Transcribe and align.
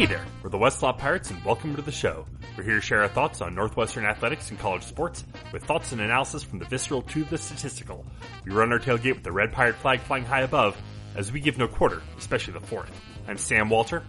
Hey 0.00 0.06
there, 0.06 0.24
we're 0.42 0.48
the 0.48 0.56
Westlaw 0.56 0.96
Pirates 0.96 1.30
and 1.30 1.44
welcome 1.44 1.76
to 1.76 1.82
the 1.82 1.92
show. 1.92 2.24
We're 2.56 2.64
here 2.64 2.76
to 2.76 2.80
share 2.80 3.02
our 3.02 3.08
thoughts 3.08 3.42
on 3.42 3.54
Northwestern 3.54 4.06
athletics 4.06 4.48
and 4.48 4.58
college 4.58 4.82
sports 4.82 5.24
with 5.52 5.62
thoughts 5.62 5.92
and 5.92 6.00
analysis 6.00 6.42
from 6.42 6.58
the 6.58 6.64
visceral 6.64 7.02
to 7.02 7.22
the 7.24 7.36
statistical. 7.36 8.06
We 8.46 8.52
run 8.52 8.72
our 8.72 8.78
tailgate 8.78 9.16
with 9.16 9.24
the 9.24 9.30
red 9.30 9.52
pirate 9.52 9.74
flag 9.74 10.00
flying 10.00 10.24
high 10.24 10.40
above 10.40 10.74
as 11.16 11.30
we 11.30 11.38
give 11.38 11.58
no 11.58 11.68
quarter, 11.68 12.00
especially 12.16 12.54
the 12.54 12.60
fourth. 12.60 12.90
I'm 13.28 13.36
Sam 13.36 13.68
Walter. 13.68 14.02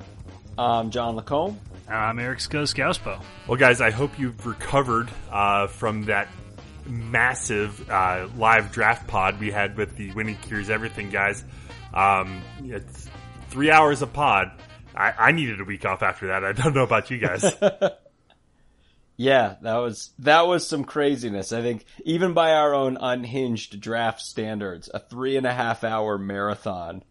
I'm 0.57 0.91
John 0.91 1.17
Lacombe. 1.17 1.59
I'm 1.89 2.19
Eric 2.19 2.39
Skoskauspo. 2.39 3.21
Well, 3.45 3.59
guys, 3.59 3.81
I 3.81 3.91
hope 3.91 4.17
you've 4.17 4.45
recovered 4.45 5.11
uh, 5.29 5.67
from 5.67 6.05
that 6.05 6.29
massive 6.85 7.89
uh, 7.89 8.29
live 8.37 8.71
draft 8.71 9.09
pod 9.09 9.41
we 9.41 9.51
had 9.51 9.75
with 9.75 9.97
the 9.97 10.13
Winning 10.13 10.37
Cures 10.37 10.69
Everything 10.69 11.09
guys. 11.09 11.43
Um, 11.93 12.41
it's 12.63 13.09
three 13.49 13.69
hours 13.69 14.01
of 14.01 14.13
pod 14.13 14.53
I, 14.95 15.13
I 15.17 15.31
needed 15.31 15.61
a 15.61 15.63
week 15.63 15.85
off 15.85 16.01
after 16.03 16.27
that. 16.27 16.43
I 16.43 16.51
don't 16.51 16.73
know 16.73 16.83
about 16.83 17.11
you 17.11 17.17
guys. 17.17 17.43
yeah, 19.17 19.55
that 19.61 19.77
was 19.77 20.11
that 20.19 20.47
was 20.47 20.67
some 20.67 20.83
craziness. 20.83 21.51
I 21.51 21.61
think 21.61 21.85
even 22.05 22.33
by 22.33 22.53
our 22.53 22.73
own 22.73 22.97
unhinged 22.99 23.79
draft 23.79 24.21
standards, 24.21 24.89
a 24.93 24.99
three 24.99 25.37
and 25.37 25.45
a 25.45 25.53
half 25.53 25.83
hour 25.83 26.17
marathon 26.17 27.03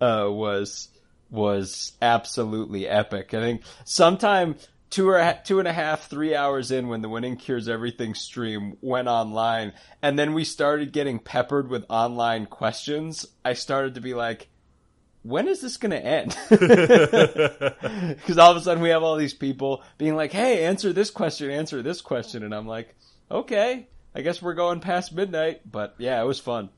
uh, 0.00 0.26
was 0.28 0.88
was 1.30 1.92
absolutely 2.02 2.86
epic. 2.86 3.32
I 3.34 3.40
think 3.40 3.62
sometime 3.84 4.56
two 4.90 5.08
or 5.08 5.38
two 5.44 5.58
and 5.58 5.66
a 5.66 5.72
half, 5.72 6.08
three 6.08 6.36
hours 6.36 6.70
in 6.70 6.86
when 6.88 7.00
the 7.00 7.08
Winning 7.08 7.36
Cures 7.36 7.68
Everything 7.68 8.14
stream 8.14 8.76
went 8.82 9.08
online, 9.08 9.72
and 10.02 10.18
then 10.18 10.34
we 10.34 10.44
started 10.44 10.92
getting 10.92 11.18
peppered 11.18 11.68
with 11.68 11.86
online 11.88 12.46
questions. 12.46 13.26
I 13.44 13.54
started 13.54 13.94
to 13.94 14.00
be 14.00 14.14
like, 14.14 14.48
when 15.22 15.48
is 15.48 15.60
this 15.60 15.76
going 15.76 15.90
to 15.90 16.04
end? 16.04 16.36
Because 18.22 18.38
all 18.38 18.50
of 18.50 18.56
a 18.56 18.60
sudden 18.60 18.82
we 18.82 18.90
have 18.90 19.02
all 19.02 19.16
these 19.16 19.34
people 19.34 19.82
being 19.98 20.14
like, 20.14 20.32
hey, 20.32 20.64
answer 20.64 20.92
this 20.92 21.10
question, 21.10 21.50
answer 21.50 21.82
this 21.82 22.00
question. 22.00 22.42
And 22.42 22.54
I'm 22.54 22.66
like, 22.66 22.94
okay, 23.30 23.88
I 24.14 24.20
guess 24.20 24.42
we're 24.42 24.54
going 24.54 24.80
past 24.80 25.12
midnight. 25.12 25.60
But 25.70 25.94
yeah, 25.98 26.20
it 26.22 26.26
was 26.26 26.38
fun. 26.38 26.70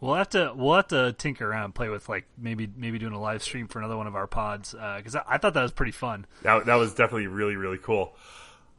We'll 0.00 0.14
have 0.14 0.28
to 0.30 0.52
we'll 0.54 0.76
have 0.76 0.88
to 0.88 1.12
tinker 1.12 1.50
around, 1.50 1.74
play 1.74 1.88
with 1.88 2.08
like 2.08 2.26
maybe 2.36 2.70
maybe 2.76 2.98
doing 2.98 3.14
a 3.14 3.20
live 3.20 3.42
stream 3.42 3.66
for 3.66 3.80
another 3.80 3.96
one 3.96 4.06
of 4.06 4.14
our 4.14 4.28
pods 4.28 4.72
because 4.72 5.16
uh, 5.16 5.22
I, 5.26 5.34
I, 5.34 5.38
thought 5.38 5.54
that 5.54 5.62
was 5.62 5.72
pretty 5.72 5.92
fun. 5.92 6.24
That 6.42 6.66
that 6.66 6.76
was 6.76 6.94
definitely 6.94 7.26
really 7.26 7.56
really 7.56 7.78
cool. 7.78 8.14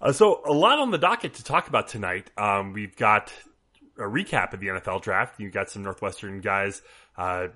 Uh, 0.01 0.13
so 0.13 0.41
a 0.45 0.53
lot 0.53 0.79
on 0.79 0.91
the 0.91 0.97
docket 0.97 1.33
to 1.35 1.43
talk 1.43 1.67
about 1.67 1.89
tonight. 1.89 2.31
Um, 2.37 2.71
we've 2.71 2.95
got 2.95 3.33
a 3.97 4.03
recap 4.03 4.53
of 4.53 4.61
the 4.61 4.67
NFL 4.67 5.01
draft. 5.01 5.41
You've 5.41 5.53
got 5.53 5.69
some 5.69 5.83
Northwestern 5.83 6.39
guys 6.39 6.81
uh, 7.17 7.47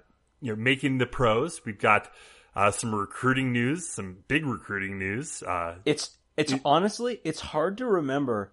you 0.44 0.56
know 0.56 0.62
making 0.62 0.98
the 0.98 1.06
pros. 1.06 1.62
We've 1.66 1.80
got 1.80 2.12
uh, 2.56 2.72
some 2.72 2.94
recruiting 2.94 3.52
news, 3.54 3.88
some 3.88 4.18
big 4.28 4.46
recruiting 4.46 5.00
news. 5.00 5.42
Uh, 5.42 5.76
it's 5.86 6.18
it's 6.38 6.52
it, 6.52 6.62
honestly 6.66 7.20
it's 7.24 7.40
hard 7.40 7.78
to 7.80 7.86
remember. 7.86 8.52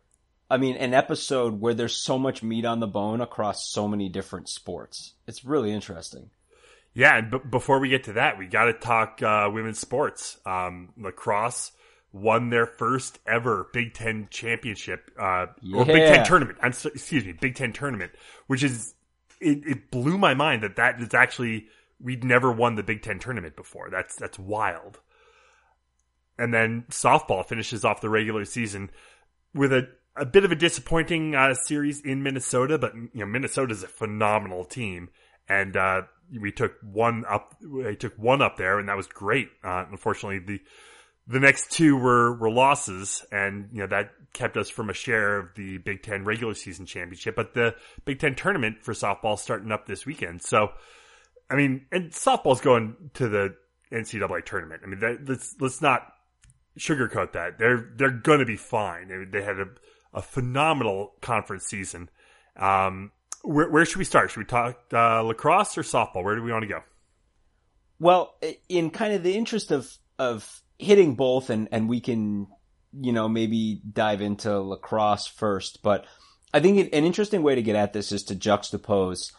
I 0.48 0.56
mean, 0.56 0.76
an 0.76 0.94
episode 0.94 1.60
where 1.60 1.74
there's 1.74 1.96
so 1.96 2.18
much 2.18 2.42
meat 2.42 2.64
on 2.64 2.80
the 2.80 2.88
bone 2.88 3.20
across 3.20 3.68
so 3.68 3.86
many 3.86 4.08
different 4.08 4.48
sports. 4.48 5.14
It's 5.28 5.44
really 5.44 5.70
interesting. 5.70 6.30
Yeah, 6.92 7.18
and 7.18 7.30
b- 7.30 7.38
before 7.48 7.78
we 7.78 7.88
get 7.88 8.04
to 8.04 8.14
that, 8.14 8.36
we 8.36 8.46
got 8.46 8.64
to 8.64 8.72
talk 8.72 9.22
uh, 9.22 9.48
women's 9.52 9.78
sports. 9.78 10.38
Um, 10.44 10.90
lacrosse 10.96 11.70
won 12.12 12.50
their 12.50 12.66
first 12.66 13.20
ever 13.26 13.68
Big 13.72 13.94
Ten 13.94 14.26
championship 14.30 15.10
uh, 15.18 15.46
yeah. 15.62 15.78
or 15.78 15.84
Big 15.84 16.12
Ten 16.12 16.24
tournament. 16.26 16.58
I'm 16.60 16.72
so, 16.72 16.90
excuse 16.92 17.24
me, 17.24 17.32
Big 17.32 17.54
Ten 17.54 17.72
tournament, 17.72 18.12
which 18.48 18.64
is 18.64 18.94
it, 19.40 19.66
it 19.66 19.90
blew 19.90 20.18
my 20.18 20.34
mind 20.34 20.62
that 20.62 20.76
that 20.76 21.00
is 21.00 21.14
actually 21.14 21.68
we'd 22.02 22.24
never 22.24 22.50
won 22.50 22.76
the 22.76 22.82
Big 22.82 23.02
Ten 23.02 23.18
tournament 23.18 23.56
before. 23.56 23.88
That's 23.90 24.16
that's 24.16 24.38
wild. 24.38 25.00
And 26.38 26.54
then 26.54 26.84
softball 26.90 27.46
finishes 27.46 27.84
off 27.84 28.00
the 28.00 28.08
regular 28.08 28.44
season 28.46 28.90
with 29.54 29.72
a, 29.72 29.88
a 30.16 30.24
bit 30.24 30.44
of 30.44 30.52
a 30.52 30.56
disappointing 30.56 31.34
uh, 31.34 31.54
series 31.54 32.00
in 32.00 32.22
Minnesota, 32.22 32.78
but 32.78 32.94
you 32.94 33.10
know 33.14 33.26
Minnesota's 33.26 33.82
a 33.82 33.88
phenomenal 33.88 34.64
team, 34.64 35.10
and 35.48 35.76
uh, 35.76 36.02
we 36.40 36.52
took 36.52 36.74
one 36.82 37.24
up. 37.28 37.54
We 37.62 37.96
took 37.96 38.14
one 38.16 38.42
up 38.42 38.56
there, 38.56 38.78
and 38.78 38.88
that 38.88 38.96
was 38.96 39.06
great. 39.06 39.48
Uh, 39.62 39.84
unfortunately, 39.90 40.38
the 40.38 40.60
the 41.26 41.40
next 41.40 41.70
two 41.70 41.96
were 41.96 42.34
were 42.36 42.50
losses, 42.50 43.24
and 43.30 43.68
you 43.72 43.80
know 43.80 43.86
that 43.88 44.10
kept 44.32 44.56
us 44.56 44.70
from 44.70 44.90
a 44.90 44.94
share 44.94 45.38
of 45.38 45.54
the 45.56 45.78
Big 45.78 46.02
Ten 46.02 46.24
regular 46.24 46.54
season 46.54 46.86
championship. 46.86 47.36
But 47.36 47.54
the 47.54 47.74
Big 48.04 48.18
Ten 48.18 48.34
tournament 48.34 48.82
for 48.82 48.94
softball 48.94 49.38
starting 49.38 49.72
up 49.72 49.86
this 49.86 50.06
weekend, 50.06 50.42
so 50.42 50.70
I 51.50 51.56
mean, 51.56 51.86
and 51.90 52.10
softball's 52.10 52.60
going 52.60 53.10
to 53.14 53.28
the 53.28 53.56
NCAA 53.92 54.44
tournament. 54.44 54.82
I 54.84 54.88
mean, 54.88 55.00
that, 55.00 55.28
let's 55.28 55.56
let's 55.60 55.82
not 55.82 56.06
sugarcoat 56.78 57.32
that. 57.32 57.58
They're 57.58 57.90
they're 57.96 58.10
going 58.10 58.38
to 58.38 58.46
be 58.46 58.56
fine. 58.56 59.10
I 59.12 59.16
mean, 59.16 59.30
they 59.30 59.42
had 59.42 59.58
a, 59.58 59.66
a 60.14 60.22
phenomenal 60.22 61.14
conference 61.20 61.66
season. 61.66 62.08
Um, 62.56 63.10
where, 63.42 63.68
where 63.68 63.84
should 63.84 63.98
we 63.98 64.04
start? 64.04 64.30
Should 64.30 64.40
we 64.40 64.44
talk 64.44 64.78
uh, 64.92 65.22
lacrosse 65.22 65.76
or 65.76 65.82
softball? 65.82 66.22
Where 66.22 66.36
do 66.36 66.42
we 66.42 66.52
want 66.52 66.62
to 66.62 66.68
go? 66.68 66.80
Well, 67.98 68.34
in 68.68 68.90
kind 68.90 69.12
of 69.14 69.22
the 69.22 69.36
interest 69.36 69.72
of 69.72 69.92
of 70.18 70.62
hitting 70.78 71.16
both, 71.16 71.50
and 71.50 71.68
and 71.72 71.88
we 71.88 72.00
can 72.00 72.46
you 72.92 73.12
know 73.12 73.28
maybe 73.28 73.82
dive 73.92 74.20
into 74.20 74.60
lacrosse 74.60 75.26
first, 75.26 75.82
but 75.82 76.06
I 76.54 76.60
think 76.60 76.92
an 76.92 77.04
interesting 77.04 77.42
way 77.42 77.56
to 77.56 77.62
get 77.62 77.76
at 77.76 77.92
this 77.92 78.12
is 78.12 78.24
to 78.24 78.36
juxtapose 78.36 79.32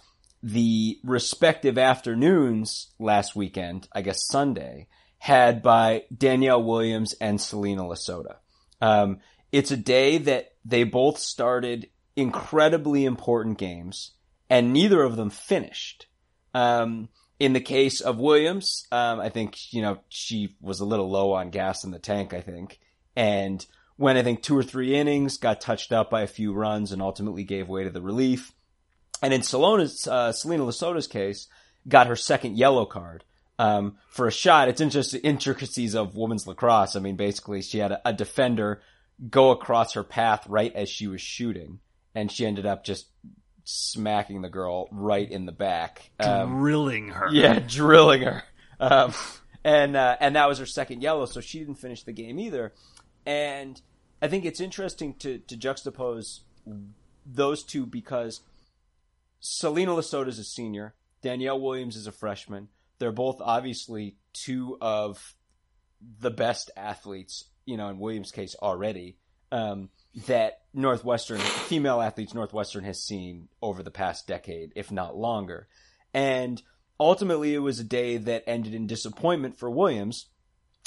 the 0.44 1.00
respective 1.04 1.78
afternoons 1.78 2.92
last 3.00 3.36
weekend, 3.36 3.88
I 3.94 4.02
guess 4.02 4.28
Sunday, 4.28 4.88
had 5.20 5.62
by 5.62 6.04
Danielle 6.16 6.64
Williams 6.64 7.14
and 7.22 7.40
Selena 7.40 7.84
Lasota. 7.84 8.38
Um, 8.82 9.20
it's 9.52 9.72
a 9.72 9.78
day 9.78 10.18
that 10.18 10.54
they 10.66 10.84
both 10.84 11.20
started 11.20 11.90
incredibly 12.16 13.06
important 13.06 13.58
games, 13.58 14.12
and 14.50 14.74
neither 14.74 15.04
of 15.04 15.16
them 15.16 15.30
finished. 15.30 16.08
Um, 16.54 17.10
in 17.40 17.54
the 17.54 17.62
case 17.62 18.02
of 18.02 18.20
Williams, 18.20 18.86
um, 18.92 19.20
I 19.20 19.30
think 19.30 19.74
you 19.74 19.82
know 19.82 20.00
she 20.10 20.56
was 20.60 20.80
a 20.80 20.86
little 20.86 21.10
low 21.10 21.34
on 21.34 21.50
gas 21.50 21.84
in 21.84 21.92
the 21.92 22.00
tank. 22.00 22.34
I 22.34 22.42
think, 22.42 22.80
and 23.16 23.66
when 23.98 24.18
I 24.18 24.24
think 24.24 24.42
two 24.42 24.58
or 24.58 24.64
three 24.64 24.96
innings 24.96 25.38
got 25.38 25.62
touched 25.62 25.92
up 25.92 26.10
by 26.10 26.22
a 26.22 26.28
few 26.28 26.54
runs 26.54 26.92
and 26.92 27.02
ultimately 27.02 27.44
gave 27.44 27.70
way 27.70 27.84
to 27.84 27.90
the 27.90 28.02
relief. 28.02 28.54
And 29.22 29.34
in 29.34 29.44
Salona's, 29.44 30.08
uh, 30.08 30.32
Selena 30.32 30.64
Lasota's 30.64 31.08
case, 31.08 31.48
got 31.88 32.08
her 32.08 32.16
second 32.16 32.58
yellow 32.58 32.86
card. 32.86 33.24
Um, 33.60 33.98
for 34.10 34.28
a 34.28 34.32
shot, 34.32 34.70
it's 34.70 34.82
just 34.94 35.16
intricacies 35.24 35.96
of 35.96 36.16
women's 36.16 36.48
lacrosse. 36.48 36.96
I 36.96 37.00
mean, 37.00 37.16
basically, 37.16 37.62
she 37.62 37.78
had 37.78 37.92
a, 37.92 38.10
a 38.10 38.14
defender 38.14 38.82
go 39.30 39.52
across 39.52 39.94
her 39.94 40.04
path 40.04 40.48
right 40.48 40.74
as 40.74 40.90
she 40.90 41.08
was 41.08 41.22
shooting, 41.22 41.80
and 42.16 42.32
she 42.32 42.46
ended 42.46 42.66
up 42.66 42.84
just 42.84 43.08
smacking 43.64 44.42
the 44.42 44.50
girl 44.50 44.88
right 44.92 45.30
in 45.30 45.46
the 45.46 45.52
back, 45.52 46.10
um, 46.20 46.58
drilling 46.58 47.10
her. 47.10 47.30
Yeah, 47.32 47.60
drilling 47.60 48.24
her. 48.24 48.44
Um, 48.80 49.14
and 49.64 49.96
uh, 49.96 50.18
and 50.20 50.36
that 50.36 50.48
was 50.48 50.58
her 50.58 50.66
second 50.66 51.04
yellow, 51.04 51.26
so 51.26 51.40
she 51.40 51.60
didn't 51.60 51.76
finish 51.76 52.04
the 52.04 52.14
game 52.14 52.40
either. 52.40 52.74
And 53.26 53.80
I 54.22 54.28
think 54.28 54.46
it's 54.46 54.60
interesting 54.60 55.14
to 55.20 55.38
to 55.38 55.56
juxtapose 55.56 56.40
those 57.26 57.64
two 57.64 57.86
because 57.86 58.42
Selena 59.42 59.92
Lasota 59.92 60.28
is 60.28 60.40
a 60.40 60.44
senior. 60.44 60.94
Danielle 61.22 61.60
Williams 61.60 61.96
is 61.96 62.08
a 62.08 62.12
freshman. 62.12 62.70
They're 63.00 63.12
both 63.12 63.42
obviously 63.42 64.16
two 64.34 64.78
of 64.80 65.36
the 66.20 66.32
best 66.32 66.70
athletes, 66.78 67.46
you 67.66 67.76
know, 67.76 67.90
in 67.90 68.00
Williams' 68.00 68.32
case 68.32 68.56
already, 68.62 69.18
um, 69.52 69.90
that 70.28 70.62
Northwestern, 70.74 71.40
female 71.40 72.02
athletes 72.02 72.34
Northwestern 72.34 72.84
has 72.84 73.04
seen 73.04 73.50
over 73.62 73.84
the 73.84 73.92
past 73.92 74.28
decade, 74.28 74.74
if 74.76 74.92
not 74.92 75.18
longer. 75.18 75.68
And 76.14 76.62
ultimately, 77.00 77.54
it 77.54 77.60
was 77.60 77.80
a 77.80 77.84
day 77.84 78.18
that 78.18 78.44
ended 78.46 78.76
in 78.76 78.88
disappointment 78.88 79.58
for 79.58 79.70
Williams 79.70 80.28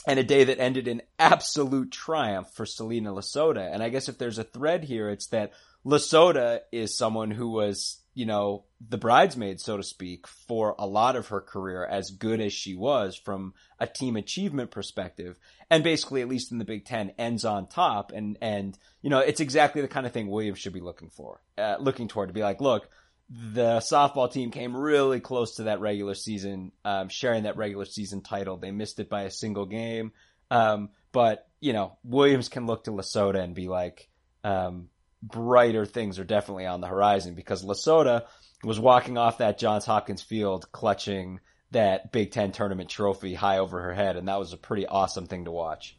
and 0.06 0.18
a 0.18 0.24
day 0.24 0.44
that 0.44 0.60
ended 0.60 0.86
in 0.86 1.02
absolute 1.18 1.90
triumph 1.90 2.48
for 2.54 2.66
Selena 2.66 3.12
Lasota. 3.12 3.72
And 3.72 3.82
I 3.82 3.88
guess 3.88 4.08
if 4.08 4.18
there's 4.18 4.38
a 4.38 4.44
thread 4.44 4.84
here, 4.84 5.08
it's 5.10 5.28
that 5.28 5.52
Lasota 5.84 6.60
is 6.70 6.96
someone 6.96 7.30
who 7.30 7.48
was 7.48 8.03
you 8.14 8.26
know, 8.26 8.64
the 8.88 8.96
bridesmaid, 8.96 9.60
so 9.60 9.76
to 9.76 9.82
speak, 9.82 10.26
for 10.26 10.74
a 10.78 10.86
lot 10.86 11.16
of 11.16 11.28
her 11.28 11.40
career, 11.40 11.84
as 11.84 12.10
good 12.10 12.40
as 12.40 12.52
she 12.52 12.74
was 12.74 13.16
from 13.16 13.54
a 13.80 13.86
team 13.86 14.16
achievement 14.16 14.70
perspective, 14.70 15.38
and 15.68 15.82
basically, 15.82 16.22
at 16.22 16.28
least 16.28 16.52
in 16.52 16.58
the 16.58 16.64
Big 16.64 16.84
Ten, 16.84 17.12
ends 17.18 17.44
on 17.44 17.66
top. 17.66 18.12
And 18.12 18.38
and 18.40 18.78
you 19.02 19.10
know, 19.10 19.18
it's 19.18 19.40
exactly 19.40 19.82
the 19.82 19.88
kind 19.88 20.06
of 20.06 20.12
thing 20.12 20.28
Williams 20.28 20.60
should 20.60 20.72
be 20.72 20.80
looking 20.80 21.10
for, 21.10 21.40
uh, 21.58 21.76
looking 21.80 22.08
toward 22.08 22.28
to 22.28 22.34
be 22.34 22.42
like, 22.42 22.60
look, 22.60 22.88
the 23.28 23.78
softball 23.78 24.32
team 24.32 24.50
came 24.50 24.76
really 24.76 25.20
close 25.20 25.56
to 25.56 25.64
that 25.64 25.80
regular 25.80 26.14
season, 26.14 26.70
um, 26.84 27.08
sharing 27.08 27.44
that 27.44 27.56
regular 27.56 27.84
season 27.84 28.22
title. 28.22 28.56
They 28.56 28.70
missed 28.70 29.00
it 29.00 29.08
by 29.08 29.22
a 29.22 29.30
single 29.30 29.66
game, 29.66 30.12
um, 30.50 30.90
but 31.10 31.48
you 31.60 31.72
know, 31.72 31.98
Williams 32.04 32.48
can 32.48 32.66
look 32.66 32.84
to 32.84 32.92
Lasota 32.92 33.42
and 33.42 33.54
be 33.54 33.68
like. 33.68 34.08
Um, 34.44 34.90
brighter 35.28 35.86
things 35.86 36.18
are 36.18 36.24
definitely 36.24 36.66
on 36.66 36.80
the 36.80 36.86
horizon 36.86 37.34
because 37.34 37.64
Lasota 37.64 38.24
was 38.62 38.78
walking 38.78 39.18
off 39.18 39.38
that 39.38 39.58
Johns 39.58 39.84
Hopkins 39.84 40.22
field 40.22 40.70
clutching 40.72 41.40
that 41.70 42.12
Big 42.12 42.30
Ten 42.30 42.52
tournament 42.52 42.88
trophy 42.88 43.34
high 43.34 43.58
over 43.58 43.80
her 43.82 43.94
head, 43.94 44.16
and 44.16 44.28
that 44.28 44.38
was 44.38 44.52
a 44.52 44.56
pretty 44.56 44.86
awesome 44.86 45.26
thing 45.26 45.44
to 45.44 45.50
watch. 45.50 45.96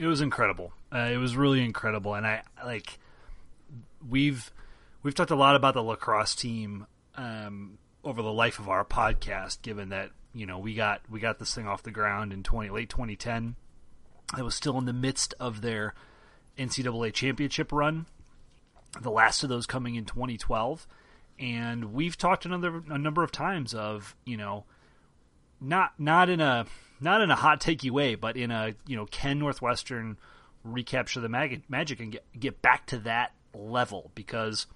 It 0.00 0.06
was 0.06 0.20
incredible. 0.20 0.72
Uh, 0.92 1.10
it 1.12 1.16
was 1.16 1.36
really 1.36 1.64
incredible, 1.64 2.14
and 2.14 2.26
I 2.26 2.42
like 2.64 2.98
we've 4.06 4.50
we've 5.02 5.14
talked 5.14 5.30
a 5.30 5.36
lot 5.36 5.56
about 5.56 5.74
the 5.74 5.82
lacrosse 5.82 6.34
team 6.34 6.86
um, 7.16 7.78
over 8.04 8.22
the 8.22 8.32
life 8.32 8.58
of 8.58 8.68
our 8.68 8.84
podcast. 8.84 9.62
Given 9.62 9.90
that 9.90 10.10
you 10.34 10.46
know 10.46 10.58
we 10.58 10.74
got 10.74 11.02
we 11.10 11.20
got 11.20 11.38
this 11.38 11.54
thing 11.54 11.66
off 11.66 11.82
the 11.82 11.90
ground 11.90 12.32
in 12.32 12.42
twenty 12.42 12.70
late 12.70 12.88
twenty 12.88 13.16
ten, 13.16 13.56
it 14.38 14.42
was 14.42 14.54
still 14.54 14.78
in 14.78 14.84
the 14.86 14.92
midst 14.92 15.34
of 15.40 15.60
their 15.60 15.94
NCAA 16.58 17.12
championship 17.12 17.72
run. 17.72 18.06
The 19.00 19.10
last 19.10 19.42
of 19.42 19.48
those 19.48 19.66
coming 19.66 19.94
in 19.94 20.04
twenty 20.04 20.36
twelve, 20.36 20.86
and 21.38 21.94
we've 21.94 22.16
talked 22.16 22.44
another 22.44 22.82
a 22.88 22.98
number 22.98 23.22
of 23.22 23.32
times 23.32 23.72
of 23.72 24.14
you 24.24 24.36
know 24.36 24.64
not 25.60 25.94
not 25.98 26.28
in 26.28 26.40
a 26.40 26.66
not 27.00 27.20
in 27.20 27.30
a 27.30 27.36
hot 27.36 27.60
takey 27.60 27.90
way, 27.90 28.14
but 28.14 28.36
in 28.36 28.50
a 28.50 28.74
you 28.86 28.96
know 28.96 29.06
can 29.06 29.38
Northwestern 29.38 30.18
recapture 30.64 31.20
the 31.20 31.28
mag- 31.28 31.62
magic 31.68 32.00
and 32.00 32.12
get 32.12 32.24
get 32.38 32.62
back 32.62 32.86
to 32.86 32.98
that 32.98 33.32
level 33.54 34.10
because 34.14 34.66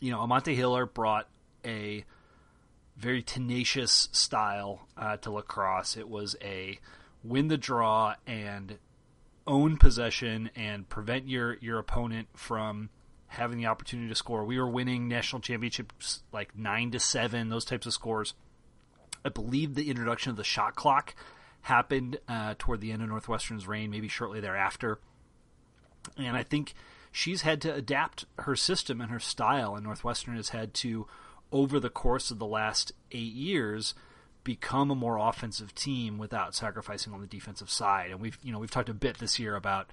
you 0.00 0.10
know 0.10 0.20
Amonte 0.20 0.54
Hiller 0.54 0.86
brought 0.86 1.28
a 1.64 2.04
very 2.96 3.22
tenacious 3.22 4.08
style 4.12 4.86
uh, 4.96 5.16
to 5.18 5.30
lacrosse. 5.30 5.96
It 5.96 6.08
was 6.08 6.36
a 6.42 6.78
win 7.24 7.48
the 7.48 7.58
draw 7.58 8.14
and 8.26 8.78
own 9.50 9.76
possession 9.76 10.48
and 10.54 10.88
prevent 10.88 11.28
your 11.28 11.58
your 11.60 11.78
opponent 11.78 12.28
from 12.34 12.88
having 13.26 13.58
the 13.58 13.66
opportunity 13.66 14.08
to 14.08 14.14
score. 14.14 14.44
We 14.44 14.58
were 14.58 14.70
winning 14.70 15.08
national 15.08 15.42
championships 15.42 16.22
like 16.32 16.56
nine 16.56 16.92
to 16.92 17.00
seven, 17.00 17.48
those 17.48 17.64
types 17.64 17.86
of 17.86 17.92
scores. 17.92 18.34
I 19.24 19.28
believe 19.28 19.74
the 19.74 19.90
introduction 19.90 20.30
of 20.30 20.36
the 20.36 20.44
shot 20.44 20.76
clock 20.76 21.14
happened 21.62 22.18
uh, 22.28 22.54
toward 22.58 22.80
the 22.80 22.92
end 22.92 23.02
of 23.02 23.08
Northwestern's 23.08 23.66
reign, 23.66 23.90
maybe 23.90 24.08
shortly 24.08 24.40
thereafter. 24.40 24.98
And 26.16 26.36
I 26.36 26.42
think 26.42 26.72
she's 27.12 27.42
had 27.42 27.60
to 27.62 27.74
adapt 27.74 28.24
her 28.38 28.56
system 28.56 29.00
and 29.00 29.10
her 29.10 29.20
style, 29.20 29.74
and 29.74 29.84
Northwestern 29.84 30.36
has 30.36 30.50
had 30.50 30.74
to, 30.74 31.06
over 31.52 31.78
the 31.78 31.90
course 31.90 32.30
of 32.30 32.38
the 32.38 32.46
last 32.46 32.92
eight 33.12 33.34
years, 33.34 33.94
become 34.44 34.90
a 34.90 34.94
more 34.94 35.16
offensive 35.16 35.74
team 35.74 36.18
without 36.18 36.54
sacrificing 36.54 37.12
on 37.12 37.20
the 37.20 37.26
defensive 37.26 37.70
side. 37.70 38.10
And 38.10 38.20
we've 38.20 38.38
you 38.42 38.52
know 38.52 38.58
we've 38.58 38.70
talked 38.70 38.88
a 38.88 38.94
bit 38.94 39.18
this 39.18 39.38
year 39.38 39.56
about 39.56 39.90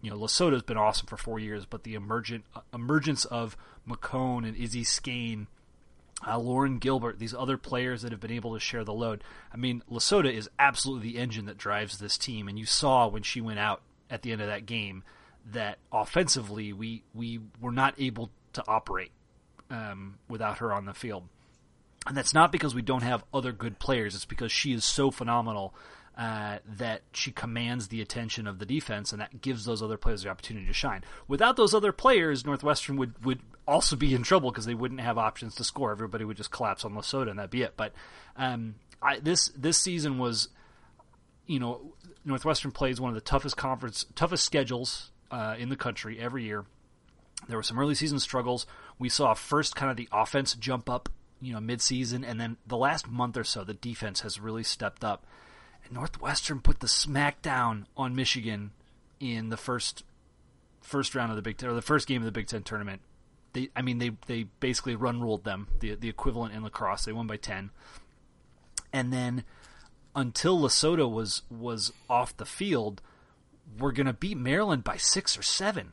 you 0.00 0.10
know 0.10 0.16
Lasota's 0.16 0.62
been 0.62 0.76
awesome 0.76 1.06
for 1.06 1.16
four 1.16 1.38
years, 1.38 1.64
but 1.66 1.84
the 1.84 1.94
emergent 1.94 2.44
uh, 2.54 2.60
emergence 2.72 3.24
of 3.24 3.56
McCone 3.88 4.46
and 4.46 4.56
Izzy 4.56 4.84
Scane 4.84 5.46
uh, 6.26 6.38
Lauren 6.38 6.78
Gilbert, 6.78 7.18
these 7.18 7.34
other 7.34 7.56
players 7.56 8.02
that 8.02 8.12
have 8.12 8.20
been 8.20 8.30
able 8.30 8.54
to 8.54 8.60
share 8.60 8.84
the 8.84 8.92
load. 8.92 9.22
I 9.52 9.56
mean, 9.56 9.82
Lasota 9.90 10.32
is 10.32 10.48
absolutely 10.58 11.12
the 11.12 11.18
engine 11.18 11.46
that 11.46 11.58
drives 11.58 11.98
this 11.98 12.16
team, 12.16 12.48
and 12.48 12.58
you 12.58 12.66
saw 12.66 13.08
when 13.08 13.22
she 13.22 13.40
went 13.40 13.58
out 13.58 13.82
at 14.10 14.22
the 14.22 14.32
end 14.32 14.40
of 14.40 14.48
that 14.48 14.66
game 14.66 15.02
that 15.52 15.78
offensively 15.92 16.72
we 16.72 17.02
we 17.12 17.40
were 17.60 17.72
not 17.72 17.94
able 17.98 18.30
to 18.54 18.64
operate 18.66 19.10
um, 19.70 20.18
without 20.28 20.58
her 20.58 20.72
on 20.72 20.86
the 20.86 20.94
field. 20.94 21.28
And 22.06 22.16
that's 22.16 22.34
not 22.34 22.52
because 22.52 22.74
we 22.74 22.82
don't 22.82 23.02
have 23.02 23.24
other 23.32 23.52
good 23.52 23.78
players. 23.78 24.14
It's 24.14 24.24
because 24.24 24.52
she 24.52 24.72
is 24.72 24.84
so 24.84 25.10
phenomenal 25.10 25.74
uh, 26.16 26.58
that 26.76 27.02
she 27.12 27.32
commands 27.32 27.88
the 27.88 28.00
attention 28.00 28.46
of 28.46 28.58
the 28.58 28.66
defense, 28.66 29.10
and 29.10 29.20
that 29.20 29.40
gives 29.40 29.64
those 29.64 29.82
other 29.82 29.96
players 29.96 30.22
the 30.22 30.28
opportunity 30.28 30.66
to 30.66 30.72
shine. 30.72 31.02
Without 31.26 31.56
those 31.56 31.74
other 31.74 31.92
players, 31.92 32.44
Northwestern 32.44 32.96
would, 32.96 33.24
would 33.24 33.40
also 33.66 33.96
be 33.96 34.14
in 34.14 34.22
trouble 34.22 34.50
because 34.50 34.66
they 34.66 34.74
wouldn't 34.74 35.00
have 35.00 35.18
options 35.18 35.56
to 35.56 35.64
score. 35.64 35.90
Everybody 35.90 36.24
would 36.24 36.36
just 36.36 36.52
collapse 36.52 36.84
on 36.84 36.94
Lasota, 36.94 37.30
and 37.30 37.38
that'd 37.38 37.50
be 37.50 37.62
it. 37.62 37.74
But 37.76 37.94
um, 38.36 38.76
I, 39.02 39.18
this 39.18 39.48
this 39.56 39.78
season 39.78 40.18
was, 40.18 40.48
you 41.46 41.58
know, 41.58 41.94
Northwestern 42.24 42.70
plays 42.70 43.00
one 43.00 43.10
of 43.10 43.14
the 43.14 43.20
toughest 43.20 43.56
conference, 43.56 44.06
toughest 44.14 44.44
schedules 44.44 45.10
uh, 45.30 45.56
in 45.58 45.68
the 45.68 45.76
country 45.76 46.20
every 46.20 46.44
year. 46.44 46.64
There 47.48 47.58
were 47.58 47.62
some 47.62 47.78
early 47.78 47.94
season 47.94 48.20
struggles. 48.20 48.66
We 48.98 49.08
saw 49.08 49.34
first 49.34 49.74
kind 49.74 49.90
of 49.90 49.96
the 49.96 50.08
offense 50.12 50.54
jump 50.54 50.88
up, 50.88 51.08
you 51.44 51.52
know, 51.52 51.60
midseason, 51.60 52.24
and 52.26 52.40
then 52.40 52.56
the 52.66 52.76
last 52.76 53.08
month 53.08 53.36
or 53.36 53.44
so, 53.44 53.64
the 53.64 53.74
defense 53.74 54.20
has 54.20 54.40
really 54.40 54.62
stepped 54.62 55.04
up. 55.04 55.26
And 55.84 55.92
Northwestern 55.92 56.60
put 56.60 56.80
the 56.80 56.86
smackdown 56.86 57.84
on 57.96 58.14
Michigan 58.14 58.72
in 59.20 59.50
the 59.50 59.56
first 59.56 60.04
first 60.80 61.14
round 61.14 61.30
of 61.30 61.36
the 61.36 61.42
Big 61.42 61.56
Ten, 61.56 61.70
or 61.70 61.74
the 61.74 61.82
first 61.82 62.06
game 62.06 62.22
of 62.22 62.26
the 62.26 62.32
Big 62.32 62.46
Ten 62.46 62.62
tournament. 62.62 63.00
They, 63.52 63.70
I 63.76 63.82
mean, 63.82 63.98
they 63.98 64.12
they 64.26 64.44
basically 64.60 64.96
run 64.96 65.20
ruled 65.20 65.44
them, 65.44 65.68
the 65.80 65.94
the 65.94 66.08
equivalent 66.08 66.54
in 66.54 66.62
lacrosse. 66.62 67.04
They 67.04 67.12
won 67.12 67.26
by 67.26 67.36
ten, 67.36 67.70
and 68.92 69.12
then 69.12 69.44
until 70.14 70.60
Lasota 70.60 71.10
was 71.10 71.42
was 71.50 71.92
off 72.08 72.36
the 72.36 72.46
field, 72.46 73.00
we're 73.78 73.92
going 73.92 74.06
to 74.06 74.12
beat 74.12 74.36
Maryland 74.36 74.84
by 74.84 74.96
six 74.96 75.38
or 75.38 75.42
seven. 75.42 75.92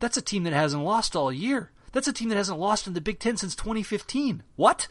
That's 0.00 0.16
a 0.16 0.22
team 0.22 0.44
that 0.44 0.52
hasn't 0.52 0.84
lost 0.84 1.16
all 1.16 1.32
year. 1.32 1.70
That's 1.94 2.08
a 2.08 2.12
team 2.12 2.28
that 2.28 2.36
hasn't 2.36 2.58
lost 2.58 2.88
in 2.88 2.92
the 2.92 3.00
Big 3.00 3.20
Ten 3.20 3.36
since 3.36 3.54
2015. 3.54 4.42
What? 4.56 4.88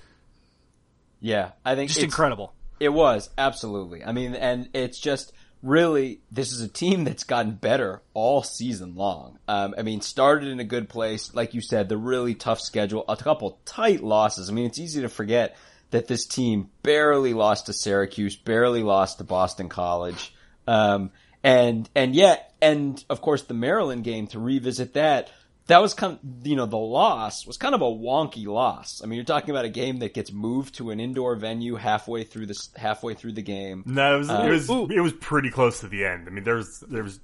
Yeah, 1.19 1.51
I 1.63 1.75
think 1.75 1.89
just 1.89 1.99
it's, 1.99 2.05
incredible. 2.05 2.53
It 2.79 2.89
was 2.89 3.29
absolutely. 3.37 4.03
I 4.03 4.13
mean, 4.13 4.33
and 4.33 4.69
it's 4.73 4.99
just 4.99 5.33
really 5.61 6.21
this 6.31 6.51
is 6.53 6.61
a 6.61 6.67
team 6.67 7.03
that's 7.03 7.25
gotten 7.25 7.51
better 7.55 8.01
all 8.13 8.41
season 8.41 8.95
long. 8.95 9.37
Um, 9.49 9.75
I 9.77 9.81
mean, 9.81 9.99
started 9.99 10.47
in 10.47 10.61
a 10.61 10.63
good 10.63 10.87
place, 10.87 11.35
like 11.35 11.53
you 11.53 11.59
said, 11.59 11.89
the 11.89 11.97
really 11.97 12.35
tough 12.35 12.61
schedule, 12.61 13.03
a 13.09 13.17
couple 13.17 13.59
tight 13.65 14.01
losses. 14.01 14.49
I 14.49 14.53
mean, 14.53 14.65
it's 14.65 14.79
easy 14.79 15.01
to 15.01 15.09
forget 15.09 15.57
that 15.91 16.07
this 16.07 16.25
team 16.25 16.69
barely 16.83 17.33
lost 17.33 17.65
to 17.65 17.73
Syracuse, 17.73 18.37
barely 18.37 18.81
lost 18.81 19.17
to 19.17 19.25
Boston 19.25 19.67
College, 19.67 20.33
um, 20.67 21.11
and 21.43 21.89
and 21.95 22.15
yet, 22.15 22.53
and 22.61 23.03
of 23.09 23.19
course, 23.19 23.43
the 23.43 23.53
Maryland 23.53 24.05
game 24.05 24.27
to 24.27 24.39
revisit 24.39 24.93
that 24.93 25.29
that 25.67 25.81
was 25.81 25.93
kind 25.93 26.13
of, 26.13 26.47
you 26.47 26.55
know, 26.55 26.65
the 26.65 26.77
loss 26.77 27.47
was 27.47 27.57
kind 27.57 27.73
of 27.73 27.81
a 27.81 27.85
wonky 27.85 28.45
loss. 28.45 29.01
I 29.01 29.07
mean, 29.07 29.15
you're 29.15 29.25
talking 29.25 29.49
about 29.49 29.65
a 29.65 29.69
game 29.69 29.99
that 29.99 30.13
gets 30.13 30.31
moved 30.31 30.75
to 30.75 30.91
an 30.91 30.99
indoor 30.99 31.35
venue 31.35 31.75
halfway 31.75 32.23
through 32.23 32.47
the 32.47 32.67
halfway 32.75 33.13
through 33.13 33.33
the 33.33 33.41
game. 33.41 33.83
No, 33.85 34.15
it 34.15 34.17
was 34.19 34.29
uh, 34.29 34.45
it 34.45 34.49
was 34.49 34.69
ooh. 34.69 34.87
it 34.89 34.99
was 34.99 35.13
pretty 35.13 35.49
close 35.49 35.79
to 35.79 35.87
the 35.87 36.05
end. 36.05 36.27
I 36.27 36.31
mean, 36.31 36.43
there 36.43 36.55
was 36.55 36.81
there 36.81 37.03
was 37.03 37.19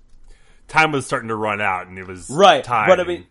time 0.68 0.92
was 0.92 1.06
starting 1.06 1.30
to 1.30 1.36
run 1.36 1.60
out, 1.60 1.88
and 1.88 1.98
it 1.98 2.08
was 2.08 2.30
right. 2.30 2.64
Time. 2.64 2.88
But 2.88 3.02
I 3.02 3.04
mean, 3.04 3.26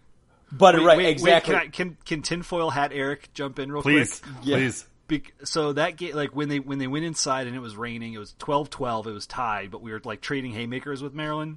but 0.53 0.75
wait, 0.75 0.85
right, 0.85 0.99
wait, 0.99 1.09
exactly. 1.09 1.55
Wait, 1.55 1.61
can, 1.63 1.69
I, 1.69 1.71
can 1.71 1.97
can 2.05 2.23
tinfoil 2.23 2.71
hat 2.71 2.91
Eric 2.93 3.33
jump 3.33 3.59
in 3.59 3.73
real 3.73 3.83
please, 3.83 4.21
quick? 4.21 4.43
Please, 4.43 4.87
Be- 5.07 5.23
so 5.43 5.73
that 5.73 5.97
game, 5.97 6.15
like 6.15 6.37
when 6.37 6.51
they 6.51 6.59
when 6.59 6.79
they 6.79 6.87
went 6.87 7.07
inside 7.07 7.47
and 7.47 7.57
it 7.57 7.61
was 7.61 7.77
raining, 7.77 8.13
it 8.13 8.19
was 8.19 8.35
12-12, 8.41 9.07
It 9.07 9.13
was 9.13 9.27
tied, 9.27 9.71
but 9.71 9.81
we 9.81 9.91
were 9.91 10.03
like 10.05 10.21
trading 10.21 10.53
haymakers 10.53 11.03
with 11.03 11.15
Maryland 11.15 11.57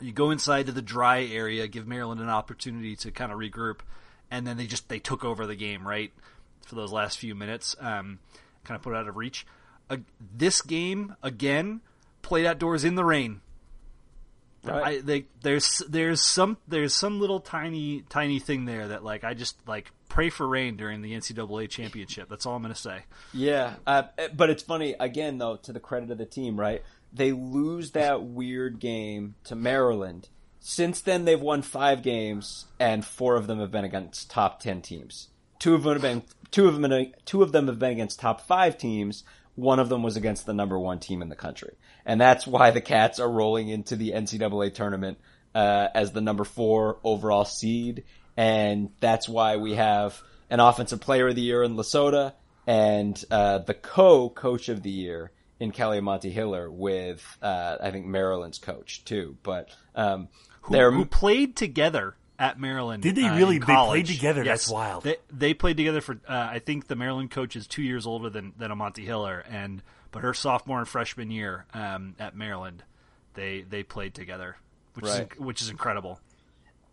you 0.00 0.12
go 0.12 0.30
inside 0.30 0.66
to 0.66 0.72
the 0.72 0.82
dry 0.82 1.24
area, 1.24 1.66
give 1.68 1.86
Maryland 1.86 2.20
an 2.20 2.28
opportunity 2.28 2.96
to 2.96 3.10
kind 3.10 3.32
of 3.32 3.38
regroup, 3.38 3.80
and 4.30 4.46
then 4.46 4.56
they 4.56 4.66
just 4.66 4.88
they 4.88 4.98
took 4.98 5.24
over 5.24 5.46
the 5.46 5.56
game 5.56 5.86
right 5.86 6.12
for 6.66 6.74
those 6.74 6.92
last 6.92 7.18
few 7.18 7.34
minutes, 7.34 7.74
um, 7.80 8.18
kind 8.64 8.76
of 8.76 8.82
put 8.82 8.92
it 8.92 8.96
out 8.96 9.08
of 9.08 9.16
reach. 9.16 9.46
Uh, 9.88 9.98
this 10.36 10.62
game 10.62 11.16
again 11.22 11.80
played 12.22 12.46
outdoors 12.46 12.84
in 12.84 12.94
the 12.94 13.04
rain. 13.04 13.40
Right. 14.62 14.98
I, 14.98 15.00
they, 15.00 15.24
there's 15.42 15.82
there's 15.88 16.22
some 16.22 16.58
there's 16.68 16.94
some 16.94 17.18
little 17.18 17.40
tiny 17.40 18.02
tiny 18.08 18.38
thing 18.38 18.66
there 18.66 18.88
that 18.88 19.02
like 19.02 19.24
I 19.24 19.32
just 19.32 19.56
like 19.66 19.90
pray 20.08 20.28
for 20.28 20.46
rain 20.46 20.76
during 20.76 21.00
the 21.00 21.14
NCAA 21.14 21.70
championship. 21.70 22.28
That's 22.28 22.44
all 22.44 22.56
I'm 22.56 22.62
going 22.62 22.74
to 22.74 22.80
say. 22.80 23.04
Yeah, 23.32 23.76
uh, 23.86 24.02
but 24.34 24.50
it's 24.50 24.62
funny 24.62 24.94
again 25.00 25.38
though. 25.38 25.56
To 25.56 25.72
the 25.72 25.80
credit 25.80 26.10
of 26.10 26.18
the 26.18 26.26
team, 26.26 26.60
right? 26.60 26.82
They 27.12 27.32
lose 27.32 27.92
that 27.92 28.22
weird 28.22 28.78
game 28.78 29.34
to 29.44 29.56
Maryland. 29.56 30.28
Since 30.60 31.00
then, 31.00 31.24
they've 31.24 31.40
won 31.40 31.62
five 31.62 32.02
games, 32.02 32.66
and 32.78 33.04
four 33.04 33.36
of 33.36 33.46
them 33.46 33.60
have 33.60 33.70
been 33.70 33.84
against 33.84 34.30
top 34.30 34.60
ten 34.60 34.82
teams. 34.82 35.28
Two 35.58 35.74
of 35.74 35.82
them 35.82 35.94
have 35.94 36.02
been 36.02 36.22
two 36.50 36.68
of 36.68 36.80
them 36.80 37.12
two 37.24 37.42
of 37.42 37.52
them 37.52 37.66
have 37.66 37.78
been 37.78 37.92
against 37.92 38.20
top 38.20 38.42
five 38.42 38.78
teams. 38.78 39.24
One 39.56 39.78
of 39.78 39.88
them 39.88 40.02
was 40.02 40.16
against 40.16 40.46
the 40.46 40.54
number 40.54 40.78
one 40.78 41.00
team 41.00 41.22
in 41.22 41.28
the 41.28 41.36
country, 41.36 41.74
and 42.06 42.20
that's 42.20 42.46
why 42.46 42.70
the 42.70 42.80
Cats 42.80 43.18
are 43.18 43.30
rolling 43.30 43.68
into 43.68 43.96
the 43.96 44.12
NCAA 44.12 44.74
tournament 44.74 45.18
uh, 45.54 45.88
as 45.94 46.12
the 46.12 46.20
number 46.20 46.44
four 46.44 46.98
overall 47.02 47.44
seed, 47.44 48.04
and 48.36 48.90
that's 49.00 49.28
why 49.28 49.56
we 49.56 49.74
have 49.74 50.22
an 50.50 50.60
offensive 50.60 51.00
player 51.00 51.28
of 51.28 51.34
the 51.34 51.42
year 51.42 51.62
in 51.62 51.76
Lasota 51.76 52.34
and 52.66 53.22
uh, 53.30 53.58
the 53.58 53.74
co-coach 53.74 54.68
of 54.68 54.82
the 54.82 54.90
year 54.90 55.32
in 55.60 55.70
Kelly 55.70 56.00
Amonte 56.00 56.32
Hiller 56.32 56.70
with 56.70 57.24
uh, 57.42 57.76
I 57.80 57.90
think 57.90 58.06
Maryland's 58.06 58.58
coach 58.58 59.04
too, 59.04 59.36
but 59.42 59.68
um, 59.94 60.28
who, 60.62 60.90
who 60.90 61.04
played 61.04 61.54
together 61.54 62.16
at 62.38 62.58
Maryland. 62.58 63.02
Did 63.02 63.14
they 63.14 63.26
uh, 63.26 63.36
really? 63.36 63.58
they 63.58 63.66
played 63.66 64.06
together. 64.06 64.42
Yes. 64.42 64.62
That's 64.62 64.70
wild. 64.70 65.04
They, 65.04 65.16
they 65.30 65.54
played 65.54 65.76
together 65.76 66.00
for. 66.00 66.18
Uh, 66.26 66.48
I 66.52 66.58
think 66.58 66.88
the 66.88 66.96
Maryland 66.96 67.30
coach 67.30 67.54
is 67.54 67.66
two 67.66 67.82
years 67.82 68.06
older 68.06 68.30
than 68.30 68.54
than 68.56 68.72
Amonte 68.72 69.04
Hiller, 69.04 69.44
and 69.48 69.82
but 70.10 70.22
her 70.22 70.34
sophomore 70.34 70.78
and 70.78 70.88
freshman 70.88 71.30
year 71.30 71.66
um, 71.74 72.16
at 72.18 72.34
Maryland, 72.34 72.82
they 73.34 73.60
they 73.68 73.82
played 73.82 74.14
together, 74.14 74.56
which 74.94 75.04
right. 75.04 75.28
is 75.32 75.38
which 75.38 75.60
is 75.60 75.68
incredible. 75.68 76.18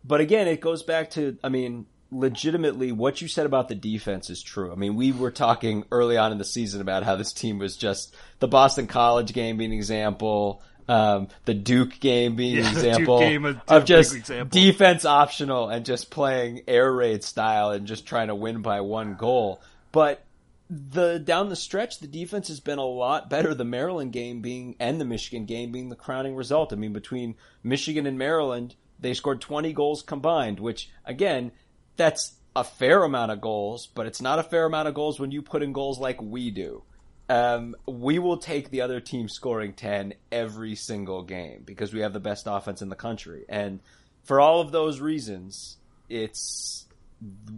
But 0.03 0.21
again, 0.21 0.47
it 0.47 0.59
goes 0.61 0.83
back 0.83 1.11
to 1.11 1.37
I 1.43 1.49
mean 1.49 1.85
legitimately 2.11 2.91
what 2.91 3.21
you 3.21 3.27
said 3.27 3.45
about 3.45 3.67
the 3.67 3.75
defense 3.75 4.29
is 4.29 4.41
true. 4.41 4.71
I 4.71 4.75
mean, 4.75 4.95
we 4.95 5.11
were 5.11 5.31
talking 5.31 5.83
early 5.91 6.17
on 6.17 6.31
in 6.31 6.37
the 6.37 6.45
season 6.45 6.81
about 6.81 7.03
how 7.03 7.15
this 7.15 7.33
team 7.33 7.59
was 7.59 7.75
just 7.75 8.15
the 8.39 8.47
Boston 8.47 8.87
College 8.87 9.33
game 9.33 9.57
being 9.57 9.71
an 9.71 9.77
example, 9.77 10.61
um, 10.87 11.27
the 11.45 11.53
Duke 11.53 11.99
game 11.99 12.35
being 12.35 12.59
an 12.59 12.65
example 12.71 13.19
game, 13.19 13.45
a 13.45 13.61
of 13.67 13.85
just 13.85 14.15
example. 14.15 14.49
defense 14.49 15.05
optional 15.05 15.69
and 15.69 15.85
just 15.85 16.09
playing 16.09 16.61
air 16.67 16.91
raid 16.91 17.23
style 17.23 17.71
and 17.71 17.85
just 17.85 18.05
trying 18.05 18.27
to 18.27 18.35
win 18.35 18.61
by 18.61 18.81
one 18.81 19.15
goal. 19.15 19.61
But 19.91 20.23
the 20.69 21.19
down 21.19 21.49
the 21.49 21.55
stretch, 21.55 21.99
the 21.99 22.07
defense 22.07 22.47
has 22.47 22.59
been 22.59 22.79
a 22.79 22.85
lot 22.85 23.29
better. 23.29 23.53
The 23.53 23.65
Maryland 23.65 24.11
game 24.13 24.41
being 24.41 24.75
and 24.79 24.99
the 24.99 25.05
Michigan 25.05 25.45
game 25.45 25.71
being 25.71 25.89
the 25.89 25.95
crowning 25.95 26.35
result. 26.35 26.71
I 26.71 26.77
mean, 26.77 26.93
between 26.93 27.35
Michigan 27.63 28.05
and 28.05 28.17
Maryland, 28.17 28.75
they 28.99 29.13
scored 29.13 29.41
20 29.41 29.73
goals 29.73 30.01
combined, 30.01 30.59
which 30.59 30.89
again, 31.05 31.51
that's 31.97 32.33
a 32.55 32.63
fair 32.63 33.03
amount 33.03 33.31
of 33.31 33.41
goals, 33.41 33.87
but 33.93 34.07
it's 34.07 34.21
not 34.21 34.39
a 34.39 34.43
fair 34.43 34.65
amount 34.65 34.87
of 34.87 34.93
goals 34.93 35.19
when 35.19 35.31
you 35.31 35.41
put 35.41 35.61
in 35.61 35.73
goals 35.73 35.99
like 35.99 36.21
we 36.21 36.49
do. 36.49 36.83
Um, 37.29 37.75
we 37.85 38.19
will 38.19 38.37
take 38.37 38.69
the 38.69 38.81
other 38.81 38.99
team 39.01 39.27
scoring 39.27 39.73
10 39.73 40.13
every 40.31 40.75
single 40.75 41.23
game 41.23 41.63
because 41.65 41.93
we 41.93 41.99
have 41.99 42.13
the 42.13 42.19
best 42.19 42.47
offense 42.49 42.81
in 42.81 42.89
the 42.89 42.95
country. 42.95 43.43
And 43.49 43.81
for 44.23 44.39
all 44.39 44.61
of 44.61 44.71
those 44.71 45.01
reasons, 45.01 45.77
it's 46.09 46.85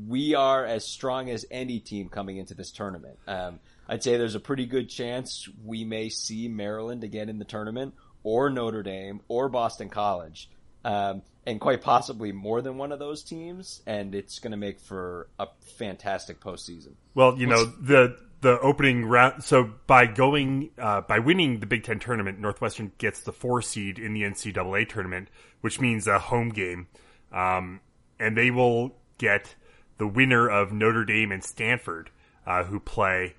we 0.08 0.36
are 0.36 0.66
as 0.66 0.88
strong 0.88 1.30
as 1.30 1.46
any 1.52 1.80
team 1.80 2.10
coming 2.10 2.38
into 2.38 2.56
this 2.56 2.72
tournament. 2.72 3.20
Um, 3.28 3.60
I'd 3.88 4.04
say 4.04 4.18
there's 4.18 4.36
a 4.36 4.40
pretty 4.40 4.66
good 4.66 4.90
chance 4.90 5.48
we 5.64 5.84
may 5.84 6.10
see 6.10 6.48
Maryland 6.48 7.04
again 7.04 7.30
in 7.30 7.40
the 7.40 7.46
tournament, 7.46 7.94
or 8.24 8.50
Notre 8.50 8.84
Dame, 8.84 9.22
or 9.28 9.50
Boston 9.50 9.90
College, 9.90 10.50
um, 10.86 11.22
and 11.46 11.60
quite 11.60 11.82
possibly 11.82 12.32
more 12.32 12.62
than 12.62 12.78
one 12.78 12.92
of 12.92 13.00
those 13.00 13.24
teams. 13.24 13.82
And 13.86 14.14
it's 14.16 14.40
going 14.40 14.52
to 14.52 14.58
make 14.58 14.80
for 14.80 15.28
a 15.40 15.48
fantastic 15.78 16.40
postseason. 16.40 16.94
Well, 17.16 17.38
you 17.38 17.48
know 17.48 17.66
the 17.66 18.18
the 18.42 18.60
opening 18.60 19.06
round. 19.06 19.44
So 19.44 19.72
by 19.88 20.06
going 20.06 20.72
uh, 20.78 21.02
by 21.02 21.20
winning 21.20 21.60
the 21.60 21.66
Big 21.66 21.84
Ten 21.84 22.00
tournament, 22.00 22.40
Northwestern 22.40 22.92
gets 22.98 23.22
the 23.22 23.34
four 23.34 23.62
seed 23.62 24.00
in 24.00 24.14
the 24.14 24.24
NCAA 24.24 24.88
tournament, 24.88 25.30
which 25.62 25.80
means 25.80 26.08
a 26.08 26.20
home 26.20 26.50
game, 26.50 26.88
um, 27.32 27.82
and 28.20 28.38
they 28.38 28.52
will 28.52 28.96
get 29.18 29.56
the 29.98 30.08
winner 30.08 30.48
of 30.50 30.72
Notre 30.72 31.04
Dame 31.04 31.32
and 31.32 31.44
Stanford, 31.44 32.10
uh, 32.46 32.64
who 32.64 32.80
play 32.80 33.36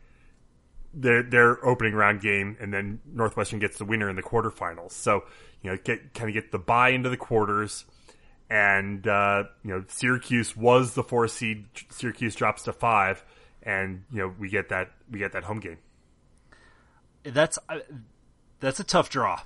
their 0.92 1.23
their 1.23 1.64
opening 1.64 1.94
round 1.94 2.20
game, 2.20 2.56
and 2.61 2.73
then 2.73 3.00
Northwestern 3.06 3.59
gets 3.59 3.78
the 3.78 3.85
winner 3.85 4.09
in 4.09 4.16
the 4.16 4.23
quarterfinals. 4.23 4.92
So 4.92 5.25
you 5.62 5.70
know, 5.70 5.78
get 5.82 6.14
kind 6.14 6.28
of 6.28 6.35
get 6.35 6.52
the 6.52 6.59
buy 6.59 6.90
into 6.90 7.09
the 7.09 7.16
quarters. 7.16 7.85
And 8.49 9.06
uh, 9.06 9.44
you 9.62 9.70
know, 9.70 9.85
Syracuse 9.88 10.56
was 10.56 10.94
the 10.94 11.04
four 11.04 11.28
seed. 11.28 11.66
Syracuse 11.90 12.35
drops 12.35 12.62
to 12.62 12.73
five, 12.73 13.25
and 13.62 14.04
you 14.12 14.18
know 14.18 14.35
we 14.38 14.49
get 14.49 14.70
that 14.70 14.90
we 15.11 15.18
get 15.18 15.32
that 15.32 15.44
home 15.44 15.61
game. 15.61 15.78
That's 17.23 17.59
uh, 17.68 17.80
that's 18.59 18.80
a 18.80 18.85
tough 18.85 19.09
draw. 19.09 19.42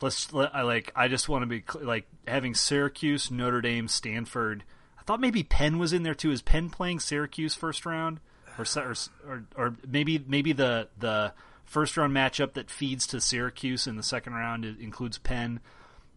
Let's 0.00 0.32
let, 0.32 0.54
I 0.54 0.62
like. 0.62 0.92
I 0.96 1.06
just 1.06 1.28
want 1.28 1.42
to 1.42 1.46
be 1.46 1.62
like 1.80 2.06
having 2.26 2.54
Syracuse, 2.54 3.30
Notre 3.30 3.60
Dame, 3.60 3.86
Stanford. 3.86 4.64
I 4.98 5.02
thought 5.04 5.20
maybe 5.20 5.44
Penn 5.44 5.78
was 5.78 5.92
in 5.92 6.02
there 6.02 6.14
too. 6.14 6.32
Is 6.32 6.42
Penn 6.42 6.68
playing 6.68 6.98
Syracuse 6.98 7.54
first 7.54 7.86
round, 7.86 8.18
or 8.58 8.94
or 9.26 9.44
or, 9.56 9.76
maybe 9.86 10.22
maybe 10.26 10.52
the 10.52 10.88
the 10.98 11.32
first 11.64 11.96
round 11.96 12.12
matchup 12.12 12.54
that 12.54 12.70
feeds 12.70 13.06
to 13.08 13.20
Syracuse 13.20 13.86
in 13.86 13.96
the 13.96 14.02
second 14.02 14.34
round 14.34 14.64
includes 14.64 15.18
Penn, 15.18 15.60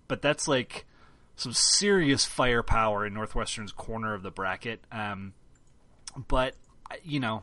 but 0.07 0.21
that's 0.21 0.47
like 0.47 0.85
some 1.35 1.53
serious 1.53 2.25
firepower 2.25 3.05
in 3.05 3.13
Northwestern's 3.13 3.71
corner 3.71 4.13
of 4.13 4.23
the 4.23 4.31
bracket. 4.31 4.81
Um, 4.91 5.33
but 6.27 6.55
you 7.03 7.19
know, 7.19 7.41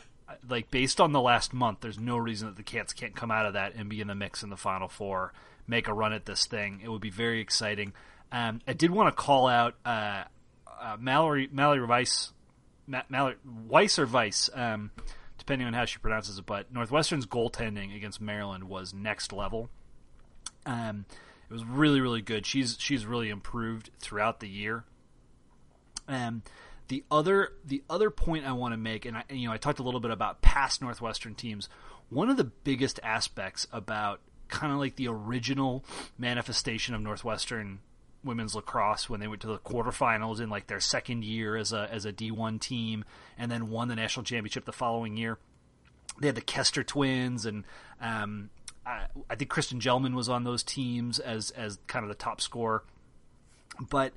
like 0.49 0.71
based 0.71 1.01
on 1.01 1.13
the 1.13 1.21
last 1.21 1.53
month, 1.53 1.81
there's 1.81 1.99
no 1.99 2.17
reason 2.17 2.49
that 2.49 2.57
the 2.57 2.63
Cats 2.63 2.93
can't 2.93 3.15
come 3.15 3.31
out 3.31 3.47
of 3.47 3.55
that 3.55 3.75
and 3.75 3.89
be 3.89 4.01
in 4.01 4.09
the 4.09 4.15
mix 4.15 4.43
in 4.43 4.51
the 4.51 4.57
Final 4.57 4.89
Four, 4.89 5.33
make 5.67 5.89
a 5.89 5.95
run 5.95 6.13
at 6.13 6.27
this 6.27 6.47
thing. 6.47 6.81
It 6.83 6.89
would 6.89 7.01
be 7.01 7.11
very 7.11 7.41
exciting. 7.41 7.93
Um, 8.33 8.61
I 8.67 8.73
did 8.73 8.91
want 8.91 9.15
to 9.15 9.23
call 9.23 9.47
out 9.47 9.75
uh, 9.85 10.25
uh, 10.81 10.97
Mallory 10.99 11.49
Mallory 11.53 11.87
Weisse, 11.87 12.33
Ma- 12.87 13.03
Mallory 13.09 13.37
Weisse 13.69 13.99
or 13.99 14.07
Vice, 14.07 14.51
um, 14.55 14.91
depending 15.39 15.67
on 15.67 15.75
how 15.75 15.85
she 15.85 15.99
pronounces 15.99 16.39
it. 16.39 16.47
But 16.47 16.73
Northwestern's 16.73 17.27
goaltending 17.27 17.95
against 17.95 18.21
Maryland 18.21 18.65
was 18.65 18.95
next 18.95 19.33
level. 19.33 19.71
Um, 20.65 21.07
it 21.49 21.53
was 21.53 21.65
really 21.65 22.01
really 22.01 22.23
good. 22.23 22.47
She's 22.47 22.77
she's 22.79 23.07
really 23.07 23.29
improved 23.29 23.91
throughout 24.01 24.41
the 24.41 24.49
year. 24.49 24.85
Um, 26.09 26.43
the 26.89 27.05
other 27.11 27.53
the 27.65 27.83
other 27.91 28.11
point 28.11 28.47
I 28.47 28.53
want 28.53 28.73
to 28.73 28.79
make, 28.79 29.05
and 29.05 29.17
I, 29.17 29.25
you 29.31 29.49
know, 29.49 29.55
I 29.55 29.57
talked 29.57 29.79
a 29.79 29.83
little 29.83 30.01
bit 30.01 30.11
about 30.11 30.43
past 30.43 30.81
Northwestern 30.83 31.35
teams. 31.35 31.69
One 32.09 32.31
of 32.31 32.37
the 32.37 32.45
biggest 32.45 33.01
aspects 33.03 33.67
about 33.73 34.21
kind 34.49 34.73
of 34.73 34.79
like 34.79 34.97
the 34.97 35.09
original 35.09 35.85
manifestation 36.19 36.95
of 36.95 37.01
Northwestern 37.01 37.81
women's 38.27 38.55
lacrosse 38.55 39.09
when 39.09 39.21
they 39.21 39.29
went 39.29 39.41
to 39.43 39.47
the 39.47 39.59
quarterfinals 39.59 40.41
in 40.41 40.51
like 40.51 40.67
their 40.67 40.81
second 40.81 41.25
year 41.25 41.57
as 41.57 41.73
a 41.73 41.89
as 41.91 42.05
a 42.05 42.13
D1 42.13 42.61
team, 42.61 43.05
and 43.39 43.51
then 43.51 43.71
won 43.71 43.89
the 43.89 43.97
national 43.97 44.25
championship 44.25 44.65
the 44.65 44.73
following 44.73 45.17
year. 45.17 45.39
They 46.21 46.29
had 46.29 46.37
the 46.37 46.43
Kester 46.43 46.83
twins, 46.83 47.47
and 47.47 47.65
um, 48.01 48.51
I, 48.85 49.07
I 49.29 49.35
think 49.35 49.51
Kristen 49.51 49.81
Kjellman 49.81 50.15
was 50.15 50.29
on 50.29 50.45
those 50.45 50.63
teams 50.63 51.19
as 51.19 51.51
as 51.53 51.79
kind 51.87 52.05
of 52.05 52.09
the 52.09 52.15
top 52.15 52.41
scorer. 52.41 52.85
But 53.91 54.13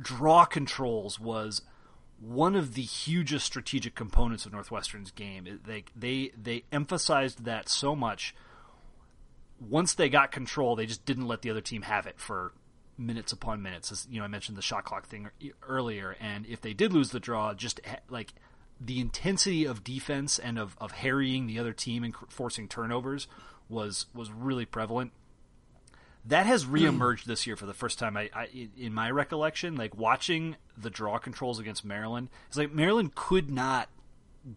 draw 0.00 0.44
controls 0.44 1.20
was 1.20 1.62
one 2.20 2.56
of 2.56 2.74
the 2.74 2.82
hugest 2.82 3.46
strategic 3.46 3.94
components 3.94 4.46
of 4.46 4.52
Northwestern's 4.52 5.10
game. 5.10 5.60
They 5.64 5.84
they 5.94 6.32
they 6.40 6.64
emphasized 6.72 7.44
that 7.44 7.68
so 7.68 7.94
much. 7.94 8.34
Once 9.60 9.94
they 9.94 10.08
got 10.08 10.32
control, 10.32 10.76
they 10.76 10.86
just 10.86 11.04
didn't 11.04 11.26
let 11.26 11.42
the 11.42 11.50
other 11.50 11.60
team 11.60 11.82
have 11.82 12.06
it 12.06 12.18
for 12.18 12.52
minutes 12.98 13.32
upon 13.32 13.62
minutes. 13.62 13.92
As, 13.92 14.06
you 14.10 14.18
know, 14.18 14.24
I 14.24 14.28
mentioned 14.28 14.56
the 14.56 14.62
shot 14.62 14.84
clock 14.84 15.06
thing 15.06 15.28
earlier, 15.66 16.16
and 16.20 16.46
if 16.46 16.60
they 16.60 16.74
did 16.74 16.92
lose 16.92 17.10
the 17.10 17.20
draw, 17.20 17.54
just 17.54 17.80
like 18.08 18.34
the 18.80 19.00
intensity 19.00 19.64
of 19.64 19.84
defense 19.84 20.38
and 20.38 20.58
of, 20.58 20.76
of 20.80 20.92
harrying 20.92 21.46
the 21.46 21.58
other 21.58 21.72
team 21.72 22.04
and 22.04 22.14
forcing 22.28 22.68
turnovers 22.68 23.26
was 23.68 24.06
was 24.14 24.30
really 24.30 24.66
prevalent 24.66 25.12
that 26.26 26.46
has 26.46 26.64
reemerged 26.64 27.24
this 27.24 27.46
year 27.46 27.56
for 27.56 27.66
the 27.66 27.74
first 27.74 27.98
time. 27.98 28.16
I, 28.16 28.30
I 28.34 28.68
in 28.78 28.94
my 28.94 29.10
recollection, 29.10 29.76
like 29.76 29.96
watching 29.96 30.56
the 30.76 30.90
draw 30.90 31.18
controls 31.18 31.58
against 31.58 31.84
Maryland, 31.84 32.28
it's 32.48 32.56
like 32.56 32.72
Maryland 32.72 33.14
could 33.14 33.50
not 33.50 33.90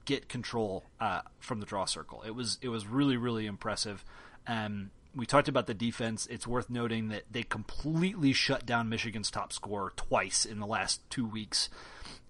get 0.05 0.29
control 0.29 0.85
uh, 0.99 1.21
from 1.39 1.59
the 1.59 1.65
draw 1.65 1.85
circle. 1.85 2.23
It 2.25 2.31
was 2.31 2.57
it 2.61 2.69
was 2.69 2.87
really 2.87 3.17
really 3.17 3.45
impressive. 3.45 4.05
Um, 4.47 4.91
we 5.17 5.25
talked 5.25 5.47
about 5.47 5.67
the 5.67 5.73
defense. 5.73 6.27
It's 6.27 6.47
worth 6.47 6.69
noting 6.69 7.09
that 7.09 7.23
they 7.29 7.43
completely 7.43 8.31
shut 8.33 8.65
down 8.65 8.87
Michigan's 8.87 9.31
top 9.31 9.51
scorer 9.51 9.91
twice 9.95 10.45
in 10.45 10.59
the 10.59 10.67
last 10.67 11.01
two 11.09 11.25
weeks, 11.25 11.69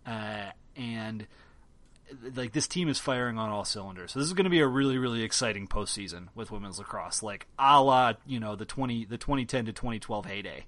uh, 0.05 0.51
and 0.75 1.27
like 2.35 2.53
this 2.53 2.67
team 2.67 2.87
is 2.87 2.97
firing 2.97 3.37
on 3.37 3.49
all 3.49 3.65
cylinders. 3.65 4.13
So 4.13 4.19
this 4.19 4.27
is 4.27 4.33
going 4.33 4.45
to 4.45 4.49
be 4.49 4.61
a 4.61 4.67
really 4.67 4.97
really 4.97 5.23
exciting 5.23 5.67
postseason 5.67 6.29
with 6.33 6.49
women's 6.49 6.79
lacrosse, 6.79 7.21
like 7.21 7.47
a 7.59 7.81
la 7.81 8.13
you 8.25 8.39
know 8.39 8.55
the 8.55 8.65
twenty 8.65 9.05
the 9.05 9.17
twenty 9.17 9.45
ten 9.45 9.65
to 9.65 9.73
twenty 9.73 9.99
twelve 9.99 10.25
heyday. 10.25 10.65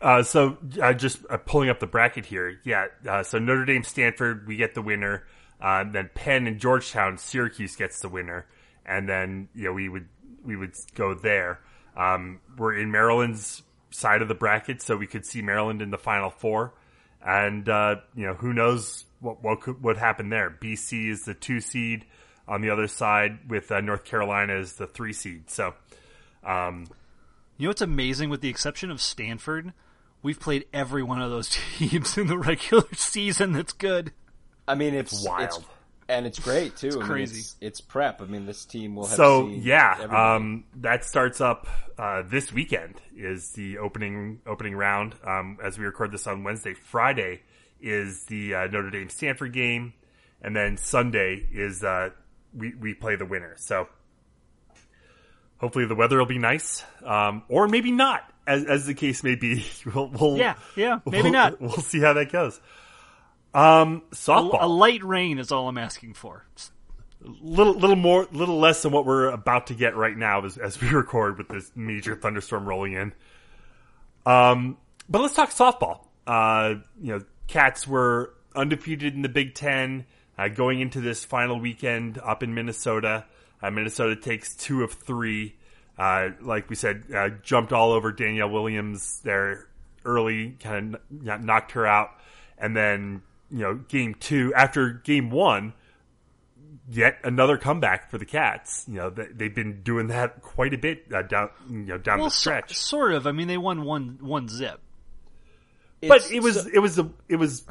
Uh, 0.00 0.22
so 0.22 0.56
uh, 0.82 0.94
just 0.94 1.18
uh, 1.28 1.36
pulling 1.36 1.68
up 1.68 1.78
the 1.78 1.86
bracket 1.86 2.24
here. 2.24 2.58
Yeah. 2.64 2.86
Uh, 3.06 3.22
so 3.22 3.38
Notre 3.38 3.66
Dame, 3.66 3.84
Stanford, 3.84 4.46
we 4.46 4.56
get 4.56 4.74
the 4.74 4.80
winner. 4.80 5.26
Uh, 5.60 5.84
then 5.84 6.08
Penn 6.14 6.46
and 6.46 6.58
Georgetown, 6.58 7.18
Syracuse 7.18 7.76
gets 7.76 8.00
the 8.00 8.08
winner, 8.08 8.46
and 8.86 9.06
then 9.06 9.50
you 9.54 9.64
know 9.64 9.74
we 9.74 9.90
would 9.90 10.08
we 10.44 10.56
would 10.56 10.74
go 10.94 11.14
there. 11.14 11.60
Um, 11.96 12.40
we're 12.56 12.74
in 12.76 12.90
Maryland's 12.90 13.62
side 13.90 14.22
of 14.22 14.28
the 14.28 14.34
bracket, 14.34 14.80
so 14.82 14.96
we 14.96 15.06
could 15.06 15.26
see 15.26 15.42
Maryland 15.42 15.82
in 15.82 15.90
the 15.90 15.98
Final 15.98 16.30
Four, 16.30 16.72
and 17.24 17.68
uh, 17.68 17.96
you 18.14 18.26
know 18.26 18.34
who 18.34 18.52
knows 18.52 19.04
what 19.20 19.42
what 19.42 19.60
could 19.60 19.82
what 19.82 19.96
happened 19.96 20.32
there. 20.32 20.50
BC 20.50 21.10
is 21.10 21.24
the 21.24 21.34
two 21.34 21.60
seed 21.60 22.04
on 22.48 22.60
the 22.62 22.70
other 22.70 22.86
side, 22.88 23.38
with 23.48 23.70
uh, 23.70 23.80
North 23.80 24.04
Carolina 24.04 24.54
as 24.54 24.74
the 24.74 24.86
three 24.86 25.12
seed. 25.12 25.50
So. 25.50 25.74
Um, 26.42 26.86
You 27.58 27.66
know 27.66 27.70
what's 27.70 27.82
amazing? 27.82 28.30
With 28.30 28.40
the 28.40 28.48
exception 28.48 28.90
of 28.90 29.00
Stanford, 29.00 29.72
we've 30.22 30.40
played 30.40 30.64
every 30.72 31.02
one 31.02 31.20
of 31.20 31.30
those 31.30 31.50
teams 31.78 32.16
in 32.16 32.26
the 32.28 32.38
regular 32.38 32.86
season. 32.94 33.52
That's 33.52 33.74
good. 33.74 34.12
I 34.66 34.74
mean, 34.74 34.94
it's 34.94 35.24
wild. 35.24 35.42
it's- 35.42 35.64
and 36.10 36.26
it's 36.26 36.38
great 36.38 36.76
too. 36.76 36.88
I 36.88 36.94
mean, 36.96 37.02
crazy. 37.04 37.38
It's, 37.40 37.56
it's 37.60 37.80
prep. 37.80 38.20
I 38.20 38.26
mean, 38.26 38.44
this 38.46 38.64
team 38.64 38.96
will 38.96 39.06
have 39.06 39.16
so 39.16 39.46
seen 39.46 39.62
yeah 39.62 40.34
um, 40.34 40.64
that 40.76 41.04
starts 41.04 41.40
up 41.40 41.66
uh, 41.98 42.22
this 42.26 42.52
weekend 42.52 43.00
is 43.16 43.52
the 43.52 43.78
opening 43.78 44.40
opening 44.46 44.74
round 44.74 45.14
um, 45.24 45.58
as 45.62 45.78
we 45.78 45.84
record 45.84 46.10
this 46.12 46.26
on 46.26 46.42
wednesday 46.44 46.72
friday 46.74 47.40
is 47.80 48.24
the 48.24 48.54
uh, 48.54 48.66
notre 48.68 48.90
dame 48.90 49.08
stanford 49.10 49.52
game 49.52 49.92
and 50.42 50.56
then 50.56 50.76
sunday 50.78 51.46
is 51.52 51.84
uh, 51.84 52.08
we, 52.54 52.74
we 52.74 52.94
play 52.94 53.16
the 53.16 53.26
winner 53.26 53.54
so 53.58 53.86
hopefully 55.58 55.86
the 55.86 55.94
weather 55.94 56.18
will 56.18 56.26
be 56.26 56.38
nice 56.38 56.84
um, 57.04 57.42
or 57.48 57.68
maybe 57.68 57.92
not 57.92 58.22
as, 58.46 58.64
as 58.64 58.86
the 58.86 58.94
case 58.94 59.22
may 59.22 59.34
be 59.34 59.64
we'll, 59.94 60.08
we'll 60.08 60.36
Yeah, 60.38 60.54
yeah, 60.76 61.00
maybe 61.06 61.24
we'll- 61.24 61.32
not. 61.32 61.60
we'll 61.60 61.70
see 61.72 62.00
how 62.00 62.14
that 62.14 62.32
goes 62.32 62.58
Um, 63.52 64.02
softball. 64.12 64.60
A, 64.60 64.66
a 64.66 64.68
light 64.68 65.02
rain 65.02 65.38
is 65.38 65.50
all 65.50 65.68
I'm 65.68 65.78
asking 65.78 66.14
for. 66.14 66.44
little 67.22 67.74
little 67.74 67.96
more 67.96 68.26
little 68.32 68.58
less 68.58 68.82
than 68.82 68.92
what 68.92 69.06
we're 69.06 69.28
about 69.28 69.68
to 69.68 69.74
get 69.74 69.96
right 69.96 70.16
now 70.16 70.44
as, 70.44 70.56
as 70.56 70.80
we 70.80 70.88
record 70.92 71.38
with 71.38 71.48
this 71.48 71.70
major 71.74 72.14
thunderstorm 72.14 72.68
rolling 72.68 72.92
in. 72.92 73.12
Um, 74.26 74.76
but 75.08 75.20
let's 75.22 75.34
talk 75.34 75.50
softball. 75.50 76.06
Uh, 76.26 76.74
you 77.00 77.12
know, 77.14 77.20
Cats 77.48 77.86
were 77.86 78.34
undefeated 78.54 79.14
in 79.14 79.22
the 79.22 79.28
Big 79.28 79.54
Ten 79.54 80.06
uh, 80.38 80.48
going 80.48 80.80
into 80.80 81.00
this 81.00 81.24
final 81.24 81.58
weekend 81.58 82.18
up 82.18 82.42
in 82.42 82.54
Minnesota. 82.54 83.24
Uh, 83.62 83.70
Minnesota 83.70 84.16
takes 84.16 84.54
two 84.54 84.82
of 84.82 84.92
three. 84.92 85.56
Uh, 85.98 86.30
like 86.40 86.70
we 86.70 86.76
said, 86.76 87.04
uh, 87.14 87.28
jumped 87.42 87.72
all 87.72 87.92
over 87.92 88.12
Danielle 88.12 88.48
Williams 88.48 89.20
there 89.22 89.68
early, 90.04 90.56
kind 90.60 90.94
of 90.94 91.42
knocked 91.42 91.72
her 91.72 91.86
out, 91.86 92.10
and 92.56 92.74
then 92.74 93.20
you 93.50 93.58
know 93.58 93.74
game 93.74 94.14
two 94.14 94.52
after 94.54 94.90
game 94.90 95.30
one 95.30 95.72
yet 96.90 97.18
another 97.22 97.56
comeback 97.56 98.10
for 98.10 98.18
the 98.18 98.24
Cats. 98.24 98.84
You 98.88 98.94
know, 98.94 99.10
they, 99.10 99.44
have 99.44 99.54
been 99.54 99.82
doing 99.82 100.08
that 100.08 100.42
quite 100.42 100.74
a 100.74 100.78
bit 100.78 101.06
uh, 101.12 101.22
down, 101.22 101.50
you 101.68 101.78
know, 101.78 101.98
down 101.98 102.18
well, 102.18 102.28
the 102.28 102.34
stretch. 102.34 102.70
So, 102.70 102.96
sort 102.96 103.12
of. 103.12 103.26
I 103.26 103.32
mean, 103.32 103.48
they 103.48 103.58
won 103.58 103.84
one 103.84 104.18
one 104.20 104.48
zip, 104.48 104.80
but 106.06 106.30
it 106.30 106.42
was 106.42 106.62
so, 106.62 106.70
it 106.72 106.80
was 106.80 106.98
a, 106.98 107.10
it 107.28 107.36
was. 107.36 107.64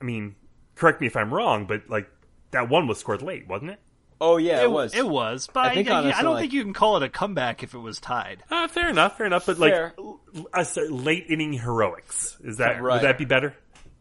I 0.00 0.04
mean, 0.04 0.36
correct 0.76 1.00
me 1.00 1.06
if 1.06 1.16
I'm 1.16 1.32
wrong, 1.32 1.66
but 1.66 1.88
like 1.88 2.08
that 2.52 2.68
one 2.68 2.86
was 2.86 2.98
scored 2.98 3.22
late, 3.22 3.48
wasn't 3.48 3.72
it? 3.72 3.80
Oh 4.20 4.36
yeah, 4.36 4.60
it, 4.60 4.64
it 4.64 4.70
was. 4.70 4.94
It 4.94 5.06
was, 5.06 5.48
but 5.52 5.66
I, 5.66 5.74
think 5.74 5.88
I, 5.88 5.98
honestly, 5.98 6.12
I 6.12 6.22
don't 6.22 6.34
like, 6.34 6.42
think 6.42 6.52
you 6.52 6.62
can 6.62 6.74
call 6.74 6.98
it 6.98 7.02
a 7.02 7.08
comeback 7.08 7.62
if 7.62 7.72
it 7.74 7.78
was 7.78 7.98
tied. 7.98 8.42
Uh, 8.50 8.68
fair 8.68 8.90
enough, 8.90 9.16
fair 9.16 9.26
enough. 9.26 9.46
But 9.46 9.56
fair. 9.56 9.94
like 9.96 10.76
late 10.90 11.26
inning 11.30 11.54
heroics, 11.54 12.36
is 12.44 12.58
that 12.58 12.82
right. 12.82 12.94
would 12.94 13.02
that 13.02 13.16
be 13.16 13.24
better? 13.24 13.54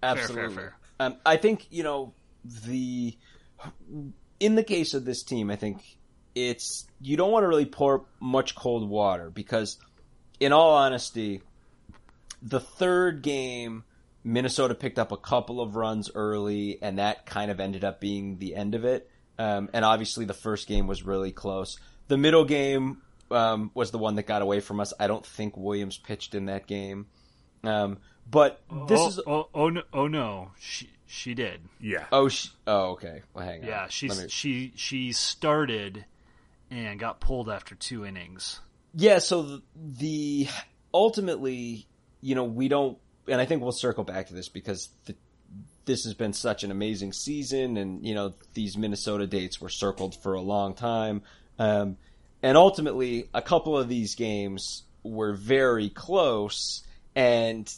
Absolutely. 0.03 0.35
Fair, 0.35 0.49
fair, 0.49 0.55
fair. 0.57 0.78
Um, 0.99 1.17
I 1.25 1.37
think 1.37 1.67
you 1.69 1.83
know 1.83 2.13
the 2.45 3.17
in 4.39 4.55
the 4.55 4.63
case 4.63 4.93
of 4.93 5.05
this 5.05 5.23
team, 5.23 5.49
I 5.49 5.55
think 5.55 5.81
it's 6.35 6.85
you 7.01 7.17
don't 7.17 7.31
want 7.31 7.43
to 7.43 7.47
really 7.47 7.65
pour 7.65 8.05
much 8.19 8.55
cold 8.55 8.87
water 8.89 9.29
because, 9.29 9.77
in 10.39 10.51
all 10.51 10.73
honesty, 10.75 11.41
the 12.41 12.59
third 12.59 13.21
game 13.21 13.83
Minnesota 14.23 14.75
picked 14.75 14.99
up 14.99 15.11
a 15.11 15.17
couple 15.17 15.61
of 15.61 15.75
runs 15.75 16.11
early, 16.13 16.79
and 16.81 16.99
that 16.99 17.25
kind 17.25 17.51
of 17.51 17.59
ended 17.59 17.83
up 17.83 17.99
being 17.99 18.37
the 18.37 18.55
end 18.55 18.75
of 18.75 18.85
it. 18.85 19.09
Um, 19.37 19.69
and 19.73 19.85
obviously, 19.85 20.25
the 20.25 20.33
first 20.33 20.67
game 20.67 20.87
was 20.87 21.03
really 21.03 21.31
close. 21.31 21.77
The 22.07 22.17
middle 22.17 22.45
game 22.45 23.01
um, 23.31 23.71
was 23.73 23.91
the 23.91 23.97
one 23.97 24.15
that 24.15 24.23
got 24.23 24.41
away 24.41 24.59
from 24.59 24.79
us. 24.79 24.93
I 24.99 25.07
don't 25.07 25.25
think 25.25 25.55
Williams 25.55 25.97
pitched 25.97 26.35
in 26.35 26.45
that 26.45 26.67
game. 26.67 27.07
Um, 27.63 27.99
but 28.29 28.61
this 28.87 28.99
oh, 28.99 29.07
is 29.07 29.19
oh, 29.25 29.49
oh 29.53 29.69
no 29.69 29.81
oh 29.93 30.07
no 30.07 30.51
she 30.59 30.89
she 31.11 31.33
did. 31.33 31.61
Yeah. 31.81 32.05
Oh, 32.11 32.29
she, 32.29 32.49
oh, 32.67 32.91
okay. 32.91 33.23
Well, 33.33 33.43
hang 33.43 33.63
on. 33.63 33.67
Yeah, 33.67 33.87
she's 33.89 34.21
me... 34.21 34.29
she 34.29 34.73
she 34.75 35.11
started 35.11 36.05
and 36.69 36.99
got 36.99 37.19
pulled 37.19 37.49
after 37.49 37.73
two 37.73 38.05
innings. 38.05 38.59
Yeah. 38.93 39.17
So 39.17 39.41
the, 39.41 39.61
the 39.75 40.47
ultimately, 40.93 41.87
you 42.21 42.35
know, 42.35 42.43
we 42.43 42.67
don't, 42.67 42.99
and 43.27 43.41
I 43.41 43.45
think 43.45 43.63
we'll 43.63 43.71
circle 43.71 44.03
back 44.03 44.27
to 44.27 44.35
this 44.35 44.49
because 44.49 44.89
the, 45.05 45.15
this 45.85 46.03
has 46.03 46.13
been 46.13 46.33
such 46.33 46.63
an 46.63 46.69
amazing 46.69 47.13
season, 47.13 47.77
and 47.77 48.05
you 48.05 48.13
know, 48.13 48.35
these 48.53 48.77
Minnesota 48.77 49.25
dates 49.25 49.59
were 49.59 49.69
circled 49.69 50.15
for 50.21 50.35
a 50.35 50.41
long 50.41 50.75
time, 50.75 51.23
um, 51.57 51.97
and 52.43 52.55
ultimately, 52.55 53.29
a 53.33 53.41
couple 53.41 53.75
of 53.75 53.89
these 53.89 54.13
games 54.13 54.83
were 55.01 55.33
very 55.33 55.89
close, 55.89 56.83
and 57.15 57.73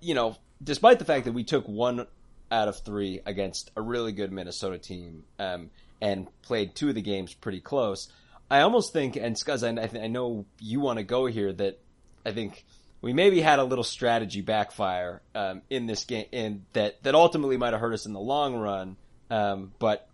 you 0.00 0.14
know, 0.14 0.36
despite 0.62 0.98
the 0.98 1.04
fact 1.04 1.24
that 1.24 1.32
we 1.32 1.44
took 1.44 1.66
one 1.66 2.06
out 2.50 2.68
of 2.68 2.78
three 2.80 3.20
against 3.26 3.70
a 3.76 3.82
really 3.82 4.12
good 4.12 4.32
Minnesota 4.32 4.78
team 4.78 5.24
um, 5.38 5.70
and 6.00 6.28
played 6.42 6.74
two 6.74 6.88
of 6.88 6.94
the 6.94 7.02
games 7.02 7.34
pretty 7.34 7.60
close. 7.60 8.08
I 8.50 8.60
almost 8.60 8.92
think, 8.92 9.16
and 9.16 9.34
Scuzz, 9.36 9.66
I, 9.66 9.86
th- 9.86 10.02
I 10.02 10.06
know 10.06 10.46
you 10.60 10.80
want 10.80 10.98
to 10.98 11.02
go 11.02 11.26
here, 11.26 11.52
that 11.52 11.80
I 12.24 12.32
think 12.32 12.64
we 13.00 13.12
maybe 13.12 13.40
had 13.40 13.58
a 13.58 13.64
little 13.64 13.84
strategy 13.84 14.40
backfire 14.42 15.22
um, 15.34 15.62
in 15.70 15.86
this 15.86 16.04
game, 16.04 16.26
and 16.32 16.64
that 16.72 17.02
that 17.02 17.14
ultimately 17.14 17.56
might 17.56 17.72
have 17.72 17.80
hurt 17.80 17.94
us 17.94 18.06
in 18.06 18.12
the 18.12 18.20
long 18.20 18.54
run. 18.54 18.96
Um, 19.30 19.72
but 19.78 20.08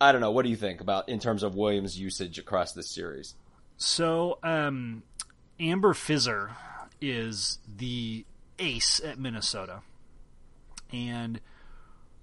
I 0.00 0.12
don't 0.12 0.20
know. 0.20 0.32
What 0.32 0.44
do 0.44 0.50
you 0.50 0.56
think 0.56 0.80
about 0.80 1.08
in 1.08 1.20
terms 1.20 1.42
of 1.42 1.54
Williams' 1.54 1.98
usage 1.98 2.38
across 2.38 2.72
this 2.72 2.90
series? 2.90 3.34
So 3.76 4.38
um, 4.42 5.02
Amber 5.60 5.92
Fiser 5.92 6.50
is 7.00 7.58
the 7.76 8.24
ace 8.58 9.00
at 9.04 9.18
Minnesota, 9.18 9.82
and 10.92 11.40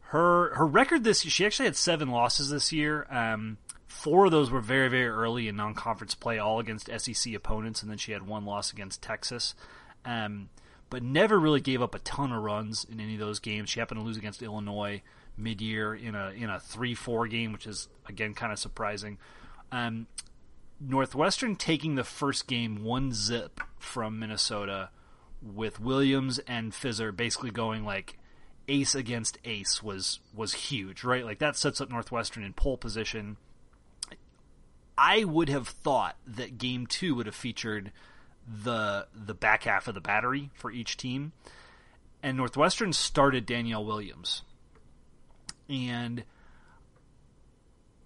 her 0.07 0.53
her 0.55 0.65
record 0.67 1.03
this 1.03 1.25
year. 1.25 1.31
she 1.31 1.45
actually 1.45 1.65
had 1.65 1.75
seven 1.75 2.09
losses 2.09 2.49
this 2.49 2.71
year. 2.71 3.07
Um, 3.09 3.57
four 3.87 4.25
of 4.25 4.31
those 4.31 4.51
were 4.51 4.61
very 4.61 4.89
very 4.89 5.07
early 5.07 5.47
in 5.47 5.55
non 5.55 5.73
conference 5.73 6.15
play, 6.15 6.37
all 6.37 6.59
against 6.59 6.89
SEC 6.99 7.33
opponents, 7.33 7.81
and 7.81 7.89
then 7.89 7.97
she 7.97 8.11
had 8.11 8.27
one 8.27 8.45
loss 8.45 8.71
against 8.71 9.01
Texas. 9.01 9.55
Um, 10.05 10.49
but 10.89 11.01
never 11.01 11.39
really 11.39 11.61
gave 11.61 11.81
up 11.81 11.95
a 11.95 11.99
ton 11.99 12.31
of 12.31 12.43
runs 12.43 12.83
in 12.83 12.99
any 12.99 13.15
of 13.15 13.19
those 13.19 13.39
games. 13.39 13.69
She 13.69 13.79
happened 13.79 13.99
to 13.99 14.05
lose 14.05 14.17
against 14.17 14.43
Illinois 14.43 15.01
mid 15.35 15.61
year 15.61 15.95
in 15.95 16.13
a 16.13 16.29
in 16.29 16.49
a 16.49 16.59
three 16.59 16.93
four 16.93 17.27
game, 17.27 17.51
which 17.51 17.65
is 17.65 17.87
again 18.07 18.33
kind 18.33 18.51
of 18.51 18.59
surprising. 18.59 19.17
Um, 19.71 20.07
Northwestern 20.79 21.55
taking 21.55 21.95
the 21.95 22.03
first 22.03 22.47
game 22.47 22.83
one 22.83 23.11
zip 23.11 23.59
from 23.79 24.19
Minnesota 24.19 24.89
with 25.43 25.79
Williams 25.79 26.39
and 26.39 26.71
Fiser 26.71 27.15
basically 27.15 27.51
going 27.51 27.83
like 27.83 28.17
ace 28.67 28.95
against 28.95 29.37
ace 29.43 29.83
was 29.83 30.19
was 30.33 30.53
huge, 30.53 31.03
right? 31.03 31.25
Like 31.25 31.39
that 31.39 31.57
sets 31.57 31.81
up 31.81 31.89
Northwestern 31.89 32.43
in 32.43 32.53
pole 32.53 32.77
position. 32.77 33.37
I 34.97 35.23
would 35.23 35.49
have 35.49 35.67
thought 35.67 36.17
that 36.25 36.57
game 36.57 36.87
two 36.87 37.15
would 37.15 37.25
have 37.25 37.35
featured 37.35 37.91
the 38.47 39.07
the 39.13 39.33
back 39.33 39.63
half 39.63 39.87
of 39.87 39.95
the 39.95 40.01
battery 40.01 40.49
for 40.53 40.71
each 40.71 40.97
team. 40.97 41.33
And 42.21 42.37
Northwestern 42.37 42.93
started 42.93 43.45
Danielle 43.45 43.83
Williams. 43.83 44.43
And 45.67 46.23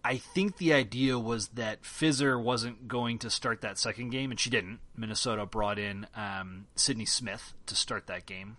I 0.08 0.17
think 0.17 0.58
the 0.58 0.74
idea 0.74 1.20
was 1.20 1.50
that 1.50 1.84
Fiser 1.84 2.41
wasn't 2.41 2.88
going 2.88 3.20
to 3.20 3.30
start 3.30 3.62
that 3.62 3.78
second 3.78 4.12
game, 4.12 4.32
and 4.32 4.39
she 4.39 4.50
didn't. 4.50 4.80
Minnesota 4.96 5.46
brought 5.46 5.78
in 5.78 6.08
um, 6.15 6.67
Sydney 6.76 7.06
Smith 7.06 7.54
to 7.65 7.76
start 7.76 8.08
that 8.08 8.26
game 8.26 8.56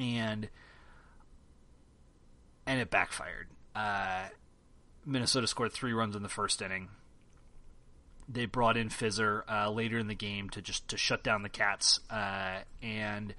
and 0.00 0.48
and 2.66 2.80
it 2.80 2.90
backfired. 2.90 3.48
Uh, 3.74 4.24
Minnesota 5.04 5.46
scored 5.46 5.72
three 5.72 5.92
runs 5.92 6.16
in 6.16 6.22
the 6.22 6.28
first 6.28 6.62
inning. 6.62 6.88
They 8.28 8.46
brought 8.46 8.76
in 8.76 8.88
Fiser 8.88 9.42
uh, 9.48 9.70
later 9.70 9.98
in 9.98 10.06
the 10.06 10.14
game 10.14 10.50
to 10.50 10.62
just 10.62 10.88
to 10.88 10.96
shut 10.96 11.22
down 11.22 11.42
the 11.42 11.48
Cats, 11.48 12.00
uh, 12.10 12.60
and 12.82 13.34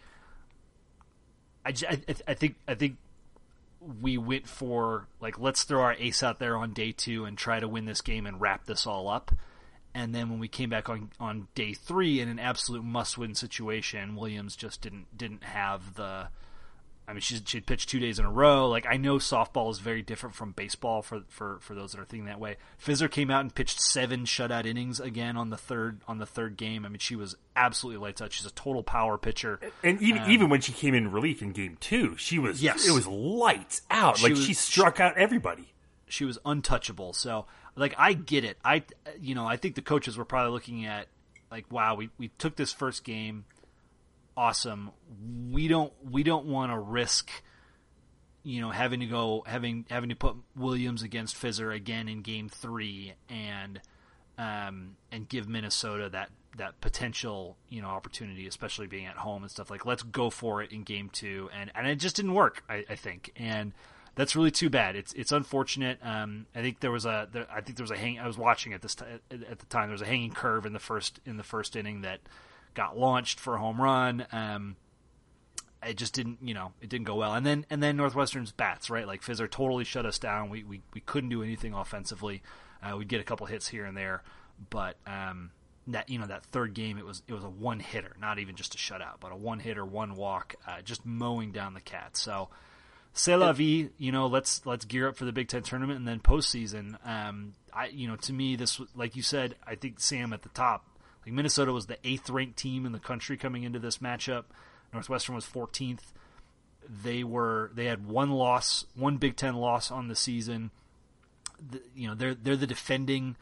I, 1.66 1.74
I, 1.90 2.00
I 2.28 2.34
think 2.34 2.56
I 2.68 2.76
think 2.76 2.98
we 4.02 4.18
went 4.18 4.48
for 4.48 5.08
like 5.20 5.40
let's 5.40 5.64
throw 5.64 5.82
our 5.82 5.94
ace 5.94 6.22
out 6.22 6.40
there 6.40 6.56
on 6.56 6.74
day 6.74 6.92
two 6.92 7.26
and 7.26 7.38
try 7.38 7.60
to 7.60 7.68
win 7.68 7.86
this 7.86 8.02
game 8.02 8.26
and 8.26 8.40
wrap 8.40 8.66
this 8.66 8.86
all 8.86 9.08
up. 9.08 9.32
And 9.94 10.16
then 10.16 10.30
when 10.30 10.40
we 10.40 10.48
came 10.48 10.70
back 10.70 10.88
on, 10.88 11.10
on 11.20 11.48
day 11.54 11.74
three 11.74 12.22
in 12.22 12.30
an 12.30 12.40
absolute 12.40 12.84
must 12.84 13.18
win 13.18 13.36
situation, 13.36 14.16
Williams 14.16 14.56
just 14.56 14.82
didn't 14.82 15.18
didn't 15.18 15.44
have 15.44 15.96
the 15.96 16.28
I 17.12 17.14
mean, 17.14 17.20
she's, 17.20 17.42
she'd 17.46 17.66
pitched 17.66 17.90
two 17.90 18.00
days 18.00 18.20
in 18.20 18.26
a 18.26 18.32
row. 18.32 18.70
Like, 18.70 18.86
I 18.90 18.96
know 18.96 19.18
softball 19.18 19.70
is 19.70 19.80
very 19.80 20.02
different 20.02 20.34
from 20.34 20.54
baseball 20.54 21.02
for, 21.02 21.24
for, 21.28 21.58
for 21.60 21.76
those 21.76 21.92
that 21.92 22.00
are 22.00 22.06
thinking 22.06 22.28
that 22.28 22.40
way. 22.40 22.56
Fiser 22.82 23.12
came 23.12 23.30
out 23.30 23.42
and 23.42 23.54
pitched 23.54 23.82
seven 23.82 24.24
shutout 24.24 24.66
innings 24.66 25.02
again 25.02 25.36
on 25.36 25.50
the 25.50 25.58
third 25.58 26.00
on 26.08 26.20
the 26.20 26.26
third 26.26 26.56
game. 26.56 26.86
I 26.86 26.88
mean, 26.88 27.00
she 27.00 27.18
was 27.18 27.36
absolutely 27.54 28.02
lights 28.02 28.22
out. 28.22 28.32
She's 28.32 28.46
a 28.46 28.52
total 28.52 28.82
power 28.82 29.18
pitcher. 29.18 29.60
And 29.84 30.02
even 30.02 30.22
um, 30.22 30.32
even 30.32 30.50
when 30.50 30.62
she 30.62 30.72
came 30.72 30.94
in 30.94 31.12
relief 31.12 31.42
in 31.42 31.52
game 31.52 31.76
two, 31.82 32.16
she 32.16 32.40
was 32.40 32.64
yes. 32.64 32.88
it 32.88 32.92
was 32.92 33.06
lights 33.06 33.82
out. 33.92 34.20
She 34.20 34.24
like 34.24 34.32
was, 34.32 34.46
she 34.46 34.54
struck 34.54 34.96
she, 34.96 35.04
out 35.04 35.18
everybody. 35.18 35.74
She 36.08 36.24
was 36.24 36.40
untouchable. 36.46 37.12
So, 37.12 37.46
like, 37.76 37.94
I 37.98 38.14
get 38.14 38.46
it. 38.46 38.58
I 38.64 38.84
you 39.20 39.36
know 39.36 39.46
I 39.46 39.58
think 39.58 39.76
the 39.76 39.82
coaches 39.82 40.18
were 40.18 40.24
probably 40.24 40.54
looking 40.54 40.86
at 40.86 41.08
like, 41.52 41.70
wow, 41.70 41.96
we 41.96 42.10
we 42.18 42.30
took 42.38 42.56
this 42.56 42.72
first 42.72 43.04
game 43.04 43.44
awesome. 44.42 44.92
We 45.52 45.68
don't 45.68 45.94
we 46.10 46.24
don't 46.24 46.48
want 46.48 46.72
to 46.72 46.80
risk 46.80 47.30
you 48.44 48.60
know 48.60 48.72
having 48.72 49.02
to 49.02 49.06
go 49.06 49.44
having 49.46 49.86
having 49.90 50.10
to 50.10 50.16
put 50.16 50.36
Williams 50.56 51.04
against 51.04 51.36
Fiser 51.36 51.74
again 51.76 52.08
in 52.08 52.24
game 52.24 52.50
3 52.50 53.14
and 53.30 53.80
um, 54.40 54.96
and 55.12 55.30
give 55.30 55.48
Minnesota 55.48 56.10
that 56.10 56.30
that 56.58 56.82
potential 56.82 57.56
you 57.70 57.84
know 57.84 57.90
opportunity, 57.90 58.48
especially 58.48 58.88
being 58.88 59.06
at 59.06 59.18
home 59.18 59.44
and 59.44 59.52
stuff 59.52 59.70
like. 59.70 59.86
Let's 59.86 60.02
go 60.02 60.32
for 60.32 60.64
it 60.64 60.72
in 60.72 60.84
game 60.84 61.10
two, 61.10 61.50
and 61.54 61.72
and 61.76 61.88
it 61.88 61.98
just 61.98 62.16
didn't 62.16 62.34
work. 62.34 62.64
I, 62.68 62.84
I 62.90 62.96
think, 62.96 63.32
and 63.36 63.74
that's 64.16 64.36
really 64.36 64.50
too 64.50 64.72
bad. 64.72 64.96
It's 64.96 65.14
it's 65.14 65.32
unfortunate. 65.32 66.00
Um, 66.02 66.48
I 66.56 66.62
think 66.62 66.80
there 66.80 66.92
was 66.92 67.06
a 67.06 67.30
there, 67.32 67.46
I 67.54 67.62
think 67.62 67.78
there 67.78 67.84
was 67.84 67.92
a 67.92 67.98
hang. 67.98 68.20
I 68.20 68.26
was 68.26 68.38
watching 68.38 68.74
at 68.74 68.82
this 68.82 68.96
t- 68.96 69.06
at 69.30 69.60
the 69.60 69.66
time. 69.68 69.90
There 69.90 69.94
was 69.94 70.02
a 70.02 70.08
hanging 70.08 70.32
curve 70.32 70.66
in 70.66 70.74
the 70.74 70.80
first 70.80 71.20
in 71.26 71.38
the 71.38 71.44
first 71.44 71.76
inning 71.76 72.02
that 72.02 72.22
got 72.74 72.98
launched 72.98 73.40
for 73.40 73.56
a 73.56 73.60
home 73.60 73.82
run. 73.82 74.26
Um, 74.32 74.76
it 75.84 75.98
just 75.98 76.14
didn't, 76.14 76.40
you 76.42 76.54
know, 76.54 76.74
it 76.82 76.90
didn't 76.90 77.08
go 77.08 77.16
well. 77.16 77.34
And 77.34 77.46
then 77.46 77.66
and 77.70 77.82
then 77.82 77.98
Northwestern's 77.98 78.52
bats, 78.52 78.90
right? 78.90 79.08
Like 79.08 79.22
Fiser 79.22 79.50
totally 79.50 79.84
shut 79.84 80.06
us 80.06 80.20
down. 80.20 80.50
We 80.50 80.64
we, 80.64 80.82
we 80.94 81.02
couldn't 81.02 81.30
do 81.30 81.44
anything 81.44 81.74
offensively. 81.74 82.44
Uh, 82.84 82.98
we'd 82.98 83.08
get 83.08 83.22
a 83.22 83.24
couple 83.24 83.46
hits 83.48 83.68
here 83.68 83.86
and 83.86 83.96
there, 83.96 84.24
but 84.70 84.98
um, 85.06 85.52
that 85.88 86.10
you 86.10 86.20
know 86.20 86.28
that 86.28 86.44
third 86.46 86.74
game 86.74 86.98
it 86.98 87.06
was 87.06 87.24
it 87.28 87.34
was 87.34 87.44
a 87.44 87.50
one 87.50 87.80
hitter, 87.80 88.16
not 88.20 88.40
even 88.40 88.56
just 88.56 88.76
a 88.76 88.78
shutout, 88.78 89.20
but 89.20 89.32
a 89.32 89.36
one 89.36 89.60
hitter, 89.60 89.86
one 89.86 90.16
walk, 90.16 90.56
uh, 90.68 90.82
just 90.82 91.06
mowing 91.06 91.52
down 91.52 91.74
the 91.74 91.82
cat. 91.82 92.18
So. 92.18 92.50
C'est 93.14 93.36
la 93.36 93.52
vie, 93.52 93.90
you 93.98 94.10
know. 94.14 94.28
Let's 94.28 94.66
let's 94.66 94.86
gear 94.86 95.10
up 95.10 95.18
for 95.18 95.26
the 95.26 95.34
Big 95.34 95.50
Ten 95.50 95.64
tournament 95.64 96.00
and 96.00 96.08
then 96.08 96.22
postseason. 96.22 96.96
Um, 97.06 97.56
I, 97.74 97.88
you 97.88 98.08
know, 98.08 98.16
to 98.16 98.32
me, 98.32 98.56
this 98.56 98.80
like 98.96 99.18
you 99.18 99.22
said, 99.22 99.56
I 99.68 99.76
think 99.76 100.00
Sam 100.00 100.32
at 100.32 100.44
the 100.44 100.50
top, 100.50 100.86
like 101.26 101.34
Minnesota 101.34 101.72
was 101.72 101.88
the 101.88 101.98
eighth 102.04 102.30
ranked 102.30 102.58
team 102.58 102.86
in 102.86 102.92
the 102.92 103.00
country 103.00 103.38
coming 103.38 103.64
into 103.64 103.80
this 103.80 104.00
matchup. 104.00 104.46
Northwestern 104.94 105.36
was 105.36 105.46
14th. 105.46 106.14
They 107.04 107.24
were 107.24 107.72
they 107.74 107.86
had 107.86 108.08
one 108.08 108.32
loss, 108.32 108.86
one 108.96 109.18
Big 109.18 109.36
Ten 109.36 109.56
loss 109.56 109.92
on 109.92 110.08
the 110.08 110.16
season. 110.16 110.72
The, 111.70 111.82
you 111.96 112.08
know 112.08 112.16
they're 112.16 112.34
they're 112.34 112.56
the 112.56 112.68
defending 112.68 113.36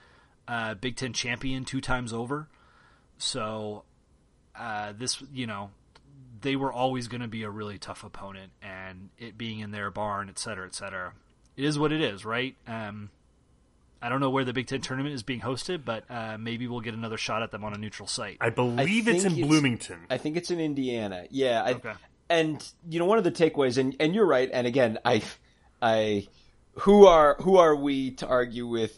uh, 0.48 0.74
Big 0.76 0.98
Ten 0.98 1.14
champion 1.14 1.64
two 1.64 1.80
times 1.80 2.12
over. 2.12 2.48
So 3.18 3.84
uh, 4.56 4.94
this 4.98 5.24
you 5.34 5.48
know 5.48 5.72
they 6.42 6.56
were 6.56 6.72
always 6.72 7.08
going 7.08 7.22
to 7.22 7.28
be 7.28 7.44
a 7.44 7.50
really 7.50 7.78
tough 7.78 8.04
opponent, 8.04 8.52
and 8.62 9.10
it 9.18 9.38
being 9.38 9.60
in 9.60 9.72
their 9.72 9.90
barn, 9.90 10.30
et 10.30 10.38
cetera, 10.38 10.66
et 10.66 10.76
cetera, 10.76 11.14
it 11.56 11.64
is 11.64 11.80
what 11.80 11.92
it 11.92 12.02
is, 12.02 12.26
right? 12.26 12.56
Um, 12.68 13.10
I 14.02 14.10
don't 14.10 14.20
know 14.20 14.30
where 14.30 14.46
the 14.46 14.54
Big 14.54 14.68
Ten 14.68 14.82
tournament 14.82 15.14
is 15.14 15.24
being 15.24 15.42
hosted, 15.42 15.84
but 15.84 16.04
uh, 16.10 16.38
maybe 16.38 16.68
we'll 16.68 16.82
get 16.82 16.94
another 16.94 17.18
shot 17.18 17.44
at 17.44 17.52
them 17.52 17.64
on 17.64 17.74
a 17.74 17.78
neutral 17.78 18.08
site. 18.08 18.38
I 18.40 18.50
believe 18.50 19.08
I 19.08 19.12
it's 19.12 19.26
in 19.26 19.38
it's, 19.38 19.48
Bloomington. 19.48 20.00
I 20.10 20.18
think 20.18 20.38
it's 20.38 20.52
in 20.52 20.60
Indiana. 20.60 21.26
Yeah. 21.30 21.64
I, 21.64 21.74
okay. 21.74 21.94
And 22.30 22.66
you 22.88 23.00
know, 23.00 23.06
one 23.06 23.18
of 23.18 23.24
the 23.24 23.32
takeaways, 23.32 23.78
and, 23.78 23.96
and 24.00 24.14
you're 24.14 24.26
right. 24.26 24.50
And 24.52 24.68
again, 24.68 25.00
I, 25.04 25.24
I, 25.82 26.28
who 26.74 27.08
are 27.08 27.36
who 27.42 27.58
are 27.58 27.76
we 27.76 28.12
to 28.12 28.28
argue 28.28 28.68
with? 28.68 28.98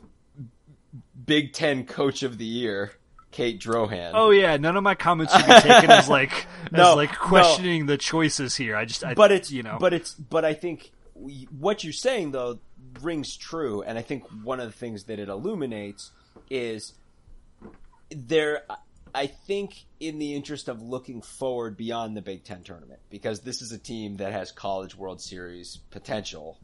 Big 1.26 1.54
Ten 1.54 1.86
Coach 1.86 2.24
of 2.24 2.38
the 2.38 2.46
Year, 2.46 2.92
Kate 3.32 3.60
Drohan. 3.60 4.12
Oh 4.14 4.32
yeah, 4.32 4.58
none 4.58 4.76
of 4.76 4.84
my 4.84 4.96
comments 4.96 5.36
should 5.36 5.46
be 5.46 5.54
taken 5.54 5.90
as 5.90 6.10
like 6.10 6.48
no, 6.72 6.92
as 6.92 6.96
like 6.96 7.18
questioning 7.18 7.86
no. 7.86 7.94
the 7.94 7.98
choices 7.98 8.56
here. 8.56 8.76
I 8.76 8.86
just, 8.86 9.04
I, 9.04 9.14
but 9.14 9.32
it's 9.32 9.52
you 9.52 9.64
know, 9.64 9.78
but 9.80 9.94
it's, 9.94 10.14
but 10.14 10.46
I 10.46 10.54
think 10.54 10.92
what 11.14 11.84
you're 11.84 11.94
saying 11.94 12.32
though 12.32 12.60
rings 13.02 13.38
true, 13.38 13.82
and 13.84 13.98
I 13.98 14.02
think 14.02 14.24
one 14.44 14.60
of 14.60 14.68
the 14.68 14.78
things 14.78 15.06
that 15.06 15.20
it 15.20 15.30
illuminates 15.30 16.12
is 16.50 16.94
there. 18.10 18.64
I 19.14 19.28
think, 19.28 19.76
in 20.00 20.20
the 20.20 20.36
interest 20.36 20.70
of 20.70 20.82
looking 20.82 21.22
forward 21.22 21.76
beyond 21.76 22.16
the 22.16 22.22
Big 22.22 22.46
Ten 22.46 22.64
tournament, 22.64 23.02
because 23.10 23.42
this 23.42 23.62
is 23.62 23.74
a 23.74 23.78
team 23.78 24.18
that 24.18 24.32
has 24.32 24.54
College 24.54 24.96
World 24.96 25.22
Series 25.22 25.80
potential 25.90 26.58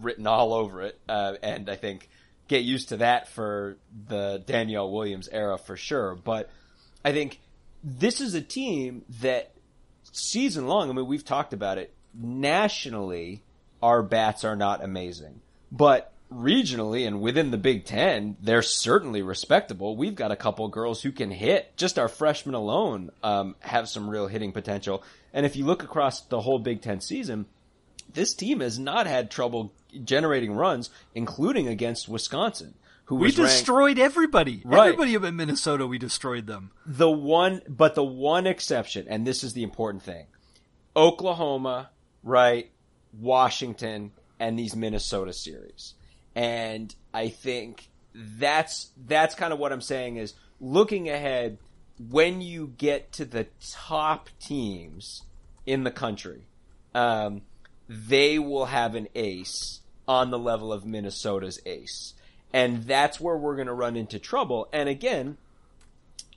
written 0.00 0.26
all 0.26 0.54
over 0.54 0.82
it, 0.82 1.00
uh, 1.08 1.34
and 1.42 1.68
I 1.68 1.74
think 1.74 2.08
get 2.46 2.62
used 2.62 2.90
to 2.90 2.98
that 2.98 3.28
for 3.28 3.76
the 4.08 4.42
Danielle 4.46 4.90
Williams 4.90 5.28
era 5.30 5.58
for 5.58 5.76
sure. 5.76 6.14
But 6.14 6.50
I 7.04 7.12
think 7.12 7.40
this 7.82 8.20
is 8.20 8.34
a 8.34 8.40
team 8.40 9.04
that 9.20 9.52
season 10.12 10.66
long. 10.66 10.90
I 10.90 10.92
mean, 10.92 11.06
we've 11.06 11.24
talked 11.24 11.52
about 11.52 11.78
it 11.78 11.92
nationally. 12.14 13.42
Our 13.82 14.02
bats 14.02 14.44
are 14.44 14.56
not 14.56 14.84
amazing. 14.84 15.40
But 15.72 16.12
regionally 16.32 17.06
and 17.06 17.20
within 17.20 17.50
the 17.50 17.58
Big 17.58 17.84
Ten, 17.84 18.36
they're 18.40 18.62
certainly 18.62 19.22
respectable. 19.22 19.96
We've 19.96 20.14
got 20.14 20.30
a 20.30 20.36
couple 20.36 20.66
girls 20.68 21.02
who 21.02 21.12
can 21.12 21.30
hit. 21.30 21.76
Just 21.76 21.98
our 21.98 22.08
freshmen 22.08 22.54
alone 22.54 23.10
um, 23.22 23.56
have 23.60 23.88
some 23.88 24.08
real 24.08 24.26
hitting 24.26 24.52
potential. 24.52 25.02
And 25.32 25.44
if 25.44 25.56
you 25.56 25.64
look 25.64 25.82
across 25.82 26.22
the 26.22 26.40
whole 26.40 26.58
Big 26.58 26.82
Ten 26.82 27.00
season, 27.00 27.46
this 28.12 28.34
team 28.34 28.60
has 28.60 28.78
not 28.78 29.06
had 29.06 29.30
trouble 29.30 29.72
generating 30.04 30.52
runs, 30.52 30.90
including 31.14 31.68
against 31.68 32.08
Wisconsin. 32.08 32.74
Who 33.06 33.16
we 33.16 33.32
destroyed 33.32 33.98
ranked... 33.98 34.12
everybody. 34.12 34.62
Right. 34.64 34.94
Everybody 34.94 35.14
in 35.14 35.34
Minnesota, 35.36 35.84
we 35.84 35.98
destroyed 35.98 36.46
them. 36.46 36.70
The 36.86 37.10
one, 37.10 37.60
but 37.68 37.96
the 37.96 38.04
one 38.04 38.46
exception, 38.46 39.06
and 39.08 39.26
this 39.26 39.42
is 39.42 39.52
the 39.52 39.64
important 39.64 40.04
thing: 40.04 40.26
Oklahoma, 40.94 41.90
right? 42.22 42.70
Washington, 43.12 44.12
and 44.40 44.58
these 44.58 44.74
Minnesota 44.74 45.32
series. 45.32 45.94
And 46.34 46.92
I 47.14 47.28
think 47.28 47.88
that's 48.14 48.90
that's 49.06 49.36
kind 49.36 49.52
of 49.52 49.60
what 49.60 49.72
I'm 49.72 49.80
saying 49.80 50.16
is 50.16 50.34
looking 50.60 51.08
ahead 51.08 51.58
when 52.08 52.40
you 52.40 52.72
get 52.78 53.12
to 53.12 53.24
the 53.24 53.46
top 53.60 54.30
teams 54.40 55.22
in 55.66 55.84
the 55.84 55.90
country, 55.90 56.46
um, 56.94 57.42
they 57.88 58.38
will 58.38 58.66
have 58.66 58.94
an 58.94 59.08
ace 59.14 59.80
on 60.08 60.30
the 60.30 60.38
level 60.38 60.72
of 60.72 60.86
Minnesota's 60.86 61.60
ace. 61.66 62.14
And 62.52 62.84
that's 62.84 63.20
where 63.20 63.36
we're 63.36 63.54
going 63.54 63.68
to 63.68 63.74
run 63.74 63.96
into 63.96 64.18
trouble. 64.18 64.68
And 64.72 64.88
again, 64.88 65.36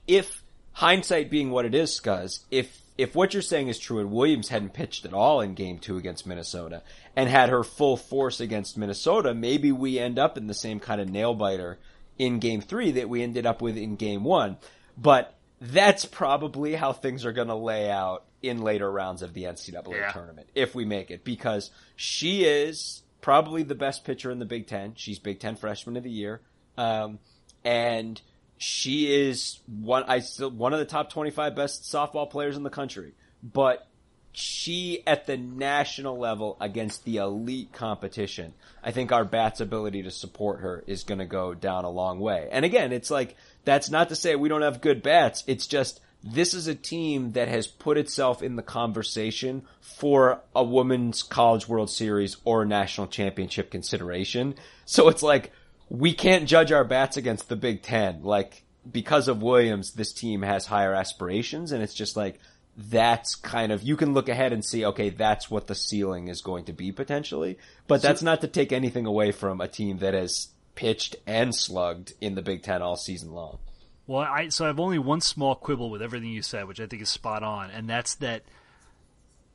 if 0.06 0.44
hindsight 0.72 1.30
being 1.30 1.50
what 1.50 1.64
it 1.64 1.74
is, 1.74 1.98
Scuzz, 1.98 2.40
if 2.50 2.83
if 2.96 3.14
what 3.14 3.32
you're 3.32 3.42
saying 3.42 3.68
is 3.68 3.78
true 3.78 3.98
and 3.98 4.12
Williams 4.12 4.48
hadn't 4.48 4.72
pitched 4.72 5.04
at 5.04 5.12
all 5.12 5.40
in 5.40 5.54
game 5.54 5.78
two 5.78 5.96
against 5.96 6.26
Minnesota 6.26 6.82
and 7.16 7.28
had 7.28 7.48
her 7.48 7.64
full 7.64 7.96
force 7.96 8.40
against 8.40 8.78
Minnesota, 8.78 9.34
maybe 9.34 9.72
we 9.72 9.98
end 9.98 10.18
up 10.18 10.38
in 10.38 10.46
the 10.46 10.54
same 10.54 10.78
kind 10.78 11.00
of 11.00 11.08
nail 11.08 11.34
biter 11.34 11.78
in 12.18 12.38
game 12.38 12.60
three 12.60 12.92
that 12.92 13.08
we 13.08 13.22
ended 13.22 13.46
up 13.46 13.60
with 13.60 13.76
in 13.76 13.96
game 13.96 14.22
one. 14.22 14.56
But 14.96 15.34
that's 15.60 16.04
probably 16.04 16.74
how 16.74 16.92
things 16.92 17.24
are 17.24 17.32
going 17.32 17.48
to 17.48 17.54
lay 17.54 17.90
out 17.90 18.24
in 18.42 18.62
later 18.62 18.90
rounds 18.90 19.22
of 19.22 19.34
the 19.34 19.44
NCAA 19.44 19.92
yeah. 19.92 20.12
tournament 20.12 20.48
if 20.54 20.74
we 20.74 20.84
make 20.84 21.10
it 21.10 21.24
because 21.24 21.70
she 21.96 22.44
is 22.44 23.02
probably 23.20 23.62
the 23.62 23.74
best 23.74 24.04
pitcher 24.04 24.30
in 24.30 24.38
the 24.38 24.44
Big 24.44 24.66
Ten. 24.66 24.92
She's 24.94 25.18
Big 25.18 25.40
Ten 25.40 25.56
Freshman 25.56 25.96
of 25.96 26.02
the 26.04 26.10
Year. 26.10 26.42
Um, 26.76 27.18
and 27.64 28.20
she 28.64 29.12
is 29.12 29.58
one 29.66 30.04
I 30.04 30.20
still 30.20 30.50
one 30.50 30.72
of 30.72 30.78
the 30.78 30.86
top 30.86 31.10
25 31.10 31.54
best 31.54 31.82
softball 31.82 32.30
players 32.30 32.56
in 32.56 32.62
the 32.62 32.70
country. 32.70 33.12
But 33.42 33.86
she 34.32 35.02
at 35.06 35.26
the 35.26 35.36
national 35.36 36.18
level 36.18 36.56
against 36.60 37.04
the 37.04 37.18
elite 37.18 37.74
competition, 37.74 38.54
I 38.82 38.90
think 38.90 39.12
our 39.12 39.26
bats 39.26 39.60
ability 39.60 40.04
to 40.04 40.10
support 40.10 40.60
her 40.60 40.82
is 40.86 41.04
going 41.04 41.18
to 41.18 41.26
go 41.26 41.52
down 41.52 41.84
a 41.84 41.90
long 41.90 42.20
way. 42.20 42.48
And 42.50 42.64
again, 42.64 42.92
it's 42.92 43.10
like 43.10 43.36
that's 43.66 43.90
not 43.90 44.08
to 44.08 44.16
say 44.16 44.34
we 44.34 44.48
don't 44.48 44.62
have 44.62 44.80
good 44.80 45.02
bats. 45.02 45.44
It's 45.46 45.66
just 45.66 46.00
this 46.22 46.54
is 46.54 46.66
a 46.66 46.74
team 46.74 47.32
that 47.32 47.48
has 47.48 47.66
put 47.66 47.98
itself 47.98 48.42
in 48.42 48.56
the 48.56 48.62
conversation 48.62 49.64
for 49.82 50.40
a 50.56 50.64
women's 50.64 51.22
college 51.22 51.68
world 51.68 51.90
series 51.90 52.38
or 52.44 52.64
national 52.64 53.08
championship 53.08 53.70
consideration. 53.70 54.54
So 54.86 55.10
it's 55.10 55.22
like 55.22 55.52
we 55.88 56.12
can't 56.12 56.48
judge 56.48 56.72
our 56.72 56.84
bats 56.84 57.16
against 57.16 57.48
the 57.48 57.56
Big 57.56 57.82
Ten. 57.82 58.22
Like, 58.22 58.64
because 58.90 59.28
of 59.28 59.42
Williams, 59.42 59.92
this 59.92 60.12
team 60.12 60.42
has 60.42 60.66
higher 60.66 60.94
aspirations, 60.94 61.72
and 61.72 61.82
it's 61.82 61.94
just 61.94 62.16
like, 62.16 62.38
that's 62.76 63.34
kind 63.36 63.70
of, 63.72 63.82
you 63.82 63.96
can 63.96 64.14
look 64.14 64.28
ahead 64.28 64.52
and 64.52 64.64
see, 64.64 64.84
okay, 64.84 65.10
that's 65.10 65.50
what 65.50 65.66
the 65.68 65.74
ceiling 65.74 66.28
is 66.28 66.42
going 66.42 66.64
to 66.64 66.72
be 66.72 66.90
potentially. 66.92 67.58
But 67.86 68.02
so, 68.02 68.08
that's 68.08 68.22
not 68.22 68.40
to 68.40 68.48
take 68.48 68.72
anything 68.72 69.06
away 69.06 69.32
from 69.32 69.60
a 69.60 69.68
team 69.68 69.98
that 69.98 70.14
has 70.14 70.48
pitched 70.74 71.16
and 71.26 71.54
slugged 71.54 72.14
in 72.20 72.34
the 72.34 72.42
Big 72.42 72.62
Ten 72.62 72.82
all 72.82 72.96
season 72.96 73.32
long. 73.32 73.58
Well, 74.06 74.20
I 74.20 74.48
so 74.48 74.64
I 74.64 74.68
have 74.68 74.80
only 74.80 74.98
one 74.98 75.20
small 75.20 75.54
quibble 75.54 75.88
with 75.88 76.02
everything 76.02 76.28
you 76.28 76.42
said, 76.42 76.66
which 76.68 76.80
I 76.80 76.86
think 76.86 77.00
is 77.00 77.08
spot 77.08 77.42
on, 77.42 77.70
and 77.70 77.88
that's 77.88 78.16
that 78.16 78.42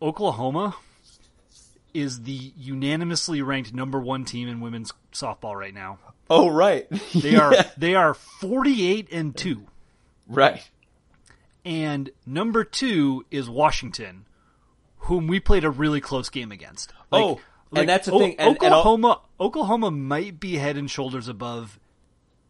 Oklahoma 0.02 0.76
is 1.94 2.24
the 2.24 2.54
unanimously 2.58 3.42
ranked 3.42 3.74
number 3.74 4.00
one 4.00 4.26
team 4.26 4.48
in 4.48 4.60
women's 4.60 4.92
softball 5.12 5.56
right 5.56 5.74
now. 5.74 6.00
Oh 6.30 6.50
right. 6.50 6.88
they 7.15 7.36
are 7.36 7.54
they 7.78 7.96
are 7.96 8.13
48 8.13 9.10
and 9.12 9.36
2. 9.36 9.65
Right. 10.28 10.68
And 11.65 12.12
number 12.26 12.63
2 12.63 13.26
is 13.32 13.50
Washington, 13.50 14.26
whom 15.00 15.28
we 15.28 15.39
played 15.39 15.63
a 15.63 15.70
really 15.70 16.02
close 16.02 16.30
game 16.30 16.52
against. 16.52 16.94
Like, 17.12 17.24
oh, 17.24 17.39
like, 17.72 17.82
and 17.82 17.89
that's 17.89 18.08
the 18.08 18.13
o- 18.13 18.20
thing. 18.20 18.36
And, 18.39 18.56
Oklahoma 18.56 19.22
and 19.39 19.48
Oklahoma 19.48 19.92
might 19.92 20.39
be 20.39 20.56
head 20.56 20.78
and 20.78 20.89
shoulders 20.89 21.28
above 21.28 21.80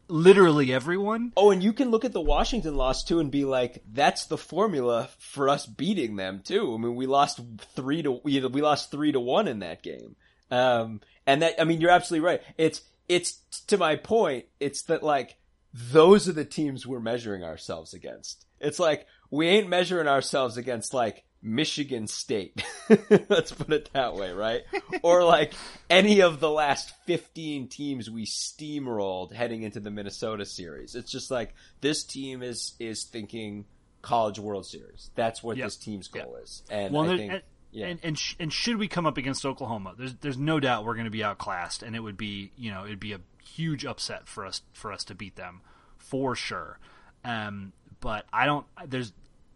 literally 0.09 0.73
everyone. 0.73 1.31
Oh, 1.37 1.51
and 1.51 1.63
you 1.63 1.71
can 1.71 1.91
look 1.91 2.03
at 2.03 2.13
the 2.13 2.21
Washington 2.21 2.75
loss 2.75 3.03
too 3.03 3.19
and 3.19 3.31
be 3.31 3.45
like, 3.45 3.83
that's 3.91 4.25
the 4.25 4.37
formula 4.37 5.09
for 5.19 5.47
us 5.47 5.65
beating 5.65 6.15
them 6.15 6.41
too. 6.43 6.73
I 6.73 6.77
mean, 6.77 6.95
we 6.95 7.05
lost 7.05 7.39
three 7.75 8.01
to 8.01 8.19
we, 8.23 8.39
we 8.45 8.61
lost 8.61 8.91
three 8.91 9.11
to 9.11 9.19
one 9.19 9.47
in 9.47 9.59
that 9.59 9.83
game. 9.83 10.15
Um, 10.51 11.01
and 11.25 11.41
that 11.43 11.61
I 11.61 11.63
mean, 11.63 11.79
you're 11.79 11.91
absolutely 11.91 12.25
right. 12.25 12.41
It's 12.57 12.81
it's 13.09 13.41
to 13.67 13.77
my 13.77 13.97
point, 13.97 14.45
it's 14.59 14.83
that 14.83 15.03
like 15.03 15.35
those 15.73 16.29
are 16.29 16.33
the 16.33 16.45
teams 16.45 16.87
we're 16.87 16.99
measuring 16.99 17.43
ourselves 17.43 17.93
against. 17.93 18.45
It's 18.59 18.79
like 18.79 19.07
we 19.31 19.47
ain't 19.47 19.67
measuring 19.67 20.07
ourselves 20.07 20.57
against 20.57 20.93
like 20.93 21.25
Michigan 21.41 22.07
State. 22.07 22.63
Let's 23.29 23.51
put 23.51 23.71
it 23.71 23.89
that 23.93 24.15
way, 24.15 24.31
right? 24.31 24.61
or 25.01 25.23
like 25.23 25.53
any 25.89 26.21
of 26.21 26.39
the 26.39 26.49
last 26.49 26.93
15 27.05 27.67
teams 27.67 28.09
we 28.09 28.25
steamrolled 28.25 29.33
heading 29.33 29.63
into 29.63 29.79
the 29.79 29.91
Minnesota 29.91 30.45
series. 30.45 30.95
It's 30.95 31.11
just 31.11 31.31
like 31.31 31.53
this 31.81 32.03
team 32.03 32.43
is 32.43 32.75
is 32.79 33.05
thinking 33.05 33.65
college 34.01 34.39
world 34.39 34.65
series. 34.65 35.09
That's 35.15 35.41
what 35.41 35.57
yep. 35.57 35.67
this 35.67 35.77
team's 35.77 36.07
goal 36.07 36.33
yep. 36.35 36.43
is. 36.43 36.63
And 36.69 36.93
well, 36.93 37.09
I 37.09 37.17
think 37.17 37.43
Yeah. 37.71 37.87
And 37.87 37.99
and 38.01 38.17
sh- 38.17 38.35
and 38.39 38.51
should 38.51 38.77
we 38.77 38.87
come 38.87 39.05
up 39.05 39.17
against 39.17 39.45
Oklahoma, 39.45 39.93
there's 39.97 40.15
there's 40.15 40.37
no 40.37 40.59
doubt 40.59 40.85
we're 40.85 40.95
going 40.95 41.05
to 41.05 41.11
be 41.11 41.23
outclassed, 41.23 41.83
and 41.83 41.95
it 41.95 41.99
would 41.99 42.17
be 42.17 42.51
you 42.57 42.71
know 42.71 42.85
it'd 42.85 42.99
be 42.99 43.13
a 43.13 43.21
huge 43.43 43.85
upset 43.85 44.27
for 44.27 44.45
us 44.45 44.61
for 44.73 44.91
us 44.91 45.03
to 45.05 45.15
beat 45.15 45.35
them 45.35 45.61
for 45.97 46.35
sure. 46.35 46.79
Um, 47.23 47.73
but 47.99 48.25
I 48.33 48.45
don't. 48.45 48.65
There's 48.87 49.13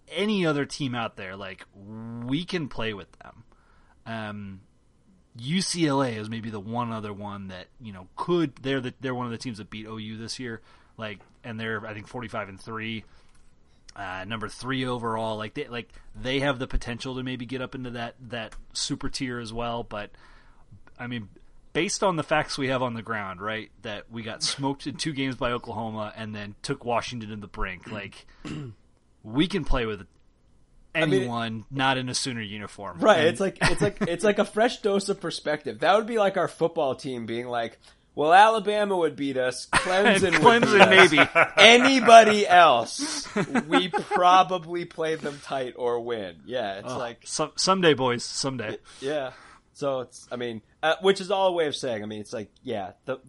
any 0.10 0.46
other 0.46 0.66
team 0.66 0.94
out 0.94 1.16
there 1.16 1.36
like 1.36 1.66
we 1.76 2.46
can 2.46 2.68
play 2.68 2.94
with 2.94 3.12
them. 3.14 3.44
Um, 4.06 4.62
UCLA 5.38 6.18
is 6.18 6.30
maybe 6.30 6.50
the 6.50 6.60
one 6.60 6.92
other 6.92 7.14
one 7.14 7.48
that 7.48 7.68
you 7.82 7.94
know 7.94 8.08
could 8.16 8.56
they're 8.58 8.82
the, 8.82 8.94
they're 9.02 9.16
one 9.16 9.26
of 9.26 9.32
the 9.32 9.38
teams 9.38 9.58
that 9.58 9.70
beat 9.70 9.88
OU 9.88 10.18
this 10.18 10.40
year, 10.40 10.62
like 10.98 11.20
and 11.44 11.60
they're 11.60 11.86
I 11.86 11.94
think 11.94 12.08
forty 12.08 12.28
five 12.28 12.50
and 12.50 12.60
three, 12.60 13.06
uh, 13.96 14.26
number 14.28 14.48
three 14.50 14.86
overall. 14.86 15.38
Like 15.38 15.54
they 15.54 15.68
like 15.68 15.90
they 16.16 16.40
have 16.40 16.60
the 16.60 16.68
potential 16.68 17.16
to 17.16 17.24
maybe 17.24 17.46
get 17.46 17.62
up 17.62 17.76
into 17.76 17.92
that 17.92 18.16
that 18.30 18.56
super 18.74 19.10
tier 19.10 19.40
as 19.40 19.54
well. 19.54 19.84
But 19.84 20.12
I 21.00 21.08
mean, 21.08 21.30
based 21.74 22.04
on 22.04 22.16
the 22.16 22.24
facts 22.24 22.58
we 22.58 22.68
have 22.70 22.82
on 22.82 22.94
the 22.94 23.02
ground, 23.02 23.42
right, 23.42 23.72
that 23.82 24.12
we 24.12 24.24
got 24.24 24.44
smoked 24.44 24.88
in 24.88 24.96
two 24.96 25.14
games 25.14 25.36
by 25.36 25.52
Oklahoma 25.52 26.14
and 26.16 26.34
then 26.34 26.56
took 26.62 26.86
Washington 26.86 27.30
to 27.30 27.36
the 27.36 27.48
brink, 27.48 27.92
like 27.92 28.26
we 29.24 29.48
can 29.48 29.66
play 29.66 29.86
with 29.86 30.06
anyone 30.96 31.54
mean, 31.54 31.66
not 31.72 31.98
in 31.98 32.10
a 32.10 32.14
Sooner 32.14 32.42
uniform. 32.42 33.00
Right. 33.00 33.20
And- 33.20 33.28
it's 33.30 33.40
like 33.40 33.58
it's 33.62 33.82
like 33.82 33.98
it's 34.02 34.24
like 34.24 34.40
a 34.40 34.46
fresh 34.46 34.82
dose 34.82 35.10
of 35.10 35.20
perspective. 35.20 35.80
That 35.80 35.96
would 35.96 36.08
be 36.08 36.18
like 36.18 36.38
our 36.38 36.48
football 36.48 36.96
team 36.96 37.26
being 37.26 37.48
like, 37.48 37.80
"Well, 38.16 38.34
Alabama 38.34 38.96
would 38.98 39.16
beat 39.16 39.38
us. 39.38 39.66
Clemson, 39.72 40.22
would 40.44 40.62
beat 40.62 40.70
Clemson 40.70 40.90
maybe. 40.90 41.30
Anybody 41.58 42.48
else, 42.48 43.28
we 43.68 43.90
probably 43.90 44.86
play 44.86 45.16
them 45.16 45.40
tight 45.44 45.74
or 45.78 46.00
win." 46.00 46.38
Yeah, 46.46 46.80
it's 46.80 46.92
Oh, 46.92 46.98
like 46.98 47.20
some, 47.26 47.52
someday, 47.56 47.94
boys, 47.94 48.24
someday. 48.24 48.78
yeah. 49.00 49.32
So 49.74 50.02
it's 50.02 50.28
I 50.32 50.36
mean, 50.36 50.62
uh, 50.84 50.96
which 51.02 51.20
is 51.22 51.32
all 51.32 51.48
a 51.48 51.52
way 51.52 51.68
of 51.68 51.76
saying. 51.76 52.04
I 52.04 52.06
mean, 52.06 52.22
it's 52.22 52.34
like 52.34 52.50
yeah, 52.64 52.92
the 53.06 53.20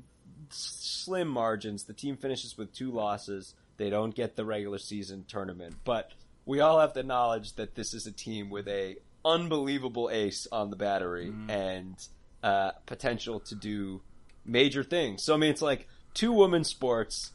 slim 0.51 1.29
margins. 1.29 1.85
The 1.85 1.94
team 1.94 2.16
finishes 2.16 2.57
with 2.59 2.73
two 2.73 2.90
losses. 2.90 3.55
They 3.77 3.90
don't 3.90 4.14
get 4.14 4.37
the 4.37 4.44
regular 4.44 4.79
season 4.79 5.25
tournament, 5.27 5.75
but 5.85 6.12
we 6.47 6.61
all 6.61 6.79
have 6.81 6.94
the 6.94 7.03
knowledge 7.03 7.55
that 7.55 7.75
this 7.75 7.94
is 7.94 8.07
a 8.07 8.12
team 8.12 8.51
with 8.51 8.68
a 8.68 8.97
unbelievable 9.25 10.11
ace 10.12 10.47
on 10.53 10.70
the 10.70 10.77
battery 10.77 11.33
and 11.49 11.97
uh, 12.42 12.73
potential 12.87 13.40
to 13.40 13.55
do 13.55 14.03
major 14.45 14.83
things. 14.83 15.23
So 15.23 15.35
I 15.35 15.37
mean, 15.37 15.51
it's 15.51 15.63
like 15.63 15.89
two 16.15 16.33
women's 16.33 16.69
sports, 16.69 17.33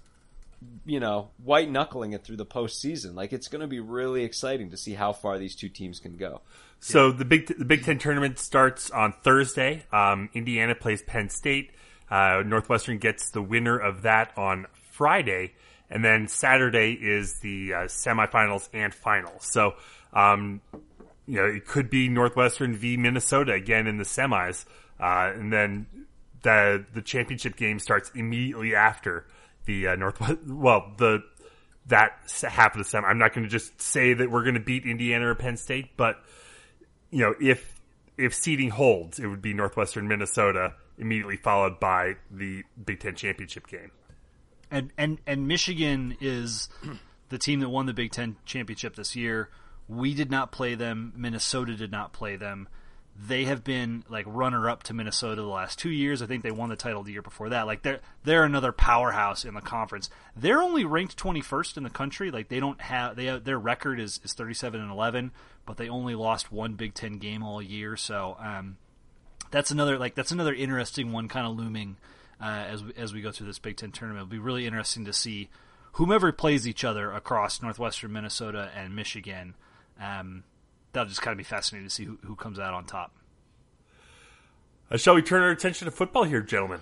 you 0.85 0.99
know, 0.99 1.29
white 1.43 1.69
knuckling 1.69 2.13
it 2.13 2.23
through 2.23 2.37
the 2.37 2.45
postseason. 2.45 3.15
Like 3.15 3.33
it's 3.33 3.47
going 3.47 3.61
to 3.61 3.67
be 3.67 3.79
really 3.79 4.23
exciting 4.23 4.71
to 4.71 4.77
see 4.77 4.93
how 4.93 5.13
far 5.13 5.37
these 5.37 5.55
two 5.55 5.69
teams 5.69 5.99
can 5.99 6.17
go. 6.17 6.41
So 6.79 7.11
the 7.11 7.25
Big 7.25 7.47
the 7.57 7.65
Big 7.65 7.83
Ten 7.83 7.99
tournament 7.99 8.39
starts 8.39 8.89
on 8.89 9.13
Thursday. 9.23 9.83
Um, 9.91 10.29
Indiana 10.33 10.75
plays 10.75 11.01
Penn 11.01 11.29
State. 11.29 11.71
Uh, 12.09 12.41
Northwestern 12.45 12.97
gets 12.97 13.31
the 13.31 13.41
winner 13.41 13.77
of 13.77 14.03
that 14.03 14.35
on 14.37 14.65
Friday, 14.91 15.53
and 15.89 16.03
then 16.03 16.27
Saturday 16.27 16.93
is 16.93 17.39
the 17.39 17.73
uh, 17.73 17.77
semifinals 17.83 18.67
and 18.73 18.93
finals. 18.93 19.45
So, 19.45 19.75
um, 20.13 20.61
you 21.27 21.35
know, 21.35 21.45
it 21.45 21.67
could 21.67 21.89
be 21.89 22.09
Northwestern 22.09 22.75
v 22.75 22.97
Minnesota 22.97 23.53
again 23.53 23.85
in 23.85 23.97
the 23.97 24.05
semis, 24.05 24.65
uh, 24.99 25.31
and 25.35 25.53
then 25.53 25.85
the 26.41 26.85
the 26.93 27.01
championship 27.01 27.55
game 27.55 27.79
starts 27.79 28.11
immediately 28.15 28.75
after 28.75 29.25
the 29.65 29.87
uh, 29.87 29.95
Northwest. 29.95 30.39
Well, 30.47 30.93
the 30.97 31.23
that 31.87 32.11
half 32.43 32.73
of 32.73 32.77
the 32.77 32.83
semi. 32.83 33.07
I'm 33.07 33.17
not 33.17 33.33
going 33.33 33.43
to 33.43 33.49
just 33.49 33.81
say 33.81 34.13
that 34.13 34.29
we're 34.29 34.43
going 34.43 34.55
to 34.55 34.59
beat 34.59 34.85
Indiana 34.85 35.29
or 35.29 35.35
Penn 35.35 35.57
State, 35.57 35.97
but 35.97 36.17
you 37.11 37.19
know, 37.19 37.35
if 37.41 37.79
if 38.17 38.33
seeding 38.33 38.69
holds, 38.69 39.19
it 39.19 39.27
would 39.27 39.41
be 39.41 39.53
Northwestern 39.53 40.07
Minnesota 40.07 40.73
immediately 40.97 41.37
followed 41.37 41.79
by 41.79 42.15
the 42.29 42.63
Big 42.83 42.99
Ten 42.99 43.15
championship 43.15 43.67
game. 43.67 43.91
And 44.69 44.91
and 44.97 45.19
and 45.25 45.47
Michigan 45.47 46.17
is 46.21 46.69
the 47.29 47.37
team 47.37 47.59
that 47.61 47.69
won 47.69 47.85
the 47.85 47.93
Big 47.93 48.11
Ten 48.11 48.35
championship 48.45 48.95
this 48.95 49.15
year. 49.15 49.49
We 49.87 50.13
did 50.13 50.29
not 50.29 50.51
play 50.51 50.75
them. 50.75 51.13
Minnesota 51.15 51.75
did 51.75 51.91
not 51.91 52.13
play 52.13 52.35
them. 52.35 52.67
They 53.27 53.45
have 53.45 53.65
been 53.65 54.05
like 54.07 54.25
runner 54.27 54.69
up 54.69 54.83
to 54.83 54.93
Minnesota 54.93 55.41
the 55.41 55.47
last 55.47 55.77
two 55.77 55.89
years. 55.89 56.21
I 56.21 56.25
think 56.25 56.41
they 56.41 56.51
won 56.51 56.69
the 56.69 56.77
title 56.77 57.03
the 57.03 57.11
year 57.11 57.21
before 57.21 57.49
that. 57.49 57.67
Like 57.67 57.81
they're 57.81 57.99
they're 58.23 58.45
another 58.45 58.71
powerhouse 58.71 59.43
in 59.43 59.55
the 59.55 59.61
conference. 59.61 60.09
They're 60.37 60.61
only 60.61 60.85
ranked 60.85 61.17
twenty 61.17 61.41
first 61.41 61.75
in 61.75 61.83
the 61.83 61.89
country. 61.89 62.31
Like 62.31 62.47
they 62.47 62.61
don't 62.61 62.79
have 62.79 63.17
they 63.17 63.25
have, 63.25 63.43
their 63.43 63.59
record 63.59 63.99
is 63.99 64.21
is 64.23 64.33
thirty 64.33 64.53
seven 64.53 64.79
and 64.79 64.89
eleven, 64.89 65.31
but 65.65 65.75
they 65.75 65.89
only 65.89 66.15
lost 66.15 66.51
one 66.51 66.75
Big 66.75 66.93
Ten 66.93 67.17
game 67.17 67.43
all 67.43 67.61
year. 67.61 67.97
So 67.97 68.37
um, 68.39 68.77
that's 69.51 69.69
another 69.69 69.97
like 69.97 70.15
that's 70.15 70.31
another 70.31 70.53
interesting 70.53 71.11
one 71.11 71.27
kind 71.27 71.45
of 71.45 71.57
looming 71.57 71.97
uh, 72.41 72.45
as 72.69 72.83
as 72.95 73.13
we 73.13 73.21
go 73.21 73.31
through 73.31 73.47
this 73.47 73.59
Big 73.59 73.75
Ten 73.75 73.91
tournament. 73.91 74.27
It'll 74.27 74.31
be 74.31 74.39
really 74.39 74.65
interesting 74.65 75.03
to 75.05 75.13
see 75.13 75.49
whomever 75.93 76.31
plays 76.31 76.65
each 76.65 76.85
other 76.85 77.11
across 77.11 77.61
Northwestern 77.61 78.13
Minnesota 78.13 78.71
and 78.73 78.95
Michigan. 78.95 79.55
Um, 80.01 80.43
that'll 80.93 81.09
just 81.09 81.21
kind 81.21 81.31
of 81.33 81.37
be 81.37 81.43
fascinating 81.43 81.87
to 81.87 81.93
see 81.93 82.05
who, 82.05 82.17
who 82.25 82.35
comes 82.35 82.59
out 82.59 82.73
on 82.73 82.85
top. 82.85 83.11
Uh, 84.91 84.97
shall 84.97 85.15
we 85.15 85.21
turn 85.21 85.41
our 85.41 85.51
attention 85.51 85.85
to 85.85 85.91
football 85.91 86.23
here, 86.23 86.41
gentlemen? 86.41 86.79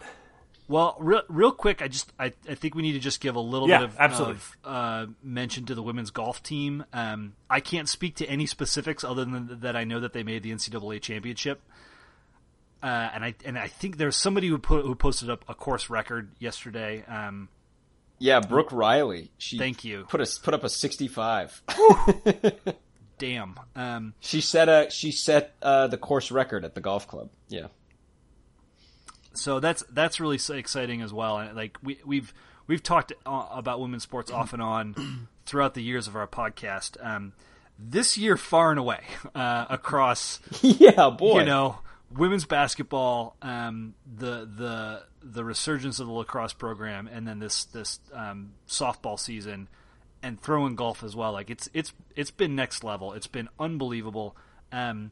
Well, 0.70 0.98
real, 1.00 1.22
real 1.30 1.52
quick, 1.54 1.82
I 1.82 1.88
just 1.88 2.12
I, 2.20 2.34
I 2.50 2.56
think 2.56 2.76
we 2.76 2.82
need 2.82 2.94
to 2.94 3.00
just 3.00 3.22
give 3.22 3.36
a 3.36 3.40
little 3.40 3.70
Yeah, 3.70 3.80
bit 3.80 3.90
of, 3.90 3.96
absolutely. 4.00 4.36
of 4.36 4.58
uh, 4.66 5.06
mention 5.24 5.66
to 5.68 5.76
the 5.76 5.82
women's 5.84 6.10
golf 6.12 6.44
team. 6.44 6.84
Um, 6.92 7.34
I 7.50 7.62
can't 7.62 7.88
speak 7.88 8.16
to 8.18 8.26
any 8.26 8.46
specifics 8.46 9.04
other 9.06 9.24
than 9.24 9.62
that 9.62 9.78
I 9.78 9.86
know 9.86 10.02
that 10.02 10.12
they 10.12 10.24
made 10.24 10.44
the 10.44 10.52
NCAA 10.52 11.02
championship. 11.02 11.62
Uh, 12.84 12.86
and 13.14 13.24
I 13.24 13.34
and 13.46 13.58
I 13.58 13.68
think 13.68 13.98
there's 13.98 14.16
somebody 14.18 14.48
who 14.50 14.58
put 14.58 14.86
who 14.86 14.94
posted 14.94 15.30
up 15.30 15.46
a 15.48 15.56
course 15.56 15.90
record 15.90 16.32
yesterday. 16.38 17.04
Um, 17.08 17.48
Yeah, 18.20 18.40
Brooke 18.42 18.72
Riley. 18.74 19.32
She 19.38 19.58
Thank 19.58 19.84
you. 19.86 20.06
Put 20.10 20.20
a 20.22 20.28
put 20.44 20.54
up 20.54 20.64
a 20.66 20.70
sixty 20.70 21.08
five. 21.08 21.62
damn. 23.18 23.60
Um, 23.76 24.14
she 24.20 24.42
set 24.42 24.70
a 24.70 24.90
she 24.90 25.12
set 25.12 25.56
uh, 25.62 25.88
the 25.88 25.98
course 25.98 26.32
record 26.32 26.66
at 26.66 26.76
the 26.76 26.82
golf 26.82 27.08
club. 27.08 27.30
Yeah. 27.48 27.68
so 29.34 29.60
that's 29.60 29.84
that's 29.92 30.20
really 30.20 30.40
exciting 30.50 31.02
as 31.02 31.14
well. 31.14 31.38
And 31.38 31.56
like 31.56 31.78
we 31.84 32.00
we've 32.06 32.34
we've 32.68 32.84
talked 32.84 33.14
about 33.26 33.80
women's 33.80 34.04
sports 34.04 34.32
off 34.32 34.54
and 34.54 34.62
on 34.62 35.28
throughout 35.46 35.74
the 35.74 35.84
years 35.84 36.08
of 36.08 36.16
our 36.16 36.28
podcast. 36.28 37.04
Um, 37.06 37.34
this 37.80 38.18
year, 38.18 38.38
far 38.38 38.72
and 38.72 38.80
away, 38.80 39.02
uh, 39.36 39.66
across 39.70 40.40
yeah, 40.62 41.10
boy. 41.10 41.40
you 41.40 41.46
know 41.46 41.80
women's 42.12 42.46
basketball, 42.46 43.36
um, 43.42 43.94
the 44.06 44.50
the 44.56 45.04
the 45.22 45.44
resurgence 45.44 46.00
of 46.00 46.08
the 46.08 46.14
lacrosse 46.14 46.54
program, 46.54 47.08
and 47.08 47.28
then 47.28 47.40
this 47.40 47.66
this 47.66 48.00
um, 48.14 48.54
softball 48.68 49.20
season, 49.20 49.68
and 50.24 50.40
throwing 50.42 50.76
golf 50.76 51.04
as 51.04 51.16
well. 51.16 51.32
Like 51.32 51.50
it's 51.50 51.70
it's 51.74 51.94
it's 52.16 52.32
been 52.32 52.56
next 52.56 52.84
level. 52.84 53.14
It's 53.14 53.28
been 53.28 53.50
unbelievable. 53.60 54.36
Um, 54.72 55.12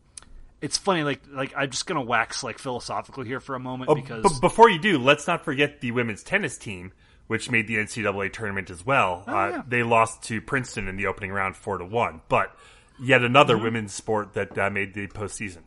it's 0.62 0.78
funny, 0.78 1.04
like 1.04 1.22
like 1.32 1.54
I'm 1.56 1.70
just 1.70 1.86
gonna 1.86 2.02
wax 2.02 2.44
like 2.44 2.58
philosophical 2.60 3.24
here 3.24 3.40
for 3.40 3.56
a 3.56 3.60
moment 3.60 3.90
Oh, 3.92 3.96
because 3.96 4.24
but 4.24 4.42
before 4.42 4.70
you 4.70 4.80
do, 4.80 4.98
let's 4.98 5.28
not 5.28 5.46
forget 5.46 5.82
the 5.82 5.92
women's 5.92 6.24
tennis 6.24 6.58
team, 6.58 6.92
which 7.28 7.52
made 7.52 7.68
the 7.68 7.76
NCAA 7.76 8.32
tournament 8.34 8.70
as 8.70 8.86
well. 8.86 9.24
uh, 9.28 9.32
Oh, 9.32 9.50
yeah. 9.50 9.62
They 9.68 9.84
lost 9.84 10.24
to 10.24 10.42
Princeton 10.42 10.88
in 10.88 10.96
the 10.98 11.06
opening 11.08 11.32
round, 11.32 11.56
four 11.56 11.78
to 11.78 11.86
one. 11.86 12.22
But 12.30 12.56
yet 13.00 13.22
another 13.24 13.56
Mm-hmm. 13.56 13.64
women's 13.64 13.94
sport 13.94 14.34
that 14.34 14.58
uh, 14.58 14.70
made 14.70 14.94
the 14.94 15.08
postseason. 15.08 15.64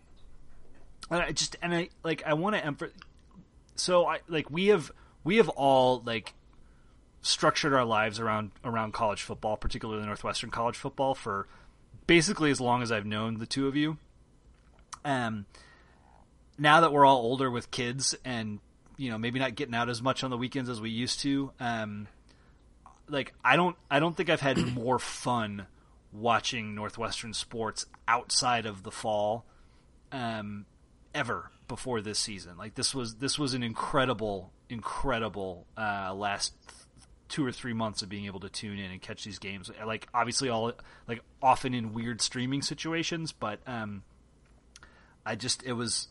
And 1.10 1.22
I 1.22 1.32
just 1.32 1.56
and 1.62 1.74
I 1.74 1.88
like 2.02 2.22
I 2.26 2.34
want 2.34 2.56
to 2.56 2.64
emphasize. 2.64 2.96
So 3.76 4.06
I 4.06 4.18
like 4.28 4.50
we 4.50 4.66
have 4.68 4.90
we 5.24 5.36
have 5.36 5.48
all 5.50 6.02
like 6.04 6.34
structured 7.22 7.72
our 7.74 7.84
lives 7.84 8.20
around 8.20 8.50
around 8.64 8.92
college 8.92 9.22
football, 9.22 9.56
particularly 9.56 10.04
Northwestern 10.06 10.50
college 10.50 10.76
football, 10.76 11.14
for 11.14 11.46
basically 12.06 12.50
as 12.50 12.60
long 12.60 12.82
as 12.82 12.92
I've 12.92 13.06
known 13.06 13.38
the 13.38 13.46
two 13.46 13.66
of 13.66 13.76
you. 13.76 13.98
Um, 15.04 15.46
now 16.58 16.80
that 16.80 16.92
we're 16.92 17.06
all 17.06 17.18
older 17.18 17.50
with 17.50 17.70
kids 17.70 18.16
and 18.24 18.58
you 18.96 19.10
know 19.10 19.18
maybe 19.18 19.38
not 19.38 19.54
getting 19.54 19.74
out 19.74 19.88
as 19.88 20.02
much 20.02 20.24
on 20.24 20.30
the 20.30 20.38
weekends 20.38 20.68
as 20.68 20.80
we 20.80 20.90
used 20.90 21.20
to, 21.20 21.52
um, 21.60 22.08
like 23.08 23.32
I 23.44 23.56
don't 23.56 23.76
I 23.90 24.00
don't 24.00 24.16
think 24.16 24.30
I've 24.30 24.40
had 24.40 24.58
more 24.74 24.98
fun 24.98 25.66
watching 26.12 26.74
Northwestern 26.74 27.34
sports 27.34 27.86
outside 28.06 28.66
of 28.66 28.82
the 28.82 28.90
fall 28.90 29.44
um, 30.12 30.66
ever 31.14 31.50
before 31.68 32.00
this 32.00 32.18
season. 32.18 32.56
Like 32.56 32.74
this 32.74 32.94
was 32.94 33.16
this 33.16 33.38
was 33.38 33.54
an 33.54 33.62
incredible, 33.62 34.52
incredible 34.68 35.66
uh, 35.76 36.14
last 36.14 36.54
two 37.28 37.44
or 37.44 37.52
three 37.52 37.72
months 37.72 38.02
of 38.02 38.08
being 38.08 38.26
able 38.26 38.40
to 38.40 38.48
tune 38.48 38.78
in 38.78 38.90
and 38.90 39.00
catch 39.00 39.24
these 39.24 39.38
games. 39.38 39.70
Like 39.84 40.08
obviously 40.14 40.48
all 40.48 40.72
like 41.06 41.20
often 41.42 41.74
in 41.74 41.92
weird 41.92 42.20
streaming 42.20 42.62
situations, 42.62 43.32
but 43.32 43.60
um, 43.66 44.02
I 45.24 45.34
just 45.34 45.62
it 45.64 45.72
was 45.72 46.08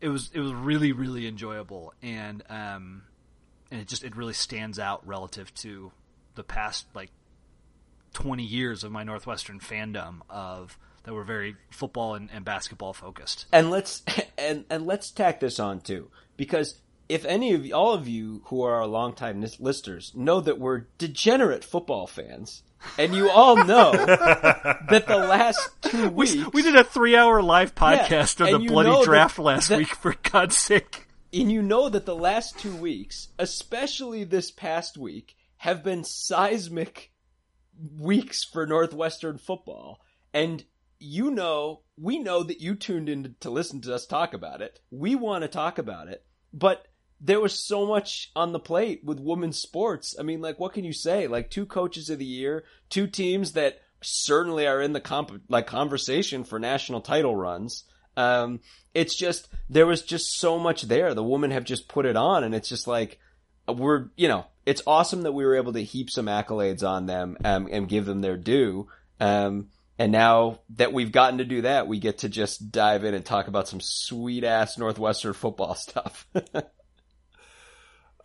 it 0.00 0.08
was 0.08 0.30
it 0.32 0.40
was 0.40 0.52
really 0.52 0.92
really 0.92 1.26
enjoyable 1.26 1.94
and 2.02 2.42
um, 2.48 3.02
and 3.70 3.80
it 3.80 3.88
just 3.88 4.04
it 4.04 4.16
really 4.16 4.34
stands 4.34 4.78
out 4.78 5.06
relative 5.06 5.52
to 5.54 5.92
the 6.34 6.44
past 6.44 6.86
like 6.94 7.10
20 8.12 8.42
years 8.42 8.84
of 8.84 8.92
my 8.92 9.04
Northwestern 9.04 9.60
fandom 9.60 10.20
of 10.30 10.78
that 11.04 11.14
were 11.14 11.24
very 11.24 11.56
football 11.70 12.14
and, 12.14 12.28
and 12.32 12.44
basketball 12.44 12.92
focused. 12.92 13.46
And 13.52 13.70
let's 13.70 14.02
and 14.38 14.64
and 14.68 14.86
let's 14.86 15.10
tack 15.10 15.40
this 15.40 15.58
on 15.58 15.80
too, 15.80 16.10
because 16.36 16.80
if 17.08 17.24
any 17.24 17.54
of 17.54 17.70
all 17.72 17.94
of 17.94 18.08
you 18.08 18.42
who 18.46 18.62
are 18.62 18.76
our 18.76 18.86
longtime 18.86 19.44
listeners 19.60 20.12
know 20.14 20.40
that 20.40 20.58
we're 20.58 20.86
degenerate 20.98 21.64
football 21.64 22.06
fans, 22.06 22.62
and 22.98 23.14
you 23.14 23.30
all 23.30 23.56
know 23.64 23.92
that 24.06 25.04
the 25.06 25.16
last 25.16 25.70
two 25.82 26.08
weeks 26.08 26.34
we, 26.34 26.44
we 26.54 26.62
did 26.62 26.76
a 26.76 26.84
three-hour 26.84 27.42
live 27.42 27.74
podcast 27.74 28.40
yeah, 28.40 28.54
of 28.54 28.62
the 28.62 28.68
bloody 28.68 29.04
draft 29.04 29.38
last 29.38 29.68
that, 29.68 29.78
week. 29.78 29.94
For 29.94 30.14
God's 30.30 30.56
sake, 30.56 31.06
and 31.32 31.50
you 31.50 31.62
know 31.62 31.88
that 31.88 32.06
the 32.06 32.16
last 32.16 32.58
two 32.58 32.74
weeks, 32.74 33.28
especially 33.38 34.24
this 34.24 34.50
past 34.50 34.96
week, 34.98 35.36
have 35.58 35.84
been 35.84 36.04
seismic 36.04 37.12
weeks 37.98 38.44
for 38.44 38.66
Northwestern 38.66 39.38
football, 39.38 40.00
and 40.34 40.64
you 40.98 41.30
know, 41.30 41.82
we 41.98 42.18
know 42.18 42.42
that 42.42 42.60
you 42.60 42.74
tuned 42.74 43.08
in 43.08 43.36
to 43.40 43.50
listen 43.50 43.80
to 43.82 43.94
us 43.94 44.06
talk 44.06 44.34
about 44.34 44.62
it. 44.62 44.80
We 44.90 45.14
want 45.14 45.42
to 45.42 45.48
talk 45.48 45.78
about 45.78 46.08
it, 46.08 46.24
but 46.52 46.86
there 47.20 47.40
was 47.40 47.66
so 47.66 47.86
much 47.86 48.30
on 48.36 48.52
the 48.52 48.58
plate 48.58 49.02
with 49.04 49.20
women's 49.20 49.58
sports. 49.58 50.14
I 50.18 50.22
mean, 50.22 50.40
like, 50.40 50.58
what 50.58 50.72
can 50.72 50.84
you 50.84 50.92
say? 50.92 51.26
Like, 51.26 51.50
two 51.50 51.66
coaches 51.66 52.10
of 52.10 52.18
the 52.18 52.24
year, 52.24 52.64
two 52.90 53.06
teams 53.06 53.52
that 53.52 53.80
certainly 54.02 54.66
are 54.66 54.80
in 54.80 54.92
the 54.92 55.00
comp- 55.00 55.42
like 55.48 55.66
conversation 55.66 56.44
for 56.44 56.58
national 56.58 57.00
title 57.00 57.34
runs. 57.34 57.84
Um, 58.16 58.60
it's 58.94 59.14
just 59.14 59.48
there 59.68 59.86
was 59.86 60.02
just 60.02 60.38
so 60.38 60.58
much 60.58 60.82
there. 60.82 61.14
The 61.14 61.22
women 61.22 61.50
have 61.50 61.64
just 61.64 61.88
put 61.88 62.06
it 62.06 62.16
on, 62.16 62.44
and 62.44 62.54
it's 62.54 62.68
just 62.68 62.86
like 62.86 63.18
we're 63.68 64.08
you 64.16 64.28
know 64.28 64.46
it's 64.64 64.82
awesome 64.86 65.22
that 65.22 65.32
we 65.32 65.44
were 65.44 65.56
able 65.56 65.72
to 65.72 65.82
heap 65.82 66.10
some 66.10 66.26
accolades 66.26 66.86
on 66.86 67.06
them 67.06 67.36
um, 67.44 67.68
and 67.70 67.88
give 67.88 68.06
them 68.06 68.20
their 68.20 68.36
due. 68.36 68.88
Um, 69.20 69.68
and 69.98 70.12
now 70.12 70.60
that 70.76 70.92
we've 70.92 71.12
gotten 71.12 71.38
to 71.38 71.44
do 71.44 71.62
that, 71.62 71.88
we 71.88 71.98
get 71.98 72.18
to 72.18 72.28
just 72.28 72.70
dive 72.70 73.04
in 73.04 73.14
and 73.14 73.24
talk 73.24 73.48
about 73.48 73.68
some 73.68 73.80
sweet 73.80 74.44
ass 74.44 74.76
Northwestern 74.76 75.32
football 75.32 75.74
stuff. 75.74 76.26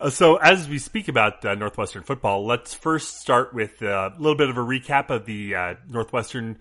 Uh, 0.02 0.10
so, 0.10 0.34
as 0.36 0.68
we 0.68 0.78
speak 0.78 1.06
about 1.06 1.44
uh, 1.44 1.54
Northwestern 1.54 2.02
football, 2.02 2.44
let's 2.44 2.74
first 2.74 3.20
start 3.20 3.54
with 3.54 3.80
uh, 3.82 4.10
a 4.12 4.18
little 4.18 4.34
bit 4.34 4.50
of 4.50 4.58
a 4.58 4.60
recap 4.60 5.10
of 5.10 5.26
the 5.26 5.54
uh, 5.54 5.74
Northwestern 5.88 6.58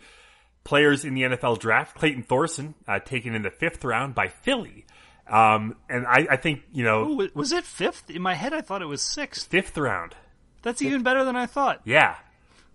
players 0.63 1.03
in 1.03 1.15
the 1.15 1.23
NFL 1.23 1.57
draft. 1.57 1.97
Clayton 1.97 2.21
Thorson 2.21 2.75
uh, 2.87 2.99
taken 2.99 3.33
in 3.33 3.41
the 3.41 3.49
fifth 3.49 3.83
round 3.83 4.13
by 4.13 4.27
Philly. 4.27 4.85
Um, 5.27 5.75
and 5.89 6.05
I, 6.05 6.27
I, 6.29 6.37
think, 6.37 6.61
you 6.71 6.83
know. 6.83 7.09
Ooh, 7.09 7.29
was 7.33 7.51
it 7.51 7.63
fifth? 7.63 8.11
In 8.11 8.21
my 8.21 8.35
head, 8.35 8.53
I 8.53 8.61
thought 8.61 8.83
it 8.83 8.87
was 8.87 9.01
sixth. 9.01 9.47
Fifth 9.47 9.75
round. 9.75 10.13
That's 10.61 10.79
fifth. 10.79 10.89
even 10.89 11.01
better 11.01 11.23
than 11.23 11.35
I 11.35 11.47
thought. 11.47 11.81
Yeah. 11.83 12.17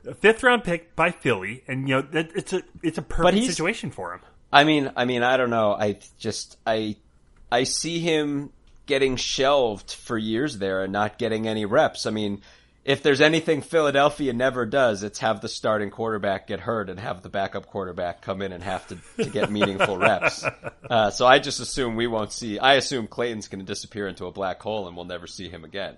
A 0.05 0.15
fifth 0.15 0.43
round 0.43 0.65
pick 0.65 0.97
by 0.97 1.13
Philly. 1.13 1.63
And, 1.69 1.89
you 1.89 1.95
know, 1.95 2.09
it's 2.13 2.53
a, 2.53 2.63
it's 2.83 2.99
a 2.99 3.03
perfect 3.03 3.45
situation 3.45 3.93
for 3.93 4.15
him. 4.15 4.21
I 4.53 4.65
mean, 4.65 4.91
I 4.97 5.05
mean, 5.05 5.23
I 5.23 5.37
don't 5.37 5.51
know. 5.51 5.75
I 5.75 6.01
just, 6.19 6.59
I, 6.67 6.97
I 7.53 7.65
see 7.65 8.01
him 8.01 8.51
getting 8.87 9.17
shelved 9.17 9.93
for 9.93 10.17
years 10.17 10.59
there 10.59 10.83
and 10.83 10.93
not 10.93 11.19
getting 11.19 11.47
any 11.47 11.65
reps. 11.65 12.07
I 12.07 12.11
mean, 12.11 12.41
if 12.85 13.03
there's 13.03 13.21
anything 13.21 13.63
Philadelphia 13.63 14.33
never 14.33 14.65
does, 14.65 15.03
it's 15.03 15.19
have 15.19 15.41
the 15.41 15.49
starting 15.49 15.91
quarterback 15.91 16.47
get 16.47 16.61
hurt 16.61 16.89
and 16.89 17.01
have 17.01 17.21
the 17.21 17.29
backup 17.29 17.67
quarterback 17.67 18.23
come 18.23 18.41
in 18.41 18.53
and 18.53 18.63
have 18.63 18.87
to, 18.87 18.99
to 19.17 19.29
get 19.29 19.51
meaningful 19.51 19.99
reps. 19.99 20.45
Uh, 20.89 21.11
so 21.11 21.27
I 21.27 21.41
just 21.41 21.59
assume 21.59 21.97
we 21.97 22.07
won't 22.07 22.31
see. 22.31 22.61
I 22.61 22.75
assume 22.75 23.09
Clayton's 23.09 23.49
going 23.49 23.59
to 23.59 23.67
disappear 23.67 24.07
into 24.07 24.27
a 24.27 24.31
black 24.31 24.63
hole 24.63 24.87
and 24.87 24.95
we'll 24.95 25.05
never 25.05 25.27
see 25.27 25.49
him 25.49 25.65
again. 25.65 25.97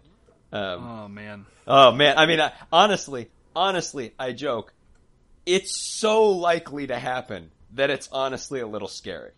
Um, 0.51 0.83
oh 0.83 1.09
man. 1.09 1.45
Oh 1.67 1.93
man. 1.93 2.17
I 2.17 2.25
mean, 2.25 2.41
I, 2.41 2.53
honestly, 2.73 3.29
honestly, 3.55 4.15
I 4.19 4.33
joke. 4.33 4.73
It's 5.45 5.77
so 5.77 6.31
likely 6.31 6.87
to 6.87 6.99
happen 6.99 7.51
that 7.75 7.91
it's 7.91 8.09
honestly 8.11 8.61
a 8.61 8.67
little 8.67 8.89
scary. 8.89 9.33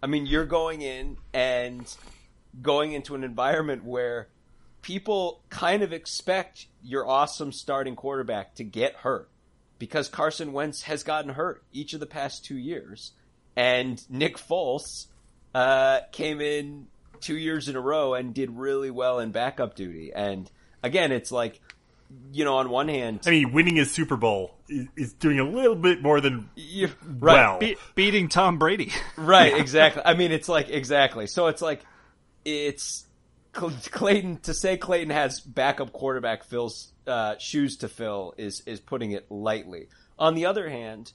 I 0.00 0.06
mean, 0.06 0.26
you're 0.26 0.46
going 0.46 0.82
in 0.82 1.16
and 1.32 1.92
going 2.60 2.92
into 2.92 3.14
an 3.14 3.24
environment 3.24 3.84
where 3.84 4.28
people 4.82 5.42
kind 5.50 5.82
of 5.82 5.92
expect 5.92 6.66
your 6.82 7.06
awesome 7.06 7.52
starting 7.52 7.96
quarterback 7.96 8.54
to 8.56 8.64
get 8.64 8.94
hurt 8.96 9.28
because 9.78 10.08
Carson 10.08 10.52
Wentz 10.52 10.82
has 10.82 11.02
gotten 11.02 11.32
hurt 11.32 11.62
each 11.72 11.94
of 11.94 12.00
the 12.00 12.06
past 12.06 12.44
two 12.44 12.56
years, 12.56 13.12
and 13.56 14.02
Nick 14.10 14.36
Foles 14.36 15.06
uh, 15.54 16.00
came 16.12 16.40
in 16.40 16.86
two 17.20 17.36
years 17.36 17.68
in 17.68 17.76
a 17.76 17.80
row 17.80 18.14
and 18.14 18.34
did 18.34 18.50
really 18.50 18.90
well 18.90 19.18
in 19.18 19.30
backup 19.30 19.74
duty. 19.74 20.12
And 20.14 20.50
again, 20.82 21.12
it's 21.12 21.32
like 21.32 21.60
you 22.32 22.44
know, 22.44 22.56
on 22.56 22.70
one 22.70 22.88
hand, 22.88 23.20
I 23.26 23.30
mean, 23.30 23.52
winning 23.52 23.78
a 23.78 23.84
Super 23.84 24.16
Bowl 24.16 24.54
is, 24.68 24.86
is 24.96 25.12
doing 25.12 25.38
a 25.38 25.44
little 25.44 25.76
bit 25.76 26.02
more 26.02 26.20
than 26.20 26.48
right. 26.56 27.34
well, 27.34 27.58
Be- 27.58 27.76
beating 27.94 28.28
Tom 28.28 28.58
Brady. 28.58 28.92
right, 29.16 29.54
exactly. 29.60 30.02
I 30.04 30.14
mean, 30.14 30.32
it's 30.32 30.48
like 30.48 30.70
exactly. 30.70 31.26
So 31.26 31.48
it's 31.48 31.60
like 31.60 31.82
it's 32.48 33.06
Clayton 33.52 34.38
to 34.38 34.54
say 34.54 34.76
Clayton 34.76 35.10
has 35.10 35.40
backup 35.40 35.92
quarterback 35.92 36.44
Phil's 36.44 36.92
uh, 37.06 37.36
shoes 37.38 37.78
to 37.78 37.88
fill 37.88 38.34
is 38.36 38.62
is 38.66 38.80
putting 38.80 39.12
it 39.12 39.30
lightly. 39.30 39.88
On 40.18 40.34
the 40.34 40.46
other 40.46 40.68
hand, 40.68 41.12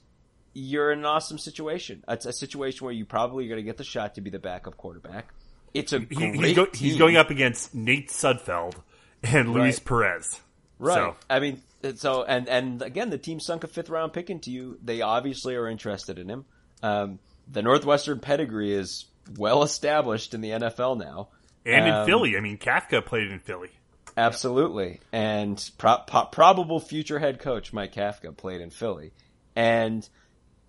you're 0.52 0.92
in 0.92 1.00
an 1.00 1.04
awesome 1.04 1.38
situation. 1.38 2.04
It's 2.08 2.26
a 2.26 2.32
situation 2.32 2.84
where 2.84 2.94
you 2.94 3.04
probably 3.04 3.46
are 3.46 3.48
going 3.48 3.60
to 3.60 3.64
get 3.64 3.76
the 3.76 3.84
shot 3.84 4.14
to 4.14 4.20
be 4.20 4.30
the 4.30 4.38
backup 4.38 4.76
quarterback. 4.76 5.32
It's 5.72 5.92
a 5.92 6.00
he, 6.00 6.32
he's, 6.32 6.56
go, 6.56 6.66
he's, 6.72 6.96
going 6.96 7.16
up 7.16 7.30
against 7.30 7.74
Nate 7.74 8.08
Sudfeld 8.08 8.76
and 9.22 9.52
Luis 9.52 9.78
right. 9.78 9.84
Perez. 9.84 10.40
Right. 10.78 10.94
So. 10.94 11.16
I 11.28 11.40
mean, 11.40 11.62
so 11.96 12.22
and 12.22 12.48
and 12.48 12.82
again, 12.82 13.10
the 13.10 13.18
team 13.18 13.40
sunk 13.40 13.64
a 13.64 13.66
fifth 13.66 13.90
round 13.90 14.12
pick 14.12 14.30
into 14.30 14.50
you. 14.50 14.78
They 14.82 15.02
obviously 15.02 15.56
are 15.56 15.68
interested 15.68 16.18
in 16.18 16.28
him. 16.28 16.44
Um, 16.82 17.18
the 17.50 17.62
Northwestern 17.62 18.20
pedigree 18.20 18.72
is 18.72 19.06
well 19.36 19.62
established 19.62 20.34
in 20.34 20.40
the 20.40 20.50
NFL 20.50 20.98
now. 20.98 21.28
And 21.64 21.88
um, 21.88 22.00
in 22.00 22.06
Philly. 22.06 22.36
I 22.36 22.40
mean, 22.40 22.58
Kafka 22.58 23.04
played 23.04 23.30
in 23.30 23.38
Philly. 23.38 23.70
Absolutely. 24.16 25.00
And 25.12 25.70
pro- 25.78 25.98
pro- 26.06 26.26
probable 26.26 26.80
future 26.80 27.18
head 27.18 27.40
coach 27.40 27.72
Mike 27.72 27.94
Kafka 27.94 28.36
played 28.36 28.60
in 28.60 28.70
Philly. 28.70 29.12
And 29.56 30.08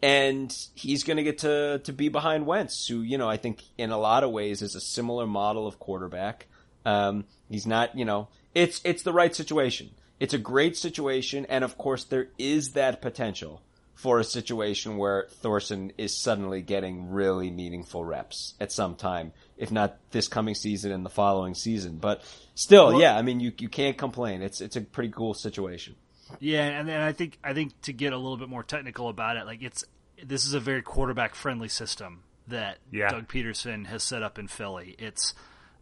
and 0.02 0.56
he's 0.76 1.04
going 1.04 1.18
to 1.18 1.24
get 1.24 1.40
to 1.40 1.80
to 1.84 1.94
be 1.94 2.10
behind 2.10 2.46
Wentz, 2.46 2.88
who 2.88 3.02
you 3.02 3.18
know 3.18 3.30
I 3.30 3.38
think 3.38 3.64
in 3.78 3.92
a 3.92 3.98
lot 3.98 4.24
of 4.24 4.32
ways 4.32 4.62
is 4.62 4.76
a 4.76 4.82
similar 4.82 5.26
model 5.26 5.68
of 5.68 5.80
quarterback. 5.80 6.48
Um, 6.86 7.26
he's 7.50 7.66
not, 7.66 7.98
you 7.98 8.06
know, 8.06 8.28
it's 8.54 8.82
it's 8.84 9.04
the 9.04 9.14
right 9.14 9.34
situation. 9.34 9.92
It's 10.20 10.34
a 10.34 10.38
great 10.38 10.78
situation, 10.78 11.46
and 11.50 11.64
of 11.64 11.78
course 11.78 12.04
there 12.04 12.28
is 12.38 12.74
that 12.74 13.02
potential 13.02 13.62
for 13.96 14.20
a 14.20 14.24
situation 14.24 14.98
where 14.98 15.28
Thorson 15.42 15.94
is 15.98 16.22
suddenly 16.22 16.62
getting 16.62 17.10
really 17.12 17.50
meaningful 17.50 18.04
reps 18.04 18.54
at 18.60 18.72
some 18.72 18.96
time, 18.96 19.32
if 19.58 19.72
not 19.72 19.98
this 20.12 20.28
coming 20.28 20.54
season 20.54 20.92
and 20.92 21.06
the 21.06 21.10
following 21.10 21.56
season. 21.56 21.98
But 21.98 22.22
still, 22.56 22.88
well, 22.88 23.02
yeah, 23.02 23.18
I 23.18 23.22
mean, 23.22 23.40
you 23.40 23.54
you 23.58 23.70
can't 23.70 23.98
complain. 23.98 24.42
It's 24.42 24.62
it's 24.62 24.76
a 24.76 24.82
pretty 24.82 25.10
cool 25.10 25.34
situation. 25.34 25.96
Yeah, 26.40 26.66
and 26.66 26.88
then 26.88 27.02
I 27.02 27.14
think 27.14 27.40
I 27.44 27.54
think 27.54 27.80
to 27.84 27.94
get 27.94 28.12
a 28.12 28.18
little 28.18 28.38
bit 28.38 28.50
more 28.50 28.64
technical 28.64 29.08
about 29.08 29.38
it, 29.38 29.46
like 29.46 29.64
it's 29.64 29.86
this 30.24 30.46
is 30.46 30.54
a 30.54 30.60
very 30.60 30.82
quarterback 30.82 31.34
friendly 31.34 31.70
system 31.70 32.24
that 32.48 32.80
yeah. 32.92 33.10
Doug 33.10 33.28
Pederson 33.28 33.88
has 33.88 34.04
set 34.04 34.24
up 34.24 34.38
in 34.38 34.48
Philly. 34.48 34.96
It's 35.00 35.34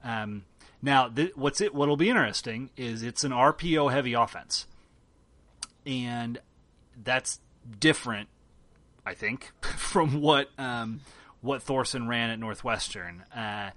um, 0.04 0.46
now 0.82 1.10
th- 1.10 1.36
what's 1.36 1.62
it? 1.62 1.74
What'll 1.74 1.98
be 1.98 2.10
interesting 2.10 2.70
is 2.78 3.02
it's 3.02 3.24
an 3.24 3.32
RPO 3.32 3.92
heavy 3.92 4.14
offense, 4.14 4.68
and 5.86 6.40
that's 7.04 7.40
different, 7.80 8.30
I 9.06 9.14
think, 9.14 9.52
from 9.62 10.22
what 10.22 10.50
um, 10.58 11.02
what 11.42 11.62
Thorson 11.62 12.08
ran 12.08 12.30
at 12.30 12.40
Northwestern. 12.40 13.24
Uh, 13.36 13.72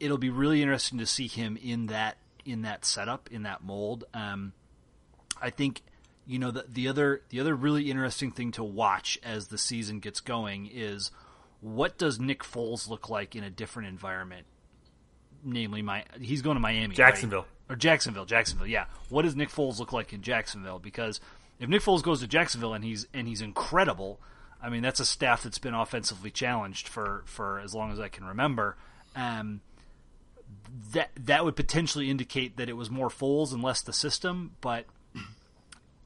it'll 0.00 0.18
be 0.18 0.30
really 0.30 0.62
interesting 0.62 0.98
to 0.98 1.06
see 1.06 1.26
him 1.26 1.56
in 1.56 1.86
that 1.86 2.18
in 2.44 2.62
that 2.62 2.84
setup 2.84 3.28
in 3.30 3.42
that 3.42 3.62
mold. 3.62 4.04
Um, 4.14 4.52
I 5.40 5.50
think 5.50 5.82
you 6.26 6.38
know 6.38 6.50
the 6.50 6.64
the 6.68 6.88
other 6.88 7.22
the 7.30 7.40
other 7.40 7.54
really 7.54 7.90
interesting 7.90 8.30
thing 8.30 8.52
to 8.52 8.64
watch 8.64 9.18
as 9.22 9.48
the 9.48 9.58
season 9.58 10.00
gets 10.00 10.20
going 10.20 10.66
is 10.72 11.10
what 11.60 11.98
does 11.98 12.20
Nick 12.20 12.42
Foles 12.42 12.88
look 12.88 13.10
like 13.10 13.34
in 13.34 13.42
a 13.42 13.50
different 13.50 13.88
environment? 13.88 14.46
Namely, 15.44 15.82
my 15.82 16.04
he's 16.20 16.42
going 16.42 16.56
to 16.56 16.60
Miami, 16.60 16.94
Jacksonville, 16.94 17.46
right? 17.68 17.74
or 17.74 17.76
Jacksonville, 17.76 18.24
Jacksonville. 18.24 18.66
Yeah, 18.66 18.86
what 19.08 19.22
does 19.22 19.36
Nick 19.36 19.50
Foles 19.50 19.78
look 19.78 19.92
like 19.92 20.12
in 20.12 20.22
Jacksonville? 20.22 20.78
Because 20.78 21.20
if 21.60 21.68
Nick 21.68 21.82
Foles 21.82 22.02
goes 22.02 22.20
to 22.20 22.26
Jacksonville 22.26 22.74
and 22.74 22.84
he's 22.84 23.06
and 23.12 23.26
he's 23.26 23.40
incredible, 23.40 24.20
I 24.62 24.68
mean 24.68 24.82
that's 24.82 25.00
a 25.00 25.04
staff 25.04 25.42
that's 25.42 25.58
been 25.58 25.74
offensively 25.74 26.30
challenged 26.30 26.88
for 26.88 27.22
for 27.26 27.60
as 27.60 27.74
long 27.74 27.92
as 27.92 28.00
I 28.00 28.08
can 28.08 28.24
remember. 28.24 28.76
Um, 29.16 29.60
that 30.92 31.10
that 31.16 31.44
would 31.44 31.56
potentially 31.56 32.10
indicate 32.10 32.56
that 32.56 32.68
it 32.68 32.74
was 32.74 32.90
more 32.90 33.08
Foles 33.08 33.52
and 33.52 33.62
less 33.62 33.82
the 33.82 33.92
system, 33.92 34.52
but 34.60 34.86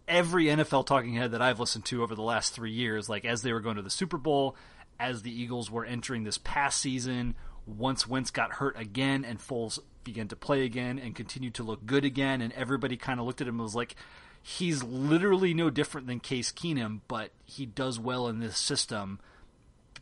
every 0.08 0.46
NFL 0.46 0.86
talking 0.86 1.14
head 1.14 1.32
that 1.32 1.42
I've 1.42 1.60
listened 1.60 1.84
to 1.86 2.02
over 2.02 2.14
the 2.14 2.22
last 2.22 2.52
three 2.52 2.72
years, 2.72 3.08
like 3.08 3.24
as 3.24 3.42
they 3.42 3.52
were 3.52 3.60
going 3.60 3.76
to 3.76 3.82
the 3.82 3.90
Super 3.90 4.18
Bowl, 4.18 4.56
as 4.98 5.22
the 5.22 5.32
Eagles 5.32 5.70
were 5.70 5.84
entering 5.84 6.24
this 6.24 6.38
past 6.38 6.80
season, 6.80 7.34
once 7.66 8.06
Wentz 8.06 8.30
got 8.30 8.54
hurt 8.54 8.78
again 8.78 9.24
and 9.24 9.38
Foles 9.38 9.78
began 10.04 10.28
to 10.28 10.36
play 10.36 10.64
again 10.64 10.98
and 10.98 11.14
continued 11.14 11.54
to 11.54 11.62
look 11.62 11.86
good 11.86 12.04
again, 12.04 12.40
and 12.40 12.52
everybody 12.54 12.96
kind 12.96 13.20
of 13.20 13.26
looked 13.26 13.40
at 13.40 13.48
him 13.48 13.54
and 13.54 13.62
was 13.62 13.74
like, 13.74 13.96
he's 14.42 14.82
literally 14.82 15.54
no 15.54 15.70
different 15.70 16.06
than 16.06 16.20
Case 16.20 16.52
Keenum, 16.52 17.00
but 17.08 17.30
he 17.44 17.64
does 17.64 17.98
well 17.98 18.28
in 18.28 18.40
this 18.40 18.58
system 18.58 19.20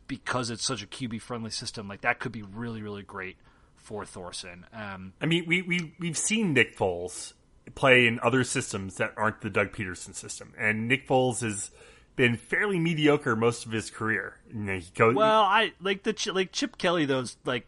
because 0.07 0.51
it's 0.51 0.67
such 0.67 0.83
a 0.83 0.87
QB 0.87 1.21
friendly 1.21 1.51
system. 1.51 1.87
Like 1.87 2.01
that 2.01 2.19
could 2.19 2.33
be 2.33 2.43
really, 2.43 2.83
really 2.83 3.03
great 3.03 3.37
for 3.77 4.05
Thorson. 4.05 4.67
Um, 4.73 5.13
I 5.21 5.27
mean, 5.27 5.45
we 5.47 5.63
we 5.63 5.95
we've 5.99 6.19
seen 6.19 6.55
Nick 6.55 6.77
Foles 6.77 7.35
play 7.75 8.07
in 8.07 8.19
other 8.21 8.43
systems 8.43 8.97
that 8.97 9.13
aren't 9.17 9.43
the 9.43 9.51
Doug 9.51 9.73
Pederson 9.73 10.15
system, 10.15 10.55
and 10.59 10.89
Nick 10.89 11.07
Foles 11.07 11.43
has 11.43 11.71
been 12.17 12.37
fairly 12.37 12.79
mediocre 12.79 13.37
most 13.37 13.67
of 13.67 13.73
his 13.73 13.91
career. 13.91 14.37
You 14.53 14.61
know, 14.61 14.81
goes, 14.95 15.15
well, 15.15 15.43
I 15.43 15.73
like 15.81 16.03
the 16.03 16.33
like 16.35 16.53
Chip 16.53 16.79
Kelly. 16.79 17.05
Those 17.05 17.37
like 17.45 17.67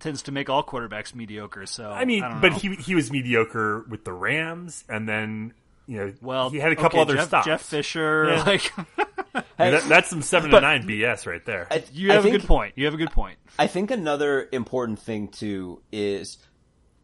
tends 0.00 0.22
to 0.22 0.32
make 0.32 0.48
all 0.48 0.62
quarterbacks 0.64 1.14
mediocre. 1.14 1.66
So 1.66 1.90
I 1.90 2.04
mean, 2.04 2.22
I 2.22 2.40
but 2.40 2.52
he 2.54 2.74
he 2.76 2.94
was 2.94 3.10
mediocre 3.10 3.84
with 3.88 4.04
the 4.04 4.12
Rams, 4.12 4.84
and 4.88 5.08
then 5.08 5.54
you 5.86 5.98
know, 5.98 6.12
well, 6.20 6.50
he 6.50 6.58
had 6.58 6.72
a 6.72 6.76
couple 6.76 7.00
okay, 7.00 7.02
other 7.02 7.14
Jeff, 7.16 7.28
stops. 7.28 7.46
Jeff 7.46 7.62
Fisher, 7.62 8.28
Yeah. 8.28 8.42
like 8.46 8.72
And 9.58 9.74
that, 9.74 9.88
that's 9.88 10.10
some 10.10 10.22
seven 10.22 10.50
to 10.50 10.60
nine 10.60 10.86
BS 10.86 11.26
right 11.26 11.44
there. 11.44 11.66
I, 11.70 11.84
you 11.92 12.10
I 12.10 12.14
have 12.14 12.24
a 12.24 12.30
good 12.30 12.44
point. 12.44 12.74
You 12.76 12.86
have 12.86 12.94
a 12.94 12.98
good 12.98 13.10
point. 13.10 13.38
I 13.58 13.66
think 13.66 13.90
another 13.90 14.48
important 14.52 14.98
thing 14.98 15.28
too 15.28 15.82
is 15.92 16.38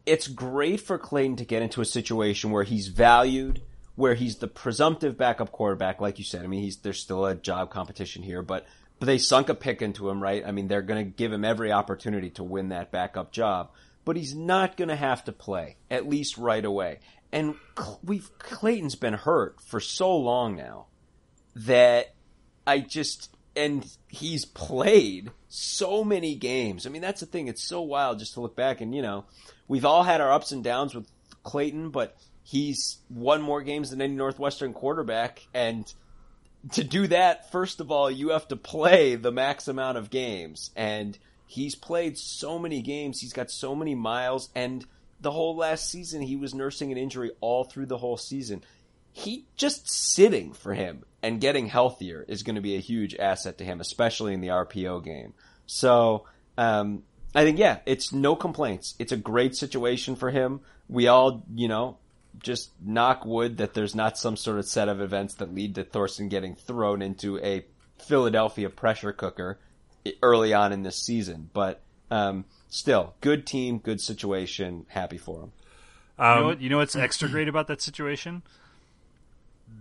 it's 0.05 0.27
great 0.27 0.81
for 0.81 0.97
Clayton 0.97 1.37
to 1.37 1.45
get 1.45 1.61
into 1.61 1.81
a 1.81 1.85
situation 1.85 2.51
where 2.51 2.63
he's 2.63 2.87
valued, 2.87 3.61
where 3.95 4.15
he's 4.15 4.37
the 4.37 4.47
presumptive 4.47 5.17
backup 5.17 5.51
quarterback, 5.51 6.01
like 6.01 6.17
you 6.17 6.25
said. 6.25 6.43
I 6.43 6.47
mean, 6.47 6.63
he's 6.63 6.77
there's 6.77 6.99
still 6.99 7.25
a 7.25 7.35
job 7.35 7.69
competition 7.69 8.23
here, 8.23 8.41
but 8.41 8.65
but 8.99 9.05
they 9.05 9.17
sunk 9.17 9.49
a 9.49 9.55
pick 9.55 9.81
into 9.81 10.09
him, 10.09 10.21
right? 10.21 10.43
I 10.45 10.51
mean, 10.51 10.67
they're 10.67 10.81
going 10.81 11.03
to 11.03 11.11
give 11.11 11.33
him 11.33 11.43
every 11.43 11.71
opportunity 11.71 12.29
to 12.31 12.43
win 12.43 12.69
that 12.69 12.91
backup 12.91 13.31
job, 13.31 13.71
but 14.05 14.15
he's 14.15 14.35
not 14.35 14.77
going 14.77 14.89
to 14.89 14.95
have 14.95 15.23
to 15.25 15.31
play 15.31 15.77
at 15.89 16.07
least 16.07 16.37
right 16.37 16.63
away. 16.63 16.99
And 17.31 17.55
we've 18.03 18.29
Clayton's 18.39 18.95
been 18.95 19.13
hurt 19.13 19.61
for 19.61 19.79
so 19.79 20.15
long 20.15 20.55
now 20.55 20.87
that 21.55 22.13
I 22.65 22.79
just 22.79 23.35
and 23.55 23.85
he's 24.07 24.45
played 24.45 25.31
so 25.49 26.03
many 26.03 26.35
games. 26.35 26.85
I 26.85 26.89
mean, 26.89 27.01
that's 27.01 27.19
the 27.19 27.25
thing. 27.25 27.47
It's 27.47 27.63
so 27.63 27.81
wild 27.81 28.19
just 28.19 28.33
to 28.35 28.41
look 28.41 28.55
back 28.55 28.81
and 28.81 28.95
you 28.95 29.01
know, 29.01 29.25
we've 29.67 29.85
all 29.85 30.03
had 30.03 30.21
our 30.21 30.31
ups 30.31 30.51
and 30.51 30.63
downs 30.63 30.93
with 30.93 31.07
Clayton, 31.43 31.89
but 31.89 32.17
he's 32.43 32.97
won 33.09 33.41
more 33.41 33.61
games 33.61 33.89
than 33.89 34.01
any 34.01 34.13
Northwestern 34.13 34.73
quarterback 34.73 35.47
and 35.53 35.91
to 36.73 36.83
do 36.83 37.07
that, 37.07 37.51
first 37.51 37.79
of 37.79 37.91
all, 37.91 38.11
you 38.11 38.29
have 38.29 38.47
to 38.49 38.55
play 38.55 39.15
the 39.15 39.31
max 39.31 39.67
amount 39.67 39.97
of 39.97 40.09
games 40.09 40.71
and 40.75 41.17
he's 41.47 41.75
played 41.75 42.17
so 42.17 42.59
many 42.59 42.81
games. 42.81 43.19
He's 43.19 43.33
got 43.33 43.49
so 43.49 43.75
many 43.75 43.95
miles 43.95 44.49
and 44.55 44.85
the 45.21 45.31
whole 45.31 45.55
last 45.55 45.89
season 45.89 46.21
he 46.21 46.35
was 46.35 46.53
nursing 46.53 46.91
an 46.91 46.97
injury 46.97 47.31
all 47.39 47.63
through 47.63 47.85
the 47.85 47.97
whole 47.97 48.17
season 48.17 48.61
he 49.13 49.45
just 49.55 49.89
sitting 49.89 50.53
for 50.53 50.73
him 50.73 51.03
and 51.21 51.41
getting 51.41 51.67
healthier 51.67 52.25
is 52.27 52.43
going 52.43 52.55
to 52.55 52.61
be 52.61 52.75
a 52.75 52.79
huge 52.79 53.15
asset 53.15 53.57
to 53.57 53.65
him, 53.65 53.81
especially 53.81 54.33
in 54.33 54.41
the 54.41 54.47
RPO 54.47 55.03
game. 55.03 55.33
So, 55.65 56.25
um, 56.57 57.03
I 57.35 57.43
think, 57.43 57.59
yeah, 57.59 57.79
it's 57.85 58.11
no 58.11 58.35
complaints. 58.35 58.95
It's 58.99 59.11
a 59.11 59.17
great 59.17 59.55
situation 59.55 60.15
for 60.15 60.31
him. 60.31 60.61
We 60.89 61.07
all, 61.07 61.43
you 61.53 61.67
know, 61.67 61.97
just 62.39 62.71
knock 62.81 63.25
wood 63.25 63.57
that 63.57 63.73
there's 63.73 63.95
not 63.95 64.17
some 64.17 64.37
sort 64.37 64.59
of 64.59 64.65
set 64.65 64.89
of 64.89 65.01
events 65.01 65.35
that 65.35 65.53
lead 65.53 65.75
to 65.75 65.83
Thorson 65.83 66.29
getting 66.29 66.55
thrown 66.55 67.01
into 67.01 67.37
a 67.39 67.65
Philadelphia 67.99 68.69
pressure 68.69 69.13
cooker 69.13 69.59
early 70.23 70.53
on 70.53 70.71
in 70.71 70.83
this 70.83 70.97
season. 70.97 71.49
But, 71.53 71.81
um, 72.09 72.45
still, 72.71 73.13
good 73.21 73.45
team, 73.45 73.77
good 73.77 74.01
situation. 74.01 74.87
Happy 74.89 75.19
for 75.19 75.41
him. 75.43 75.51
You 76.17 76.25
Um, 76.25 76.39
know 76.39 76.45
what? 76.47 76.61
You 76.61 76.69
know 76.69 76.77
what's 76.77 76.95
extra 76.95 77.29
great 77.29 77.47
about 77.47 77.67
that 77.67 77.81
situation? 77.81 78.41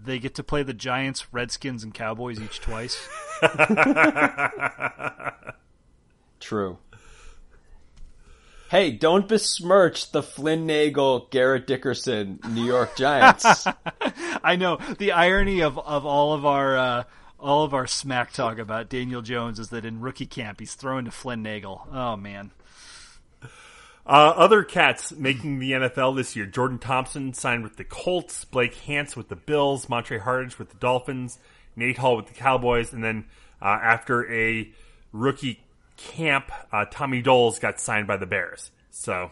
They 0.05 0.19
get 0.19 0.35
to 0.37 0.43
play 0.45 0.63
the 0.63 0.73
Giants, 0.75 1.33
Redskins, 1.33 1.83
and 1.83 1.93
Cowboys 1.95 2.41
each 2.41 2.61
twice. 2.61 3.09
True. 6.41 6.79
Hey, 8.71 8.93
don't 8.93 9.29
besmirch 9.29 10.13
the 10.13 10.23
Flynn 10.23 10.65
Nagel, 10.65 11.27
Garrett 11.31 11.67
Dickerson, 11.67 12.39
New 12.51 12.65
York 12.65 12.97
Giants. 12.97 13.67
I 14.45 14.55
know 14.57 14.79
the 14.99 15.11
irony 15.13 15.61
of, 15.61 15.77
of 15.79 16.07
all 16.07 16.33
of 16.35 16.47
our 16.47 16.79
uh, 16.79 17.03
all 17.41 17.65
of 17.65 17.75
our 17.75 17.87
smack 17.89 18.33
talk 18.33 18.59
about 18.59 18.89
Daniel 18.89 19.23
Jones 19.23 19.59
is 19.59 19.71
that 19.71 19.85
in 19.85 20.01
rookie 20.01 20.27
camp 20.27 20.61
he's 20.61 20.75
thrown 20.75 21.05
to 21.07 21.11
Flynn 21.11 21.43
Nagel. 21.43 21.87
Oh 21.93 22.15
man, 22.17 22.53
Uh, 24.11 24.35
other 24.35 24.65
cats 24.65 25.13
making 25.13 25.61
the 25.61 25.71
NFL 25.71 26.17
this 26.17 26.35
year: 26.35 26.45
Jordan 26.45 26.79
Thompson 26.81 27.33
signed 27.33 27.63
with 27.63 27.77
the 27.77 27.85
Colts, 27.85 28.45
Blake 28.45 28.75
Hance 28.75 29.17
with 29.17 29.29
the 29.29 29.37
Bills, 29.37 29.89
Montre 29.89 30.19
Hardage 30.19 30.59
with 30.59 30.71
the 30.71 30.77
Dolphins, 30.79 31.39
Nate 31.77 31.99
Hall 31.99 32.17
with 32.17 32.27
the 32.27 32.35
Cowboys, 32.35 32.93
and 32.93 33.05
then 33.05 33.27
uh, 33.63 33.67
after 33.67 34.29
a 34.33 34.69
rookie 35.13 35.61
camp, 35.97 36.51
uh, 36.73 36.87
Tommy 36.91 37.23
Doles 37.23 37.61
got 37.61 37.79
signed 37.79 38.09
by 38.09 38.17
the 38.17 38.27
Bears. 38.27 38.73
So 38.91 39.31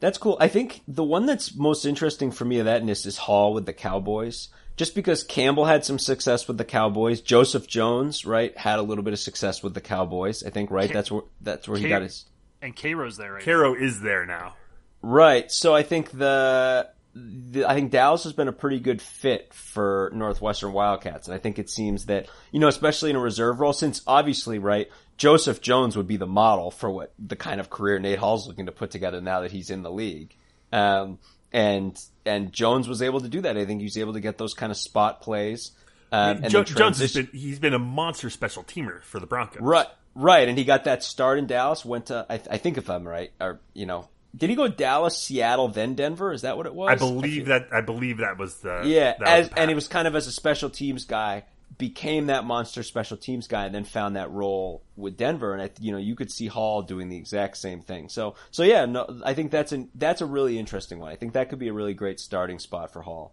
That's 0.00 0.18
cool. 0.18 0.36
I 0.40 0.48
think 0.48 0.80
the 0.88 1.04
one 1.04 1.26
that's 1.26 1.54
most 1.54 1.84
interesting 1.84 2.32
for 2.32 2.44
me 2.44 2.58
of 2.58 2.64
that 2.64 2.84
list 2.84 3.06
is 3.06 3.16
Hall 3.16 3.54
with 3.54 3.64
the 3.64 3.72
Cowboys. 3.72 4.48
Just 4.76 4.94
because 4.94 5.22
Campbell 5.22 5.66
had 5.66 5.84
some 5.84 5.98
success 5.98 6.48
with 6.48 6.56
the 6.56 6.64
Cowboys, 6.64 7.20
Joseph 7.20 7.68
Jones, 7.68 8.24
right, 8.24 8.56
had 8.56 8.78
a 8.78 8.82
little 8.82 9.04
bit 9.04 9.12
of 9.12 9.18
success 9.20 9.62
with 9.62 9.74
the 9.74 9.80
Cowboys. 9.80 10.42
I 10.42 10.50
think, 10.50 10.70
right? 10.70 10.88
Ca- 10.88 10.94
That's 10.94 11.12
where 11.12 11.22
that's 11.40 11.68
where 11.68 11.78
he 11.78 11.88
got 11.88 12.02
his 12.02 12.24
and 12.62 12.74
Cairo's 12.74 13.16
there 13.16 13.34
right 13.34 13.44
Caro 13.44 13.74
is 13.74 14.00
there 14.00 14.26
now. 14.26 14.54
Right. 15.02 15.50
So 15.50 15.74
I 15.74 15.82
think 15.82 16.10
the, 16.10 16.88
the 17.14 17.64
I 17.64 17.74
think 17.74 17.90
Dallas 17.90 18.24
has 18.24 18.32
been 18.32 18.48
a 18.48 18.52
pretty 18.52 18.80
good 18.80 19.00
fit 19.00 19.52
for 19.54 20.10
Northwestern 20.14 20.72
Wildcats, 20.72 21.26
and 21.26 21.34
I 21.34 21.38
think 21.38 21.58
it 21.58 21.70
seems 21.70 22.06
that 22.06 22.28
you 22.52 22.60
know, 22.60 22.68
especially 22.68 23.10
in 23.10 23.16
a 23.16 23.20
reserve 23.20 23.60
role, 23.60 23.72
since 23.72 24.02
obviously, 24.06 24.58
right, 24.58 24.90
Joseph 25.16 25.60
Jones 25.60 25.96
would 25.96 26.06
be 26.06 26.16
the 26.16 26.26
model 26.26 26.70
for 26.70 26.90
what 26.90 27.12
the 27.18 27.36
kind 27.36 27.60
of 27.60 27.70
career 27.70 27.98
Nate 27.98 28.18
Hall's 28.18 28.46
looking 28.46 28.66
to 28.66 28.72
put 28.72 28.90
together 28.90 29.20
now 29.20 29.40
that 29.40 29.50
he's 29.50 29.70
in 29.70 29.82
the 29.82 29.90
league. 29.90 30.34
Um, 30.72 31.18
and 31.52 31.98
and 32.24 32.52
Jones 32.52 32.88
was 32.88 33.02
able 33.02 33.20
to 33.20 33.28
do 33.28 33.40
that. 33.40 33.56
I 33.56 33.64
think 33.64 33.80
he 33.80 33.86
was 33.86 33.98
able 33.98 34.12
to 34.12 34.20
get 34.20 34.38
those 34.38 34.54
kind 34.54 34.70
of 34.70 34.76
spot 34.76 35.20
plays. 35.20 35.72
Um, 36.12 36.38
and 36.42 36.50
Jo- 36.50 36.64
Jones 36.64 36.98
has 37.00 37.14
been 37.14 37.28
he's 37.32 37.58
been 37.58 37.74
a 37.74 37.78
monster 37.78 38.30
special 38.30 38.64
teamer 38.64 39.02
for 39.02 39.20
the 39.20 39.26
Broncos. 39.26 39.62
Right, 39.62 39.86
right, 40.20 40.48
and 40.48 40.56
he 40.58 40.64
got 40.64 40.84
that 40.84 41.02
start 41.02 41.38
in 41.38 41.46
Dallas. 41.46 41.84
Went 41.84 42.06
to, 42.06 42.26
I, 42.28 42.34
I 42.34 42.58
think, 42.58 42.78
if 42.78 42.88
I'm 42.90 43.06
right, 43.06 43.32
or 43.40 43.60
you 43.74 43.86
know, 43.86 44.08
did 44.36 44.50
he 44.50 44.56
go 44.56 44.68
Dallas, 44.68 45.16
Seattle, 45.18 45.68
then 45.68 45.94
Denver? 45.94 46.32
Is 46.32 46.42
that 46.42 46.56
what 46.56 46.66
it 46.66 46.74
was? 46.74 46.90
I 46.90 46.94
believe 46.94 47.46
feel- 47.46 47.58
that 47.58 47.68
I 47.72 47.80
believe 47.80 48.18
that 48.18 48.38
was 48.38 48.56
the 48.60 48.82
Yeah, 48.84 49.14
that 49.18 49.20
was 49.20 49.28
as, 49.28 49.48
the 49.50 49.58
and 49.58 49.70
he 49.70 49.74
was 49.74 49.88
kind 49.88 50.06
of 50.06 50.14
as 50.14 50.26
a 50.26 50.32
special 50.32 50.70
teams 50.70 51.04
guy, 51.04 51.44
became 51.78 52.26
that 52.26 52.44
monster 52.44 52.82
special 52.82 53.16
teams 53.16 53.48
guy, 53.48 53.64
and 53.64 53.74
then 53.74 53.84
found 53.84 54.16
that 54.16 54.30
role 54.30 54.82
with 54.96 55.16
Denver. 55.16 55.54
And 55.54 55.62
I, 55.62 55.70
you 55.80 55.92
know, 55.92 55.98
you 55.98 56.14
could 56.14 56.30
see 56.30 56.46
Hall 56.46 56.82
doing 56.82 57.08
the 57.08 57.16
exact 57.16 57.56
same 57.56 57.80
thing. 57.80 58.08
So, 58.08 58.34
so 58.50 58.62
yeah, 58.62 58.84
no, 58.86 59.20
I 59.24 59.34
think 59.34 59.50
that's 59.50 59.72
an 59.72 59.88
that's 59.94 60.20
a 60.20 60.26
really 60.26 60.58
interesting 60.58 60.98
one. 60.98 61.10
I 61.10 61.16
think 61.16 61.32
that 61.32 61.48
could 61.48 61.58
be 61.58 61.68
a 61.68 61.72
really 61.72 61.94
great 61.94 62.20
starting 62.20 62.58
spot 62.58 62.92
for 62.92 63.02
Hall. 63.02 63.32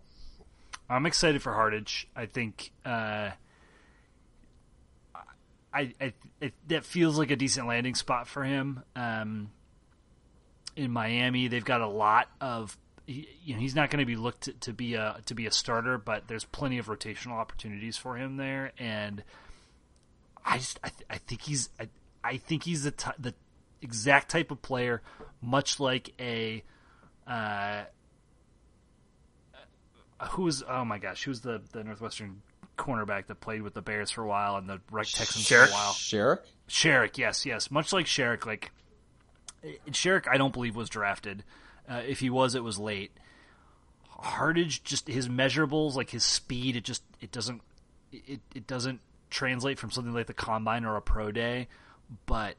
I'm 0.89 1.05
excited 1.05 1.41
for 1.41 1.53
Hardage. 1.53 2.07
I 2.15 2.27
think 2.27 2.71
uh, 2.85 3.31
I, 5.77 5.93
I 6.01 6.13
it, 6.41 6.53
that 6.69 6.85
feels 6.85 7.19
like 7.19 7.29
a 7.29 7.35
decent 7.35 7.67
landing 7.67 7.93
spot 7.93 8.27
for 8.27 8.43
him. 8.43 8.83
Um, 8.95 9.51
in 10.75 10.91
Miami, 10.91 11.47
they've 11.47 11.63
got 11.63 11.81
a 11.81 11.87
lot 11.87 12.29
of 12.41 12.75
you 13.05 13.53
know 13.53 13.59
he's 13.59 13.75
not 13.75 13.89
going 13.91 13.99
to 13.99 14.05
be 14.05 14.15
looked 14.15 14.41
to, 14.41 14.53
to 14.53 14.73
be 14.73 14.95
a 14.95 15.21
to 15.27 15.35
be 15.35 15.45
a 15.45 15.51
starter, 15.51 15.99
but 15.99 16.27
there's 16.27 16.45
plenty 16.45 16.79
of 16.79 16.87
rotational 16.87 17.33
opportunities 17.33 17.95
for 17.95 18.17
him 18.17 18.37
there, 18.37 18.71
and 18.79 19.23
I 20.43 20.57
just 20.57 20.79
I, 20.83 20.89
th- 20.89 21.05
I 21.09 21.17
think 21.17 21.41
he's 21.41 21.69
I, 21.79 21.89
I 22.23 22.37
think 22.37 22.63
he's 22.63 22.83
the 22.83 22.91
t- 22.91 23.11
the 23.19 23.35
exact 23.81 24.29
type 24.29 24.49
of 24.49 24.61
player, 24.61 25.03
much 25.41 25.79
like 25.79 26.11
a. 26.19 26.63
Uh, 27.27 27.83
oh 30.19 30.85
my 30.85 30.97
gosh, 30.97 31.23
who's 31.23 31.41
the 31.41 31.61
the 31.71 31.83
Northwestern 31.83 32.41
cornerback 32.77 33.27
that 33.27 33.41
played 33.41 33.61
with 33.61 33.73
the 33.73 33.81
Bears 33.81 34.11
for 34.11 34.23
a 34.23 34.27
while 34.27 34.55
and 34.55 34.69
the 34.69 34.79
right 34.91 35.05
Texans 35.05 35.47
for 35.47 35.55
Sherrick? 35.55 35.69
a 35.69 35.73
while? 35.73 35.93
Sherrick? 35.93 36.39
Sherrick, 36.67 37.17
yes, 37.17 37.45
yes, 37.45 37.71
much 37.71 37.91
like 37.91 38.05
Sherrick. 38.05 38.45
Like 38.45 38.71
Sherrick, 39.91 40.27
I 40.27 40.37
don't 40.37 40.53
believe 40.53 40.75
was 40.75 40.89
drafted. 40.89 41.43
Uh, 41.89 42.01
if 42.07 42.19
he 42.19 42.29
was, 42.29 42.55
it 42.55 42.63
was 42.63 42.77
late. 42.77 43.11
Hardage, 44.09 44.83
just 44.83 45.07
his 45.07 45.27
measurables, 45.27 45.95
like 45.95 46.09
his 46.09 46.23
speed, 46.23 46.75
it 46.75 46.83
just 46.83 47.03
it 47.21 47.31
doesn't 47.31 47.61
it 48.11 48.41
it 48.55 48.67
doesn't 48.67 48.99
translate 49.29 49.77
from 49.79 49.91
something 49.91 50.13
like 50.13 50.27
the 50.27 50.33
combine 50.33 50.85
or 50.85 50.95
a 50.95 51.01
pro 51.01 51.31
day, 51.31 51.67
but 52.25 52.55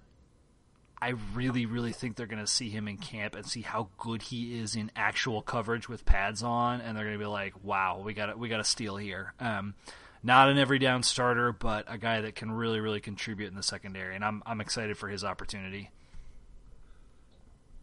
I 1.00 1.14
really, 1.34 1.66
really 1.66 1.92
think 1.92 2.16
they're 2.16 2.26
going 2.26 2.44
to 2.44 2.46
see 2.46 2.70
him 2.70 2.88
in 2.88 2.96
camp 2.96 3.36
and 3.36 3.46
see 3.46 3.62
how 3.62 3.88
good 3.98 4.22
he 4.22 4.58
is 4.58 4.74
in 4.74 4.90
actual 4.96 5.42
coverage 5.42 5.88
with 5.88 6.04
pads 6.04 6.42
on, 6.42 6.80
and 6.80 6.96
they're 6.96 7.04
going 7.04 7.16
to 7.18 7.22
be 7.22 7.28
like, 7.28 7.54
"Wow, 7.62 8.02
we 8.04 8.14
got 8.14 8.36
we 8.38 8.48
got 8.48 8.60
a 8.60 8.64
steal 8.64 8.96
here." 8.96 9.32
Um, 9.38 9.74
not 10.22 10.48
an 10.48 10.58
every 10.58 10.78
down 10.78 11.02
starter, 11.02 11.52
but 11.52 11.84
a 11.88 11.98
guy 11.98 12.20
that 12.22 12.34
can 12.34 12.50
really, 12.50 12.80
really 12.80 13.00
contribute 13.00 13.48
in 13.48 13.54
the 13.54 13.62
secondary, 13.62 14.14
and 14.14 14.24
I'm 14.24 14.42
I'm 14.46 14.60
excited 14.60 14.96
for 14.96 15.08
his 15.08 15.24
opportunity. 15.24 15.90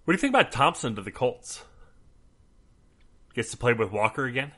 What 0.04 0.14
do 0.14 0.16
you 0.16 0.22
think 0.22 0.34
about 0.34 0.52
Thompson 0.52 0.96
to 0.96 1.02
the 1.02 1.12
Colts? 1.12 1.64
Gets 3.34 3.52
to 3.52 3.58
play 3.58 3.74
with 3.74 3.92
Walker 3.92 4.26
again. 4.26 4.52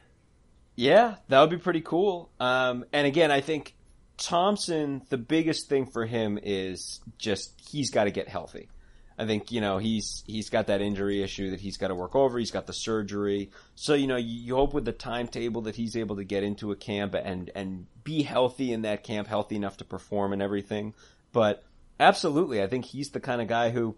Yeah, 0.76 1.16
that 1.30 1.42
would 1.42 1.50
be 1.50 1.58
pretty 1.58 1.82
cool. 1.82 2.30
Um, 2.40 2.86
and 2.94 3.08
again, 3.08 3.32
I 3.32 3.42
think 3.42 3.74
Thompson, 4.18 5.02
the 5.10 5.18
biggest 5.18 5.70
thing 5.70 5.86
for 5.88 6.06
him 6.06 6.38
is 6.42 7.00
just 7.18 7.60
he's 7.70 7.90
got 7.90 8.04
to 8.04 8.12
get 8.12 8.28
healthy. 8.28 8.70
I 9.18 9.26
think 9.26 9.52
you 9.52 9.62
know 9.62 9.80
he's 9.80 10.24
he's 10.28 10.50
got 10.50 10.68
that 10.68 10.82
injury 10.82 11.24
issue 11.24 11.52
that 11.52 11.60
he's 11.60 11.78
got 11.78 11.88
to 11.88 11.96
work 11.96 12.16
over. 12.16 12.38
He's 12.38 12.52
got 12.52 12.68
the 12.68 12.74
surgery, 12.74 13.50
so 13.76 13.96
you 13.96 14.06
know 14.06 14.16
you, 14.16 14.56
hope 14.56 14.74
with 14.74 14.86
the 14.86 14.92
timetable 14.92 15.62
that 15.64 15.76
he's 15.76 15.96
able 15.96 16.18
to 16.18 16.24
get 16.24 16.44
into 16.44 16.72
a 16.72 16.76
camp 16.76 17.16
and 17.16 17.50
and 17.56 17.88
be 18.04 18.22
healthy 18.22 18.72
in 18.72 18.84
that 18.84 19.04
camp, 19.04 19.28
healthy 19.28 19.56
enough 19.56 19.78
to 19.78 19.86
perform 19.86 20.34
and 20.34 20.42
everything. 20.42 20.94
But 21.32 21.64
absolutely, 22.00 22.62
I 22.62 22.68
think 22.68 22.86
he's 22.86 23.10
the 23.10 23.20
kind 23.20 23.42
of 23.42 23.48
guy 23.48 23.72
who 23.72 23.96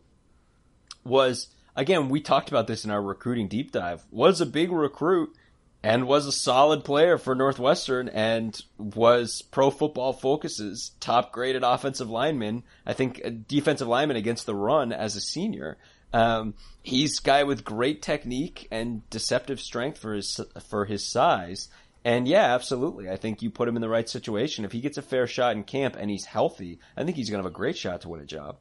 was 1.04 1.48
again. 1.76 2.08
We 2.08 2.22
talked 2.22 2.48
about 2.48 2.68
this 2.68 2.86
in 2.86 2.92
our 2.92 3.02
recruiting 3.02 3.50
deep 3.50 3.74
dive. 3.74 4.06
Was 4.12 4.40
a 4.40 4.46
big 4.46 4.72
recruit 4.72 5.36
and 5.82 6.08
was 6.08 6.26
a 6.26 6.32
solid 6.32 6.84
player 6.84 7.18
for 7.18 7.36
Northwestern 7.36 8.10
and 8.10 8.62
was 8.78 9.42
Pro 9.52 9.70
Football 9.70 10.14
Focus's 10.14 10.92
top 11.00 11.32
graded 11.32 11.64
offensive 11.64 12.10
lineman. 12.10 12.64
I 12.86 12.94
think 12.94 13.22
a 13.24 13.30
defensive 13.30 13.88
lineman 13.88 14.18
against 14.18 14.46
the 14.46 14.56
run 14.56 14.92
as 14.92 15.16
a 15.16 15.22
senior. 15.22 15.78
Um, 16.12 16.56
he's 16.82 17.20
guy 17.20 17.44
with 17.44 17.64
great 17.64 18.02
technique 18.02 18.68
and 18.72 19.08
deceptive 19.10 19.60
strength 19.60 20.00
for 20.00 20.14
his 20.14 20.42
for 20.70 20.86
his 20.86 21.06
size. 21.06 21.70
And 22.04 22.28
yeah, 22.28 22.54
absolutely. 22.56 23.10
I 23.10 23.18
think 23.18 23.42
you 23.42 23.50
put 23.50 23.68
him 23.68 23.76
in 23.76 23.82
the 23.82 23.90
right 23.90 24.08
situation. 24.08 24.66
If 24.66 24.72
he 24.72 24.82
gets 24.82 24.98
a 24.98 25.02
fair 25.02 25.28
shot 25.28 25.56
in 25.56 25.64
camp 25.64 25.96
and 25.98 26.10
he's 26.10 26.26
healthy, 26.26 26.80
I 26.98 27.04
think 27.04 27.18
he's 27.18 27.30
going 27.30 27.42
to 27.42 27.48
have 27.48 27.54
a 27.54 27.56
great 27.56 27.78
shot 27.78 28.02
to 28.02 28.10
win 28.10 28.22
a 28.22 28.26
job. 28.26 28.58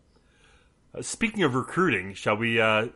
Uh, 0.94 1.02
speaking 1.02 1.42
of 1.44 1.54
recruiting, 1.54 2.14
shall 2.14 2.36
we 2.36 2.60
uh, 2.60 2.88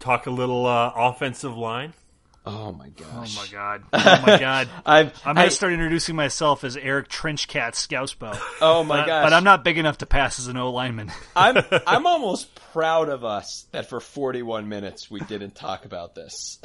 talk 0.00 0.26
a 0.26 0.30
little 0.30 0.66
uh, 0.66 0.92
offensive 0.94 1.56
line? 1.56 1.92
Oh 2.50 2.72
my 2.72 2.88
gosh! 2.88 3.36
Oh 3.36 3.42
my 3.42 3.46
god! 3.52 3.82
Oh 3.92 4.22
my 4.26 4.38
god! 4.38 4.68
I'm 4.86 5.10
I'm 5.26 5.34
gonna 5.34 5.50
start 5.50 5.74
introducing 5.74 6.16
myself 6.16 6.64
as 6.64 6.78
Eric 6.78 7.10
Trenchcat 7.10 7.72
Scousebow. 7.74 8.40
Oh 8.62 8.82
my 8.82 9.00
but, 9.00 9.06
gosh! 9.06 9.26
But 9.26 9.32
I'm 9.34 9.44
not 9.44 9.64
big 9.64 9.76
enough 9.76 9.98
to 9.98 10.06
pass 10.06 10.38
as 10.38 10.46
an 10.46 10.56
O 10.56 10.72
lineman. 10.72 11.12
I'm 11.36 11.58
I'm 11.86 12.06
almost 12.06 12.54
proud 12.72 13.10
of 13.10 13.22
us 13.22 13.66
that 13.72 13.90
for 13.90 14.00
41 14.00 14.66
minutes 14.66 15.10
we 15.10 15.20
didn't 15.20 15.56
talk 15.56 15.84
about 15.84 16.14
this. 16.14 16.58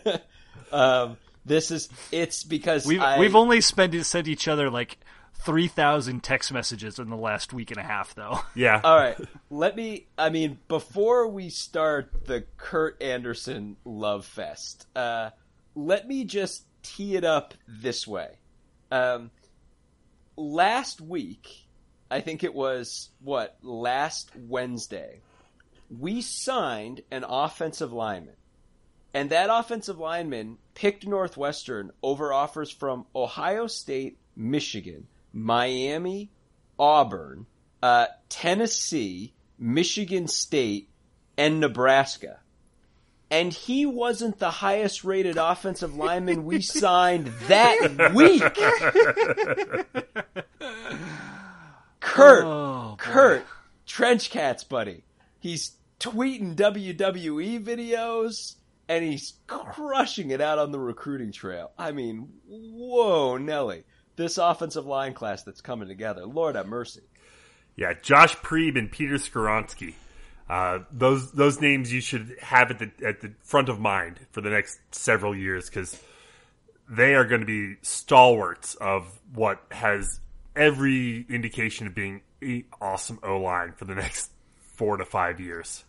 um, 0.72 1.18
this 1.44 1.72
is 1.72 1.90
it's 2.10 2.42
because 2.42 2.86
we've 2.86 3.02
I, 3.02 3.18
we've 3.18 3.36
only 3.36 3.60
spent 3.60 3.94
sent 4.06 4.28
each 4.28 4.48
other 4.48 4.70
like 4.70 4.96
three 5.38 5.68
thousand 5.68 6.22
text 6.22 6.52
messages 6.52 6.98
in 6.98 7.10
the 7.10 7.16
last 7.16 7.52
week 7.52 7.70
and 7.70 7.78
a 7.78 7.84
half, 7.84 8.14
though. 8.14 8.40
Yeah. 8.54 8.80
All 8.82 8.96
right. 8.96 9.16
Let 9.50 9.76
me. 9.76 10.06
I 10.16 10.30
mean, 10.30 10.58
before 10.68 11.28
we 11.28 11.48
start 11.48 12.26
the 12.26 12.44
Kurt 12.56 13.00
Anderson 13.02 13.76
love 13.84 14.24
fest, 14.26 14.86
uh, 14.96 15.30
let 15.74 16.08
me 16.08 16.24
just 16.24 16.64
tee 16.82 17.16
it 17.16 17.24
up 17.24 17.54
this 17.66 18.06
way. 18.06 18.38
Um, 18.90 19.30
last 20.36 21.00
week, 21.00 21.66
I 22.10 22.20
think 22.20 22.42
it 22.42 22.54
was 22.54 23.10
what 23.22 23.56
last 23.62 24.30
Wednesday, 24.34 25.20
we 25.90 26.22
signed 26.22 27.02
an 27.10 27.24
offensive 27.24 27.92
lineman. 27.92 28.34
And 29.14 29.30
that 29.30 29.48
offensive 29.50 29.98
lineman 29.98 30.58
picked 30.74 31.06
Northwestern 31.06 31.90
over 32.02 32.32
offers 32.32 32.70
from 32.70 33.06
Ohio 33.14 33.66
State, 33.66 34.18
Michigan, 34.36 35.06
Miami, 35.32 36.30
Auburn, 36.78 37.46
uh, 37.82 38.06
Tennessee, 38.28 39.34
Michigan 39.58 40.28
State, 40.28 40.88
and 41.36 41.60
Nebraska. 41.60 42.40
And 43.30 43.52
he 43.52 43.84
wasn't 43.84 44.38
the 44.38 44.50
highest 44.50 45.04
rated 45.04 45.36
offensive 45.36 45.94
lineman 45.94 46.44
we 46.46 46.60
signed 46.62 47.26
that 47.48 48.12
week. 48.14 48.42
Kurt, 52.00 52.44
Oh. 52.44 52.96
Kurt, 52.98 53.44
Trench 53.86 54.30
Cats, 54.30 54.64
buddy. 54.64 55.04
He's 55.40 55.72
tweeting 56.00 56.54
WWE 56.56 57.62
videos 57.62 58.54
and 58.88 59.04
he's 59.04 59.34
crushing 59.46 60.30
it 60.30 60.40
out 60.40 60.58
on 60.58 60.72
the 60.72 60.78
recruiting 60.78 61.32
trail. 61.32 61.72
I 61.78 61.92
mean, 61.92 62.28
whoa, 62.46 63.36
Nelly. 63.36 63.84
This 64.18 64.36
offensive 64.36 64.84
line 64.84 65.14
class 65.14 65.44
that's 65.44 65.60
coming 65.60 65.86
together. 65.86 66.26
Lord 66.26 66.56
have 66.56 66.66
mercy. 66.66 67.02
Yeah, 67.76 67.94
Josh 68.02 68.34
Priebe 68.38 68.76
and 68.76 68.90
Peter 68.90 69.14
Skoronski. 69.14 69.94
Uh, 70.50 70.80
those 70.90 71.30
those 71.30 71.60
names 71.60 71.92
you 71.92 72.00
should 72.00 72.36
have 72.40 72.72
at 72.72 72.80
the 72.80 72.90
at 73.06 73.20
the 73.20 73.32
front 73.44 73.68
of 73.68 73.78
mind 73.78 74.18
for 74.32 74.40
the 74.40 74.50
next 74.50 74.80
several 74.90 75.36
years 75.36 75.70
because 75.70 76.02
they 76.90 77.14
are 77.14 77.24
going 77.24 77.42
to 77.42 77.46
be 77.46 77.76
stalwarts 77.82 78.74
of 78.74 79.06
what 79.34 79.62
has 79.70 80.18
every 80.56 81.24
indication 81.28 81.86
of 81.86 81.94
being 81.94 82.22
awesome 82.80 83.20
O 83.22 83.38
line 83.38 83.72
for 83.76 83.84
the 83.84 83.94
next 83.94 84.32
four 84.58 84.96
to 84.96 85.04
five 85.04 85.38
years. 85.38 85.84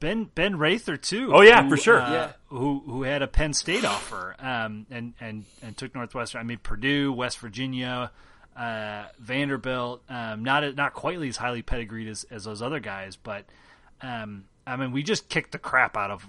Ben 0.00 0.24
Ben 0.34 0.58
Rather 0.58 0.96
too. 0.96 1.30
Oh, 1.34 1.40
yeah, 1.40 1.68
for 1.68 1.76
sure. 1.76 2.00
uh, 2.00 2.12
Yeah. 2.12 2.32
Who 2.48 2.82
who 2.86 3.02
had 3.02 3.22
a 3.22 3.26
Penn 3.26 3.52
State 3.54 3.84
offer, 3.84 4.36
um, 4.38 4.86
and 4.90 5.14
and 5.20 5.44
and 5.62 5.76
took 5.76 5.94
Northwestern. 5.94 6.40
I 6.40 6.44
mean 6.44 6.58
Purdue, 6.62 7.12
West 7.12 7.38
Virginia, 7.38 8.10
uh, 8.56 9.04
Vanderbilt. 9.18 10.02
Um, 10.08 10.44
not 10.44 10.74
not 10.76 10.92
quite 10.94 11.20
as 11.22 11.36
highly 11.36 11.62
pedigreed 11.62 12.08
as, 12.08 12.24
as 12.30 12.44
those 12.44 12.62
other 12.62 12.80
guys, 12.80 13.16
but 13.16 13.44
um, 14.02 14.44
I 14.66 14.76
mean 14.76 14.92
we 14.92 15.02
just 15.02 15.28
kicked 15.28 15.52
the 15.52 15.58
crap 15.58 15.96
out 15.96 16.10
of 16.10 16.26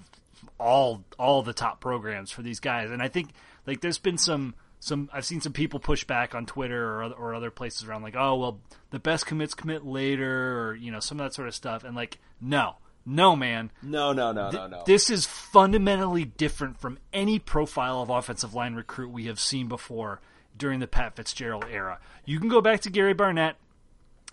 all 0.59 1.03
all 1.19 1.43
the 1.43 1.53
top 1.53 1.79
programs 1.81 2.31
for 2.31 2.41
these 2.41 2.59
guys, 2.59 2.89
and 2.91 3.01
I 3.01 3.07
think 3.09 3.29
like 3.65 3.81
there's 3.81 3.99
been 3.99 4.17
some. 4.17 4.55
Some 4.79 5.09
I've 5.11 5.25
seen 5.25 5.41
some 5.41 5.53
people 5.53 5.79
push 5.79 6.03
back 6.03 6.35
on 6.35 6.45
Twitter 6.45 6.87
or 6.87 7.03
other, 7.03 7.15
or 7.15 7.33
other 7.33 7.49
places 7.49 7.87
around 7.87 8.03
like 8.03 8.15
oh 8.15 8.35
well 8.35 8.59
the 8.91 8.99
best 8.99 9.25
commits 9.25 9.55
commit 9.55 9.83
later 9.83 10.61
or 10.61 10.75
you 10.75 10.91
know 10.91 10.99
some 10.99 11.19
of 11.19 11.25
that 11.25 11.33
sort 11.33 11.47
of 11.47 11.55
stuff 11.55 11.83
and 11.83 11.95
like 11.95 12.19
no 12.39 12.75
no 13.07 13.35
man 13.35 13.71
No, 13.81 14.11
no, 14.11 14.31
no, 14.33 14.51
no, 14.51 14.67
no. 14.67 14.83
this 14.85 15.09
is 15.09 15.25
fundamentally 15.25 16.25
different 16.25 16.77
from 16.79 16.99
any 17.13 17.39
profile 17.39 18.01
of 18.01 18.09
offensive 18.09 18.53
line 18.53 18.75
recruit 18.75 19.09
we 19.09 19.25
have 19.25 19.39
seen 19.39 19.67
before 19.67 20.19
during 20.57 20.79
the 20.79 20.87
Pat 20.87 21.15
Fitzgerald 21.15 21.65
era. 21.71 21.99
You 22.25 22.39
can 22.39 22.49
go 22.49 22.61
back 22.61 22.81
to 22.81 22.89
Gary 22.89 23.13
Barnett 23.13 23.55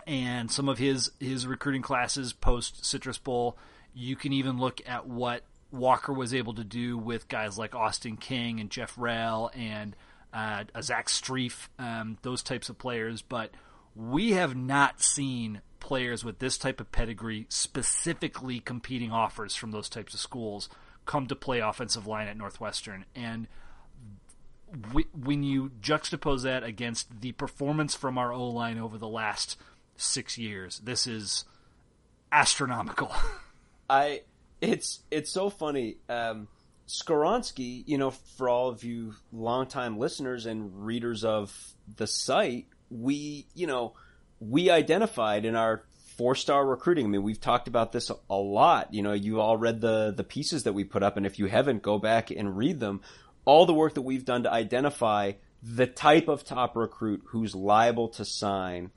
and 0.05 0.51
some 0.51 0.67
of 0.69 0.77
his 0.77 1.11
his 1.19 1.47
recruiting 1.47 1.81
classes 1.81 2.33
post 2.33 2.85
Citrus 2.85 3.17
Bowl. 3.17 3.57
You 3.93 4.15
can 4.15 4.33
even 4.33 4.57
look 4.59 4.81
at 4.87 5.07
what 5.07 5.43
Walker 5.71 6.11
was 6.13 6.33
able 6.33 6.53
to 6.55 6.63
do 6.63 6.97
with 6.97 7.27
guys 7.27 7.57
like 7.57 7.73
Austin 7.75 8.17
King 8.17 8.59
and 8.59 8.69
Jeff 8.69 8.95
Roehl 8.95 9.55
and 9.55 9.95
uh, 10.33 10.65
Zach 10.81 11.07
Strief, 11.07 11.69
um, 11.79 12.17
those 12.21 12.43
types 12.43 12.69
of 12.69 12.77
players. 12.77 13.21
But 13.21 13.51
we 13.95 14.31
have 14.31 14.55
not 14.55 15.01
seen 15.01 15.61
players 15.79 16.25
with 16.25 16.39
this 16.39 16.57
type 16.57 16.81
of 16.81 16.91
pedigree, 16.91 17.45
specifically 17.49 18.59
competing 18.59 19.11
offers 19.11 19.55
from 19.55 19.71
those 19.71 19.87
types 19.87 20.13
of 20.13 20.19
schools, 20.19 20.67
come 21.05 21.27
to 21.27 21.35
play 21.35 21.59
offensive 21.59 22.07
line 22.07 22.27
at 22.27 22.37
Northwestern. 22.37 23.05
And 23.15 23.47
w- 24.81 25.07
when 25.13 25.43
you 25.43 25.71
juxtapose 25.81 26.43
that 26.43 26.63
against 26.63 27.21
the 27.21 27.31
performance 27.33 27.95
from 27.95 28.17
our 28.17 28.33
O 28.33 28.49
line 28.49 28.79
over 28.79 28.97
the 28.97 29.07
last 29.07 29.57
six 29.95 30.37
years, 30.37 30.79
this 30.79 31.07
is 31.07 31.45
astronomical. 32.31 33.11
I 33.89 34.21
it's 34.61 35.01
it's 35.11 35.31
so 35.31 35.49
funny. 35.49 35.97
Um, 36.09 36.47
Skoronski, 36.87 37.83
you 37.87 37.97
know, 37.97 38.11
for 38.11 38.49
all 38.49 38.69
of 38.69 38.83
you 38.83 39.13
longtime 39.31 39.97
listeners 39.97 40.45
and 40.45 40.85
readers 40.85 41.23
of 41.23 41.73
the 41.97 42.07
site, 42.07 42.65
we 43.01 43.47
you 43.53 43.67
know 43.67 43.93
we 44.39 44.69
identified 44.69 45.45
in 45.45 45.55
our 45.55 45.83
four 46.17 46.35
star 46.35 46.65
recruiting. 46.65 47.05
I 47.05 47.09
mean, 47.09 47.23
we've 47.23 47.39
talked 47.39 47.67
about 47.67 47.91
this 47.91 48.09
a 48.29 48.35
lot. 48.35 48.93
You 48.93 49.01
know, 49.03 49.13
you 49.13 49.39
all 49.39 49.57
read 49.57 49.81
the 49.81 50.13
the 50.15 50.23
pieces 50.23 50.63
that 50.63 50.73
we 50.73 50.83
put 50.83 51.03
up, 51.03 51.17
and 51.17 51.25
if 51.25 51.39
you 51.39 51.47
haven't, 51.47 51.81
go 51.81 51.99
back 51.99 52.31
and 52.31 52.57
read 52.57 52.79
them. 52.79 53.01
All 53.43 53.65
the 53.65 53.73
work 53.73 53.93
that 53.93 54.01
we've 54.01 54.25
done 54.25 54.43
to 54.43 54.51
identify 54.51 55.33
the 55.61 55.87
type 55.87 56.27
of 56.27 56.43
top 56.43 56.75
recruit 56.75 57.23
who's 57.27 57.55
liable 57.55 58.09
to 58.09 58.25
sign 58.25 58.91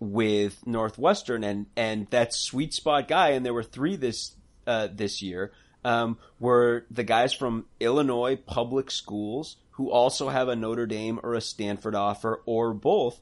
with 0.00 0.66
Northwestern 0.66 1.44
and 1.44 1.66
and 1.76 2.08
that 2.10 2.34
sweet 2.34 2.74
spot 2.74 3.08
guy, 3.08 3.30
and 3.30 3.44
there 3.44 3.54
were 3.54 3.62
three 3.62 3.96
this 3.96 4.34
uh, 4.66 4.88
this 4.92 5.22
year, 5.22 5.52
um, 5.84 6.18
were 6.40 6.86
the 6.90 7.04
guys 7.04 7.32
from 7.32 7.66
Illinois 7.80 8.36
public 8.36 8.90
schools 8.90 9.56
who 9.72 9.90
also 9.90 10.28
have 10.28 10.48
a 10.48 10.56
Notre 10.56 10.86
Dame 10.86 11.18
or 11.22 11.34
a 11.34 11.40
Stanford 11.40 11.94
offer 11.94 12.42
or 12.46 12.74
both. 12.74 13.20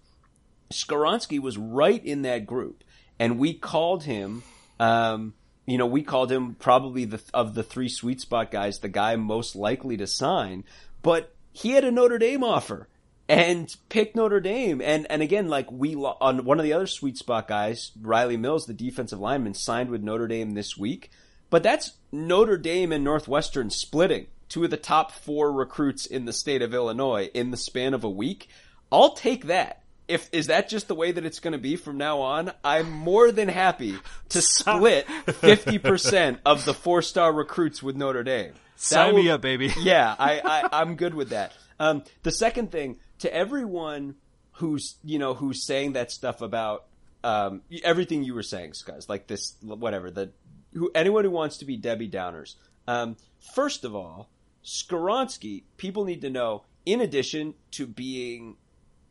Skoronski 0.73 1.41
was 1.41 1.59
right 1.59 2.05
in 2.05 2.23
that 2.23 2.47
group, 2.47 2.85
and 3.19 3.39
we 3.39 3.55
called 3.55 4.05
him. 4.05 4.43
Um, 4.79 5.35
you 5.67 5.79
know, 5.79 5.87
we 5.87 6.03
called 6.03 6.33
him 6.33 6.55
probably 6.55 7.05
the 7.05 7.21
of 7.35 7.55
the 7.55 7.63
three 7.63 7.89
sweet 7.89 8.21
spot 8.21 8.51
guys, 8.51 8.79
the 8.79 8.89
guy 8.89 9.17
most 9.17 9.55
likely 9.55 9.97
to 9.99 10.07
sign. 10.07 10.65
But 11.03 11.35
he 11.53 11.71
had 11.73 11.85
a 11.85 11.91
Notre 11.91 12.19
Dame 12.19 12.43
offer 12.43 12.89
and 13.29 13.75
picked 13.89 14.17
Notre 14.17 14.41
Dame. 14.41 14.81
And 14.81 15.07
and 15.11 15.23
again, 15.23 15.49
like 15.49 15.71
we 15.71 15.95
on 15.95 16.45
one 16.45 16.59
of 16.59 16.65
the 16.65 16.73
other 16.73 16.87
sweet 16.87 17.19
spot 17.19 17.49
guys, 17.49 17.93
Riley 18.01 18.37
Mills, 18.37 18.67
the 18.67 18.75
defensive 18.75 19.21
lineman, 19.21 19.55
signed 19.55 19.91
with 19.91 20.03
Notre 20.03 20.29
Dame 20.29 20.53
this 20.53 20.77
week. 20.77 21.11
But 21.51 21.63
that's 21.63 21.93
Notre 22.11 22.59
Dame 22.59 22.93
and 22.93 23.05
Northwestern 23.05 23.71
splitting 23.71 24.27
two 24.51 24.65
of 24.65 24.71
the 24.71 24.77
top 24.77 25.13
four 25.13 25.51
recruits 25.53 26.05
in 26.05 26.27
the 26.27 26.33
state 26.33 26.61
of 26.61 26.75
Illinois 26.75 27.31
in 27.33 27.51
the 27.51 27.57
span 27.57 27.95
of 27.95 28.05
a 28.05 28.11
week, 28.11 28.49
I'll 28.93 29.15
take 29.15 29.47
that. 29.47 29.80
If 30.11 30.29
is 30.33 30.49
that 30.49 30.69
just 30.69 30.89
the 30.89 30.95
way 30.95 31.13
that 31.13 31.25
it's 31.25 31.41
going 31.41 31.53
to 31.53 31.59
be 31.59 31.77
from 31.77 31.97
now 31.97 32.21
on, 32.21 32.53
I'm 32.65 32.91
more 32.91 33.31
than 33.33 33.49
happy 33.49 33.97
to 34.31 34.43
split 34.43 35.07
50% 35.07 36.39
of 36.45 36.65
the 36.65 36.75
four-star 36.75 37.33
recruits 37.33 37.83
with 37.83 37.97
Notre 37.97 38.23
Dame. 38.23 38.53
Sign 38.77 39.15
will, 39.15 39.23
me 39.23 39.31
up, 39.31 39.41
baby. 39.41 39.73
yeah, 39.81 40.15
I, 40.19 40.41
I 40.45 40.81
I'm 40.81 40.97
good 40.97 41.15
with 41.15 41.31
that. 41.31 41.53
Um, 41.79 42.03
the 42.23 42.33
second 42.33 42.73
thing 42.73 42.97
to 43.21 43.33
everyone 43.33 44.17
who's 44.53 44.97
you 45.05 45.19
know 45.19 45.35
who's 45.35 45.65
saying 45.65 45.93
that 45.93 46.11
stuff 46.11 46.41
about 46.41 46.87
um, 47.23 47.63
everything 47.85 48.25
you 48.25 48.35
were 48.35 48.43
saying, 48.43 48.75
guys, 48.87 49.09
like 49.09 49.27
this, 49.27 49.57
whatever 49.63 50.11
the 50.11 50.31
who 50.73 50.91
anyone 50.95 51.25
who 51.25 51.31
wants 51.31 51.59
to 51.59 51.65
be 51.65 51.77
Debbie 51.77 52.09
Downers. 52.09 52.55
Um, 52.87 53.17
first 53.55 53.85
of 53.85 53.95
all, 53.95 54.31
Skoronski, 54.65 55.65
people 55.77 56.05
need 56.05 56.23
to 56.23 56.31
know, 56.31 56.65
in 56.85 57.01
addition 57.01 57.55
to 57.73 57.87
being 57.87 58.57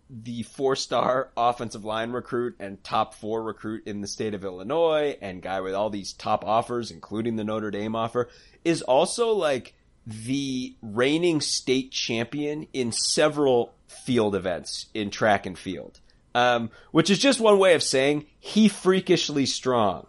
the 0.09 0.43
four 0.43 0.75
star 0.75 1.29
offensive 1.37 1.85
line 1.85 2.11
recruit 2.11 2.55
and 2.59 2.83
top 2.83 3.13
four 3.13 3.43
recruit 3.43 3.83
in 3.85 4.01
the 4.01 4.07
state 4.07 4.33
of 4.33 4.43
Illinois 4.43 5.17
and 5.21 5.41
guy 5.41 5.61
with 5.61 5.73
all 5.73 5.89
these 5.89 6.13
top 6.13 6.43
offers, 6.43 6.89
including 6.91 7.35
the 7.35 7.43
Notre 7.43 7.71
Dame 7.71 7.95
offer, 7.95 8.29
is 8.65 8.81
also 8.81 9.31
like 9.33 9.73
the 10.07 10.75
reigning 10.81 11.41
state 11.41 11.91
champion 11.91 12.67
in 12.73 12.91
several 12.91 13.73
field 13.87 14.35
events 14.35 14.87
in 14.93 15.11
track 15.11 15.45
and 15.45 15.57
field. 15.57 15.99
Um, 16.35 16.69
which 16.91 17.09
is 17.09 17.19
just 17.19 17.39
one 17.39 17.57
way 17.57 17.73
of 17.73 17.81
saying 17.81 18.27
he 18.39 18.69
freakishly 18.69 19.45
strong. 19.45 20.05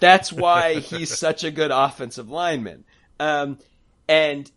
That's 0.00 0.32
why 0.32 0.80
he's 0.80 1.16
such 1.18 1.44
a 1.44 1.50
good 1.50 1.70
offensive 1.70 2.30
lineman. 2.30 2.84
Um, 3.20 3.58
and 4.08 4.50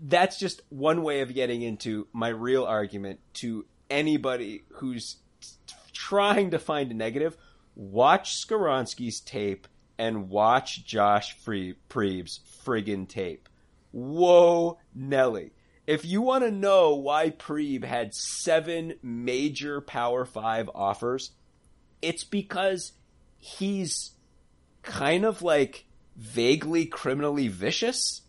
that's 0.00 0.38
just 0.38 0.62
one 0.68 1.02
way 1.02 1.20
of 1.20 1.34
getting 1.34 1.62
into 1.62 2.06
my 2.12 2.28
real 2.28 2.64
argument 2.64 3.20
to 3.34 3.66
anybody 3.90 4.62
who's 4.74 5.16
trying 5.92 6.50
to 6.50 6.58
find 6.58 6.90
a 6.90 6.94
negative. 6.94 7.36
Watch 7.74 8.34
Skoronski's 8.44 9.20
tape 9.20 9.68
and 9.98 10.28
watch 10.28 10.84
Josh 10.84 11.36
Free- 11.38 11.74
Priebe's 11.88 12.40
friggin' 12.64 13.08
tape. 13.08 13.48
Whoa, 13.92 14.78
Nelly. 14.94 15.52
If 15.86 16.04
you 16.04 16.20
want 16.20 16.44
to 16.44 16.50
know 16.50 16.94
why 16.94 17.30
Preeb 17.30 17.82
had 17.82 18.14
seven 18.14 18.94
major 19.02 19.80
Power 19.80 20.26
Five 20.26 20.68
offers, 20.74 21.30
it's 22.02 22.24
because 22.24 22.92
he's 23.38 24.12
kind 24.82 25.24
of 25.24 25.40
like 25.42 25.86
vaguely 26.16 26.84
criminally 26.84 27.48
vicious. 27.48 28.22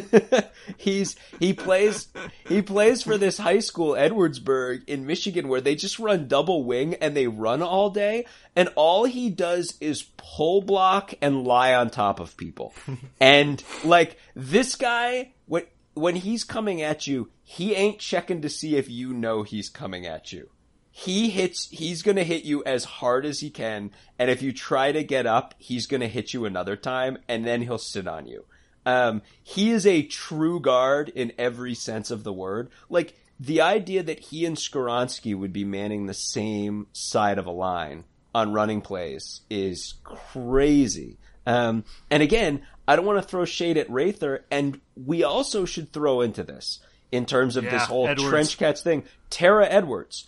He's 0.76 1.16
he 1.38 1.52
plays 1.52 2.08
he 2.48 2.62
plays 2.62 3.02
for 3.02 3.18
this 3.18 3.38
high 3.38 3.58
school 3.58 3.92
Edwardsburg 3.92 4.88
in 4.88 5.06
Michigan 5.06 5.48
where 5.48 5.60
they 5.60 5.74
just 5.74 5.98
run 5.98 6.28
double 6.28 6.64
wing 6.64 6.94
and 6.94 7.16
they 7.16 7.26
run 7.26 7.62
all 7.62 7.90
day 7.90 8.26
and 8.54 8.68
all 8.76 9.04
he 9.04 9.30
does 9.30 9.76
is 9.80 10.02
pull 10.16 10.62
block 10.62 11.14
and 11.20 11.44
lie 11.44 11.74
on 11.74 11.90
top 11.90 12.20
of 12.20 12.36
people. 12.36 12.74
and 13.20 13.62
like 13.84 14.16
this 14.34 14.76
guy 14.76 15.32
when 15.46 15.64
when 15.94 16.16
he's 16.16 16.44
coming 16.44 16.80
at 16.80 17.06
you, 17.06 17.30
he 17.42 17.74
ain't 17.74 17.98
checking 17.98 18.40
to 18.42 18.48
see 18.48 18.76
if 18.76 18.88
you 18.88 19.12
know 19.12 19.42
he's 19.42 19.68
coming 19.68 20.06
at 20.06 20.32
you 20.32 20.48
he 20.94 21.30
hits 21.30 21.68
he's 21.70 22.02
going 22.02 22.18
to 22.18 22.22
hit 22.22 22.44
you 22.44 22.62
as 22.64 22.84
hard 22.84 23.24
as 23.24 23.40
he 23.40 23.48
can 23.48 23.90
and 24.18 24.30
if 24.30 24.42
you 24.42 24.52
try 24.52 24.92
to 24.92 25.02
get 25.02 25.26
up 25.26 25.54
he's 25.56 25.86
going 25.86 26.02
to 26.02 26.08
hit 26.08 26.34
you 26.34 26.44
another 26.44 26.76
time 26.76 27.16
and 27.26 27.46
then 27.46 27.62
he'll 27.62 27.78
sit 27.78 28.06
on 28.06 28.26
you 28.26 28.44
um, 28.84 29.22
he 29.42 29.70
is 29.70 29.86
a 29.86 30.02
true 30.02 30.60
guard 30.60 31.08
in 31.08 31.32
every 31.38 31.74
sense 31.74 32.10
of 32.10 32.24
the 32.24 32.32
word 32.32 32.70
like 32.88 33.14
the 33.40 33.60
idea 33.60 34.02
that 34.02 34.20
he 34.20 34.44
and 34.46 34.56
Skoronski 34.56 35.36
would 35.36 35.52
be 35.52 35.64
manning 35.64 36.06
the 36.06 36.14
same 36.14 36.86
side 36.92 37.38
of 37.38 37.46
a 37.46 37.50
line 37.50 38.04
on 38.34 38.52
running 38.52 38.80
plays 38.80 39.40
is 39.50 39.94
crazy 40.04 41.18
um, 41.46 41.84
and 42.10 42.22
again 42.22 42.62
i 42.88 42.96
don't 42.96 43.04
want 43.04 43.20
to 43.20 43.28
throw 43.28 43.44
shade 43.44 43.76
at 43.76 43.90
Rather 43.90 44.44
and 44.50 44.80
we 44.96 45.22
also 45.22 45.64
should 45.64 45.92
throw 45.92 46.20
into 46.20 46.42
this 46.42 46.80
in 47.10 47.26
terms 47.26 47.56
of 47.56 47.64
yeah, 47.64 47.70
this 47.70 47.82
whole 47.82 48.08
Edwards. 48.08 48.30
trench 48.30 48.58
cats 48.58 48.80
thing 48.80 49.04
tara 49.28 49.66
edwards 49.66 50.26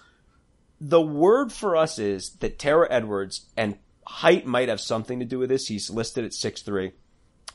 the 0.80 1.00
word 1.00 1.52
for 1.52 1.76
us 1.76 1.98
is 1.98 2.30
that 2.40 2.58
Tara 2.58 2.86
Edwards 2.90 3.46
and 3.56 3.78
height 4.06 4.46
might 4.46 4.68
have 4.68 4.80
something 4.80 5.20
to 5.20 5.24
do 5.24 5.38
with 5.38 5.48
this. 5.48 5.66
He's 5.66 5.90
listed 5.90 6.24
at 6.24 6.34
six 6.34 6.62
three. 6.62 6.92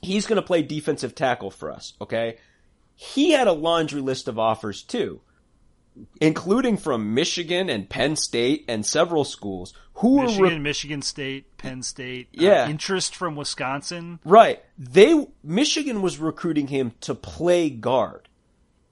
He's 0.01 0.25
going 0.25 0.37
to 0.37 0.45
play 0.45 0.61
defensive 0.61 1.15
tackle 1.15 1.51
for 1.51 1.71
us. 1.71 1.93
Okay. 1.99 2.37
He 2.95 3.31
had 3.31 3.47
a 3.47 3.53
laundry 3.53 4.01
list 4.01 4.27
of 4.27 4.37
offers 4.37 4.83
too, 4.83 5.21
including 6.19 6.77
from 6.77 7.13
Michigan 7.13 7.69
and 7.69 7.89
Penn 7.89 8.15
State 8.15 8.65
and 8.67 8.85
several 8.85 9.23
schools 9.23 9.73
who 9.95 10.21
Michigan, 10.21 10.41
were 10.41 10.49
re- 10.49 10.59
Michigan 10.59 11.01
State, 11.01 11.57
Penn 11.57 11.83
State. 11.83 12.27
Uh, 12.37 12.43
yeah. 12.43 12.63
Uh, 12.63 12.69
interest 12.69 13.15
from 13.15 13.35
Wisconsin. 13.35 14.19
Right. 14.23 14.63
They, 14.77 15.27
Michigan 15.43 16.01
was 16.01 16.17
recruiting 16.17 16.67
him 16.67 16.93
to 17.01 17.15
play 17.15 17.69
guard. 17.69 18.27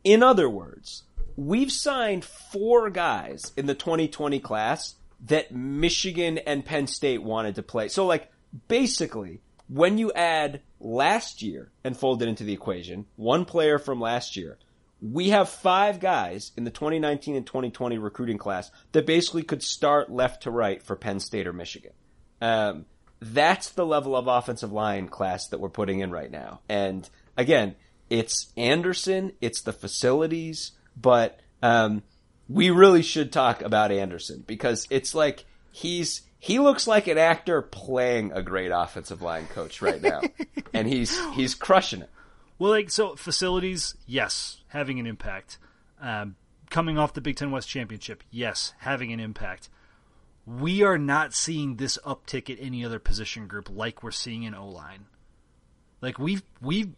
In 0.04 0.24
other 0.24 0.50
words, 0.50 1.04
we've 1.36 1.72
signed 1.72 2.26
four 2.26 2.90
guys 2.90 3.52
in 3.58 3.66
the 3.66 3.76
2020 3.76 4.40
class 4.40 4.96
that 5.26 5.52
Michigan 5.52 6.38
and 6.40 6.66
Penn 6.66 6.88
State 6.88 7.24
wanted 7.24 7.56
to 7.56 7.64
play. 7.64 7.88
So 7.88 8.06
like 8.06 8.32
basically 8.68 9.42
when 9.68 9.98
you 9.98 10.12
add 10.14 10.62
last 10.80 11.42
year 11.42 11.72
and 11.84 11.98
fold 11.98 12.22
it 12.22 12.30
into 12.30 12.44
the 12.44 12.54
equation, 12.54 13.06
one 13.16 13.46
player 13.46 13.80
from 13.80 14.00
last 14.00 14.36
year, 14.36 14.58
we 15.02 15.30
have 15.30 15.50
five 15.50 16.00
guys 16.00 16.52
in 16.58 16.64
the 16.64 16.72
2019 16.72 17.36
and 17.36 17.46
2020 17.46 17.98
recruiting 17.98 18.38
class 18.38 18.72
that 18.94 19.06
basically 19.06 19.44
could 19.44 19.62
start 19.62 20.12
left 20.12 20.44
to 20.44 20.52
right 20.52 20.82
for 20.82 20.96
Penn 20.96 21.20
State 21.20 21.48
or 21.48 21.54
Michigan. 21.54 21.92
Um, 22.42 22.86
that's 23.20 23.70
the 23.70 23.86
level 23.86 24.16
of 24.16 24.28
offensive 24.28 24.72
line 24.72 25.08
class 25.08 25.48
that 25.48 25.60
we're 25.60 25.70
putting 25.70 26.00
in 26.00 26.12
right 26.12 26.32
now. 26.32 26.62
And 26.70 27.08
again, 27.36 27.76
it's 28.10 28.52
Anderson, 28.56 29.34
it's 29.42 29.62
the 29.62 29.74
facilities, 29.74 30.72
but 31.00 31.40
um, 31.62 32.04
we 32.48 32.70
really 32.70 33.02
should 33.02 33.32
talk 33.32 33.62
about 33.62 33.92
Anderson 33.92 34.44
because 34.48 34.88
it's 34.90 35.14
like 35.14 35.46
he's 35.72 36.22
he 36.40 36.60
looks 36.60 36.88
like 36.88 37.08
an 37.08 37.18
actor 37.18 37.62
playing 37.62 38.32
a 38.32 38.42
great 38.42 38.72
offensive 38.74 39.22
line 39.22 39.48
coach 39.48 39.82
right 39.82 40.02
now, 40.02 40.22
and 40.74 40.88
he's 40.88 41.18
he's 41.34 41.56
crushing 41.56 42.02
it. 42.02 42.10
Well, 42.60 42.72
like 42.72 42.90
so, 42.90 43.16
facilities, 43.16 43.96
yes, 44.06 44.62
having 44.70 45.00
an 45.00 45.06
impact. 45.08 45.58
Um, 46.00 46.36
coming 46.70 46.98
off 46.98 47.14
the 47.14 47.22
Big 47.22 47.36
Ten 47.36 47.52
West 47.52 47.70
championship, 47.70 48.24
yes, 48.30 48.74
having 48.80 49.12
an 49.12 49.20
impact. 49.20 49.70
We 50.46 50.84
are 50.84 50.98
not 50.98 51.34
seeing 51.34 51.76
this 51.76 51.98
uptick 52.06 52.50
at 52.50 52.64
any 52.64 52.86
other 52.86 53.00
position 53.00 53.48
group 53.48 53.70
like 53.70 54.02
we're 54.02 54.12
seeing 54.12 54.44
in 54.44 54.56
O 54.56 54.68
line. 54.68 55.06
Like 56.02 56.20
we've 56.20 56.44
we've 56.62 56.94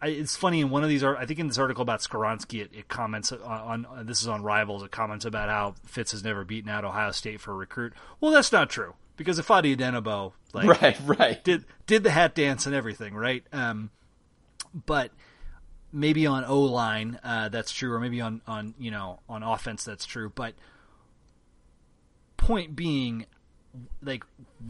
I, 0.00 0.08
it's 0.08 0.36
funny 0.36 0.60
in 0.60 0.70
one 0.70 0.84
of 0.84 0.88
these. 0.88 1.02
I 1.02 1.26
think 1.26 1.40
in 1.40 1.48
this 1.48 1.58
article 1.58 1.82
about 1.82 2.00
Skoronski, 2.00 2.62
it, 2.62 2.70
it 2.72 2.88
comments 2.88 3.32
on, 3.32 3.40
on, 3.42 3.86
uh, 3.86 4.02
this 4.04 4.22
is 4.22 4.28
on 4.28 4.42
Rivals. 4.42 4.82
It 4.82 4.90
comments 4.90 5.24
about 5.24 5.48
how 5.48 5.74
Fitz 5.84 6.12
has 6.12 6.22
never 6.22 6.44
beaten 6.44 6.70
out 6.70 6.84
Ohio 6.84 7.10
State 7.10 7.40
for 7.40 7.52
a 7.52 7.56
recruit. 7.56 7.92
Well, 8.20 8.30
that's 8.30 8.52
not 8.52 8.70
true 8.70 8.94
because 9.16 9.40
Ifeadi 9.40 9.76
Odenigbo, 9.76 10.32
like, 10.52 10.80
right, 10.80 10.96
right, 11.04 11.44
did 11.44 11.64
did 11.86 12.04
the 12.04 12.10
hat 12.10 12.34
dance 12.34 12.66
and 12.66 12.74
everything, 12.74 13.14
right? 13.14 13.44
Um, 13.52 13.90
but 14.86 15.10
maybe 15.92 16.26
on 16.26 16.44
O 16.44 16.60
line 16.60 17.18
uh, 17.24 17.48
that's 17.48 17.72
true, 17.72 17.92
or 17.92 18.00
maybe 18.00 18.20
on 18.20 18.40
on 18.46 18.74
you 18.78 18.90
know 18.90 19.20
on 19.28 19.42
offense 19.42 19.84
that's 19.84 20.06
true. 20.06 20.30
But 20.32 20.54
point 22.36 22.76
being, 22.76 23.26
like 24.00 24.24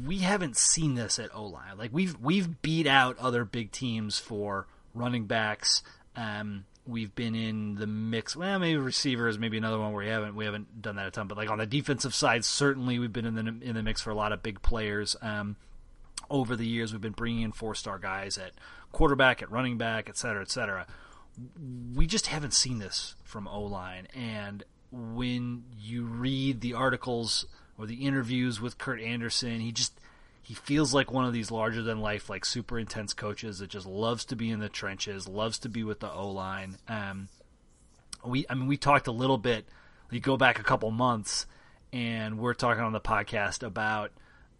we 0.06 0.18
haven't 0.18 0.56
seen 0.56 0.94
this 0.94 1.18
at 1.18 1.34
O 1.34 1.44
line. 1.44 1.76
Like 1.76 1.90
we've 1.92 2.18
we've 2.18 2.62
beat 2.62 2.86
out 2.86 3.18
other 3.18 3.44
big 3.44 3.72
teams 3.72 4.18
for 4.18 4.66
running 4.98 5.26
backs. 5.26 5.82
Um, 6.16 6.64
we've 6.86 7.14
been 7.14 7.34
in 7.34 7.76
the 7.76 7.86
mix. 7.86 8.34
Well, 8.34 8.58
maybe 8.58 8.78
receivers, 8.78 9.38
maybe 9.38 9.58
another 9.58 9.78
one 9.78 9.92
where 9.92 10.04
we 10.04 10.10
haven't 10.10 10.34
we 10.34 10.44
haven't 10.44 10.82
done 10.82 10.96
that 10.96 11.06
a 11.06 11.10
ton. 11.10 11.28
But 11.28 11.38
like 11.38 11.50
on 11.50 11.58
the 11.58 11.66
defensive 11.66 12.14
side, 12.14 12.44
certainly 12.44 12.98
we've 12.98 13.12
been 13.12 13.26
in 13.26 13.34
the 13.34 13.68
in 13.68 13.74
the 13.74 13.82
mix 13.82 14.00
for 14.00 14.10
a 14.10 14.14
lot 14.14 14.32
of 14.32 14.42
big 14.42 14.62
players. 14.62 15.14
Um, 15.20 15.56
over 16.30 16.56
the 16.56 16.66
years, 16.66 16.92
we've 16.92 17.00
been 17.00 17.12
bringing 17.12 17.42
in 17.42 17.52
four 17.52 17.74
star 17.74 17.98
guys 17.98 18.36
at 18.36 18.52
quarterback, 18.92 19.42
at 19.42 19.50
running 19.50 19.78
back, 19.78 20.08
et 20.08 20.16
cetera, 20.16 20.42
et 20.42 20.50
cetera. 20.50 20.86
We 21.94 22.06
just 22.06 22.26
haven't 22.26 22.52
seen 22.52 22.80
this 22.80 23.14
from 23.22 23.46
O 23.46 23.62
line, 23.62 24.08
and 24.14 24.64
when 24.90 25.64
you 25.78 26.04
read 26.04 26.60
the 26.60 26.74
articles 26.74 27.46
or 27.78 27.86
the 27.86 28.06
interviews 28.06 28.60
with 28.60 28.78
Kurt 28.78 29.00
Anderson, 29.00 29.60
he 29.60 29.70
just 29.70 29.98
he 30.48 30.54
feels 30.54 30.94
like 30.94 31.12
one 31.12 31.26
of 31.26 31.34
these 31.34 31.50
larger 31.50 31.82
than 31.82 32.00
life, 32.00 32.30
like 32.30 32.42
super 32.42 32.78
intense 32.78 33.12
coaches 33.12 33.58
that 33.58 33.68
just 33.68 33.84
loves 33.84 34.24
to 34.24 34.34
be 34.34 34.48
in 34.48 34.60
the 34.60 34.70
trenches, 34.70 35.28
loves 35.28 35.58
to 35.58 35.68
be 35.68 35.84
with 35.84 36.00
the 36.00 36.10
O 36.10 36.30
line. 36.30 36.78
Um, 36.88 37.28
we, 38.24 38.46
I 38.48 38.54
mean, 38.54 38.66
we 38.66 38.78
talked 38.78 39.08
a 39.08 39.12
little 39.12 39.36
bit. 39.36 39.66
You 40.10 40.20
go 40.20 40.38
back 40.38 40.58
a 40.58 40.62
couple 40.62 40.90
months, 40.90 41.44
and 41.92 42.38
we're 42.38 42.54
talking 42.54 42.82
on 42.82 42.92
the 42.92 43.00
podcast 43.00 43.62
about 43.62 44.10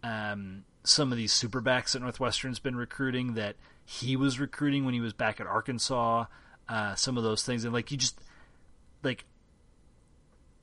um, 0.03 0.63
some 0.83 1.11
of 1.11 1.17
these 1.17 1.33
superbacks 1.33 1.93
that 1.93 2.03
Northwestern's 2.03 2.59
been 2.59 2.75
recruiting 2.75 3.33
that 3.33 3.55
he 3.83 4.15
was 4.15 4.39
recruiting 4.39 4.85
when 4.85 4.93
he 4.93 4.99
was 4.99 5.13
back 5.13 5.39
at 5.39 5.47
Arkansas. 5.47 6.25
uh, 6.69 6.93
some 6.93 7.17
of 7.17 7.23
those 7.23 7.41
things, 7.41 7.65
and 7.65 7.73
like 7.73 7.89
you 7.89 7.97
just 7.97 8.21
like 9.01 9.25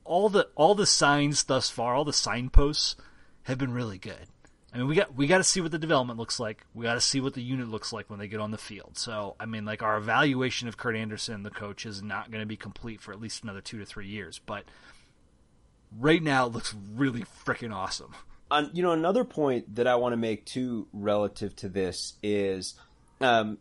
all 0.05 0.29
the 0.29 0.47
all 0.55 0.73
the 0.73 0.85
signs 0.85 1.43
thus 1.43 1.69
far, 1.69 1.95
all 1.95 2.05
the 2.05 2.13
signposts 2.13 2.95
have 3.43 3.57
been 3.57 3.73
really 3.73 3.97
good. 3.97 4.27
I 4.73 4.77
mean, 4.79 4.87
we 4.87 4.95
got 4.95 5.15
we 5.15 5.27
got 5.27 5.37
to 5.37 5.43
see 5.43 5.61
what 5.61 5.71
the 5.71 5.77
development 5.77 6.19
looks 6.19 6.39
like. 6.39 6.65
We 6.73 6.83
got 6.83 6.95
to 6.95 7.01
see 7.01 7.21
what 7.21 7.33
the 7.33 7.41
unit 7.41 7.69
looks 7.69 7.93
like 7.93 8.09
when 8.09 8.19
they 8.19 8.27
get 8.27 8.41
on 8.41 8.51
the 8.51 8.57
field. 8.57 8.97
So, 8.97 9.35
I 9.39 9.45
mean, 9.45 9.63
like 9.63 9.81
our 9.81 9.97
evaluation 9.97 10.67
of 10.67 10.77
Kurt 10.77 10.95
Anderson, 10.95 11.43
the 11.43 11.49
coach, 11.49 11.85
is 11.85 12.03
not 12.03 12.31
going 12.31 12.41
to 12.41 12.47
be 12.47 12.57
complete 12.57 13.01
for 13.01 13.13
at 13.13 13.21
least 13.21 13.43
another 13.43 13.61
two 13.61 13.79
to 13.79 13.85
three 13.85 14.07
years. 14.07 14.39
But 14.45 14.65
right 15.97 16.21
now, 16.21 16.47
it 16.47 16.53
looks 16.53 16.75
really 16.93 17.23
freaking 17.45 17.73
awesome. 17.73 18.13
On 18.51 18.69
you 18.73 18.83
know, 18.83 18.91
another 18.91 19.23
point 19.23 19.75
that 19.75 19.87
I 19.87 19.95
want 19.95 20.13
to 20.13 20.17
make 20.17 20.45
too 20.45 20.87
relative 20.91 21.55
to 21.57 21.69
this 21.69 22.15
is, 22.21 22.75
um, 23.21 23.57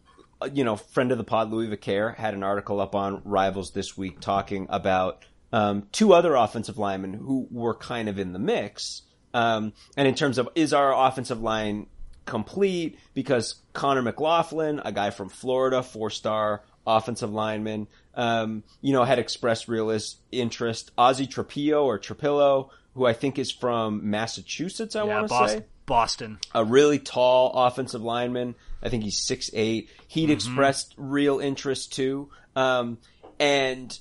you 0.53 0.65
know, 0.65 0.75
friend 0.75 1.13
of 1.13 1.19
the 1.19 1.25
pod 1.25 1.51
Louis 1.51 1.69
Vicaire 1.69 2.13
had 2.13 2.35
an 2.35 2.43
article 2.43 2.81
up 2.81 2.97
on 2.97 3.23
Rivals 3.25 3.71
this 3.71 3.97
week 3.97 4.21
talking 4.21 4.67
about 4.71 5.25
um, 5.53 5.87
two 5.93 6.13
other 6.13 6.35
offensive 6.35 6.79
linemen 6.79 7.15
who 7.15 7.47
were 7.51 7.75
kind 7.75 8.09
of 8.09 8.19
in 8.19 8.33
the 8.33 8.39
mix 8.41 9.03
um, 9.37 9.75
and 9.99 10.09
in 10.09 10.15
terms 10.15 10.39
of 10.39 10.49
is 10.55 10.73
our 10.73 10.95
offensive 11.07 11.43
line 11.43 11.89
complete? 12.25 12.99
Because 13.13 13.57
Connor 13.75 14.01
McLaughlin, 14.01 14.81
a 14.83 14.93
guy 14.93 15.11
from 15.11 15.29
Florida, 15.29 15.83
four 15.83 16.09
star 16.09 16.63
offensive 16.87 17.31
lineman, 17.31 17.87
um, 18.15 18.63
you 18.81 18.95
know, 18.95 19.05
had 19.05 19.19
expressed 19.19 19.69
realist 19.69 20.21
interest. 20.33 20.91
Ozzy 20.97 21.29
Trapilo 21.29 21.85
or 21.85 21.99
Trapilo, 21.99 22.71
who 22.95 23.05
I 23.05 23.13
think 23.13 23.39
is 23.39 23.53
from 23.53 24.09
Massachusetts, 24.09 24.97
I 24.97 25.05
yeah, 25.05 25.21
want 25.21 25.29
to 25.29 25.49
say. 25.49 25.65
Boston. 25.85 26.39
A 26.55 26.65
really 26.65 26.99
tall 26.99 27.53
offensive 27.53 28.03
lineman. 28.03 28.55
I 28.83 28.89
think 28.89 29.05
he's 29.05 29.21
six 29.23 29.51
eight. 29.53 29.91
He'd 30.09 30.25
mm-hmm. 30.25 30.33
expressed 30.33 30.95
real 30.97 31.41
interest 31.41 31.93
too. 31.93 32.31
Um, 32.57 32.97
and 33.39 33.97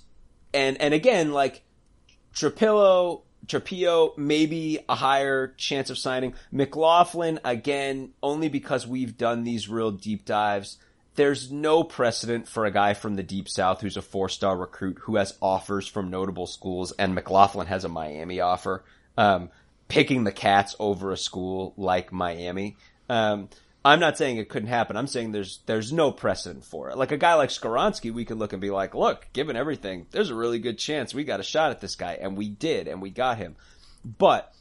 and 0.54 0.80
and 0.80 0.94
again, 0.94 1.34
like 1.34 1.62
Trapilo 2.34 3.25
Trapilo, 3.48 4.18
maybe 4.18 4.80
a 4.88 4.96
higher 4.96 5.54
chance 5.58 5.90
of 5.90 5.98
signing. 5.98 6.34
McLaughlin, 6.52 7.40
again, 7.44 8.14
only 8.22 8.50
because 8.50 8.88
we've 8.88 9.18
done 9.18 9.44
these 9.44 9.70
real 9.70 9.92
deep 9.92 10.26
dives. 10.26 10.78
There's 11.16 11.52
no 11.52 11.84
precedent 11.84 12.48
for 12.48 12.66
a 12.66 12.72
guy 12.72 12.94
from 12.94 13.16
the 13.16 13.24
deep 13.24 13.48
south 13.48 13.82
who's 13.82 13.98
a 13.98 14.02
four 14.02 14.28
star 14.28 14.58
recruit 14.58 14.98
who 15.02 15.16
has 15.16 15.38
offers 15.42 15.88
from 15.88 16.10
notable 16.10 16.48
schools, 16.48 16.92
and 16.94 17.16
McLaughlin 17.16 17.68
has 17.68 17.86
a 17.86 17.90
Miami 17.90 18.42
offer. 18.42 18.84
Um, 19.18 19.50
picking 19.88 20.24
the 20.24 20.32
Cats 20.32 20.76
over 20.80 21.12
a 21.12 21.18
school 21.18 21.74
like 21.78 22.12
Miami. 22.12 22.76
Um, 23.10 23.50
I'm 23.86 24.00
not 24.00 24.18
saying 24.18 24.38
it 24.38 24.50
couldn't 24.50 24.70
happen. 24.70 24.98
I'm 24.98 25.06
saying 25.06 25.32
there's 25.32 25.60
there's 25.68 25.94
no 25.94 26.12
precedent 26.12 26.66
for 26.66 26.90
it. 26.90 26.98
Like 26.98 27.12
a 27.12 27.18
guy 27.18 27.36
like 27.36 27.52
Skoronski, 27.52 28.12
we 28.12 28.26
could 28.26 28.40
look 28.40 28.52
and 28.52 28.62
be 28.62 28.72
like, 28.72 28.96
look, 28.96 29.28
given 29.32 29.56
everything, 29.56 30.08
there's 30.10 30.32
a 30.32 30.36
really 30.36 30.58
good 30.58 30.80
chance 30.80 31.14
we 31.14 31.24
got 31.24 31.40
a 31.40 31.44
shot 31.44 31.70
at 31.70 31.82
this 31.82 31.96
guy, 31.96 32.18
and 32.20 32.36
we 32.36 32.50
did, 32.50 32.88
and 32.88 33.00
we 33.00 33.12
got 33.12 33.38
him. 33.38 33.56
But 34.04 34.52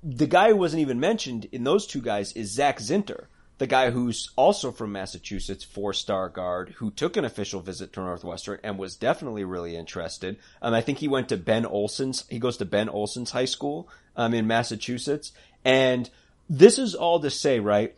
the 0.00 0.28
guy 0.28 0.50
who 0.50 0.56
wasn't 0.56 0.82
even 0.82 1.00
mentioned 1.00 1.48
in 1.50 1.64
those 1.64 1.88
two 1.88 2.00
guys 2.00 2.32
is 2.34 2.52
Zach 2.52 2.78
Zinter, 2.78 3.24
the 3.58 3.66
guy 3.66 3.90
who's 3.90 4.30
also 4.36 4.70
from 4.70 4.92
Massachusetts, 4.92 5.64
four 5.64 5.92
star 5.92 6.28
guard, 6.28 6.74
who 6.76 6.92
took 6.92 7.16
an 7.16 7.24
official 7.24 7.60
visit 7.60 7.92
to 7.94 8.00
Northwestern 8.00 8.60
and 8.62 8.78
was 8.78 8.94
definitely 8.94 9.42
really 9.42 9.74
interested. 9.74 10.36
Um, 10.62 10.72
I 10.72 10.82
think 10.82 10.98
he 10.98 11.08
went 11.08 11.30
to 11.30 11.36
Ben 11.36 11.66
Olson's. 11.66 12.24
He 12.30 12.38
goes 12.38 12.58
to 12.58 12.64
Ben 12.64 12.88
Olson's 12.88 13.32
high 13.32 13.44
school 13.46 13.88
um, 14.16 14.34
in 14.34 14.46
Massachusetts, 14.46 15.32
and 15.64 16.08
this 16.48 16.78
is 16.78 16.94
all 16.94 17.18
to 17.18 17.30
say, 17.30 17.58
right? 17.58 17.96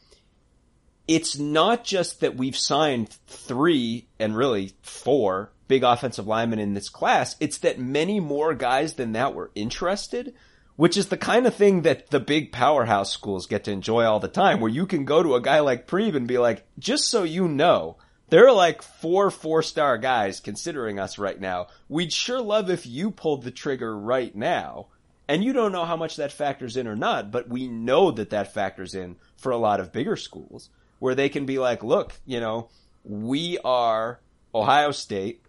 It's 1.09 1.39
not 1.39 1.85
just 1.85 2.21
that 2.21 2.37
we've 2.37 2.57
signed 2.57 3.09
three 3.27 4.07
and 4.19 4.37
really 4.37 4.75
four 4.83 5.51
big 5.67 5.83
offensive 5.83 6.27
linemen 6.27 6.59
in 6.59 6.75
this 6.75 6.91
class. 6.91 7.35
It's 7.41 7.59
that 7.59 7.79
many 7.79 8.21
more 8.21 8.53
guys 8.53 8.95
than 8.95 9.13
that 9.13 9.35
were 9.35 9.51
interested, 9.55 10.35
which 10.77 10.99
is 10.99 11.09
the 11.09 11.17
kind 11.17 11.47
of 11.47 11.55
thing 11.55 11.83
that 11.83 12.11
the 12.11 12.21
big 12.21 12.53
powerhouse 12.53 13.11
schools 13.11 13.47
get 13.47 13.65
to 13.65 13.73
enjoy 13.73 14.05
all 14.05 14.21
the 14.21 14.29
time, 14.29 14.61
where 14.61 14.71
you 14.71 14.85
can 14.85 15.07
go 15.07 15.23
to 15.23 15.35
a 15.35 15.41
guy 15.41 15.61
like 15.61 15.87
Priebe 15.87 16.15
and 16.15 16.29
be 16.29 16.37
like, 16.37 16.67
just 16.79 17.09
so 17.09 17.23
you 17.23 17.49
know, 17.49 17.97
there 18.29 18.47
are 18.47 18.53
like 18.53 18.83
four 18.83 19.31
four 19.31 19.63
star 19.63 19.97
guys 19.97 20.41
considering 20.41 20.99
us 20.99 21.17
right 21.19 21.41
now. 21.41 21.69
We'd 21.89 22.13
sure 22.13 22.43
love 22.43 22.69
if 22.69 22.87
you 22.87 23.11
pulled 23.11 23.45
the 23.45 23.51
trigger 23.51 23.97
right 23.97 24.37
now. 24.37 24.89
And 25.27 25.45
you 25.45 25.53
don't 25.53 25.73
know 25.73 25.85
how 25.85 25.97
much 25.97 26.17
that 26.17 26.33
factors 26.33 26.77
in 26.79 26.87
or 26.87 26.97
not, 26.97 27.31
but 27.31 27.49
we 27.51 27.69
know 27.69 28.11
that 28.13 28.31
that 28.31 28.55
factors 28.55 28.95
in 28.95 29.17
for 29.37 29.53
a 29.53 29.59
lot 29.59 29.79
of 29.79 29.93
bigger 29.93 30.17
schools 30.17 30.71
where 30.99 31.15
they 31.15 31.29
can 31.29 31.47
be 31.47 31.59
like, 31.59 31.83
look, 31.83 32.13
you 32.27 32.41
know, 32.41 32.69
we 33.05 33.59
are 33.65 34.21
Ohio 34.55 34.91
State 34.91 35.43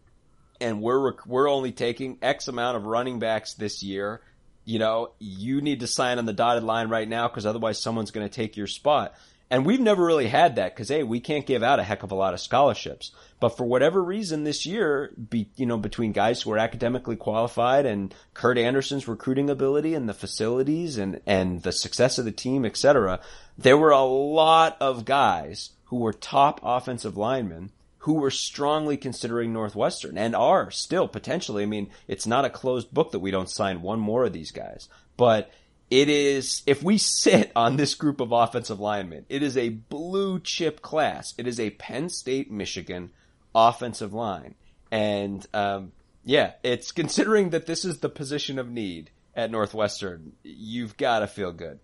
and 0.62 0.82
we're 0.82 1.14
we're 1.26 1.50
only 1.50 1.72
taking 1.72 2.18
X 2.22 2.48
amount 2.48 2.78
of 2.78 2.86
running 2.86 3.20
backs 3.20 3.54
this 3.54 3.84
year. 3.84 4.22
You 4.66 4.80
know, 4.80 5.12
you 5.20 5.62
need 5.62 5.80
to 5.80 5.88
sign 5.88 6.20
on 6.20 6.26
the 6.26 6.34
dotted 6.34 6.64
line 6.64 6.90
right 6.90 7.08
now 7.08 7.28
because 7.28 7.46
otherwise 7.46 7.82
someone's 7.82 8.12
going 8.12 8.28
to 8.28 8.34
take 8.34 8.58
your 8.58 8.68
spot. 8.68 9.14
And 9.52 9.66
we've 9.66 9.80
never 9.80 10.06
really 10.06 10.28
had 10.28 10.58
that 10.58 10.76
because 10.76 10.90
hey, 10.90 11.04
we 11.04 11.20
can't 11.20 11.46
give 11.46 11.64
out 11.64 11.80
a 11.80 11.84
heck 11.84 12.04
of 12.04 12.12
a 12.12 12.16
lot 12.16 12.34
of 12.34 12.40
scholarships. 12.40 13.12
But 13.40 13.58
for 13.58 13.64
whatever 13.64 14.04
reason 14.04 14.44
this 14.44 14.66
year, 14.66 15.12
be, 15.30 15.50
you 15.56 15.66
know, 15.66 15.78
between 15.78 16.12
guys 16.12 16.42
who 16.42 16.52
are 16.52 16.58
academically 16.58 17.16
qualified 17.16 17.86
and 17.86 18.14
Kurt 18.34 18.58
Anderson's 18.58 19.08
recruiting 19.08 19.50
ability 19.50 19.96
and 19.96 20.08
the 20.08 20.14
facilities 20.14 20.98
and, 20.98 21.22
and 21.26 21.64
the 21.64 21.72
success 21.72 22.20
of 22.20 22.26
the 22.26 22.32
team, 22.32 22.66
etc., 22.66 23.20
there 23.58 23.78
were 23.78 23.92
a 23.92 24.04
lot 24.04 24.78
of 24.80 25.06
guys 25.06 25.72
who 25.86 25.98
were 25.98 26.14
top 26.14 26.60
offensive 26.62 27.18
linemen 27.18 27.72
who 28.04 28.14
were 28.14 28.32
strongly 28.32 28.98
considering 28.98 29.52
Northwestern 29.52 30.18
and 30.18 30.36
are 30.36 30.72
still 30.72 31.08
potentially. 31.08 31.64
I 31.64 31.66
mean, 31.66 31.90
it's 32.08 32.26
not 32.26 32.46
a 32.46 32.50
closed 32.50 32.94
book 32.94 33.12
that 33.12 33.20
we 33.20 33.32
don't 33.32 33.50
sign 33.50 33.82
one 33.82 34.00
more 34.00 34.26
of 34.26 34.34
these 34.34 34.52
guys, 34.52 34.88
but 35.18 35.52
it 35.90 36.10
is, 36.10 36.62
if 36.66 36.84
we 36.84 36.98
sit 36.98 37.52
on 37.56 37.78
this 37.78 37.96
group 37.96 38.22
of 38.22 38.32
offensive 38.32 38.80
linemen, 38.80 39.26
it 39.30 39.44
is 39.44 39.58
a 39.58 39.70
blue 39.70 40.40
chip 40.40 40.82
class. 40.82 41.34
It 41.38 41.48
is 41.48 41.60
a 41.60 41.72
Penn 41.72 42.10
State, 42.10 42.52
Michigan 42.52 43.12
offensive 43.56 44.14
line. 44.14 44.56
And, 44.92 45.46
um, 45.54 45.92
yeah, 46.24 46.54
it's 46.64 46.92
considering 46.92 47.52
that 47.52 47.66
this 47.66 47.86
is 47.86 48.00
the 48.00 48.10
position 48.10 48.60
of 48.60 48.70
need 48.70 49.10
at 49.36 49.52
Northwestern, 49.52 50.34
you've 50.44 50.98
got 50.98 51.20
to 51.20 51.28
feel 51.28 51.52
good. 51.52 51.80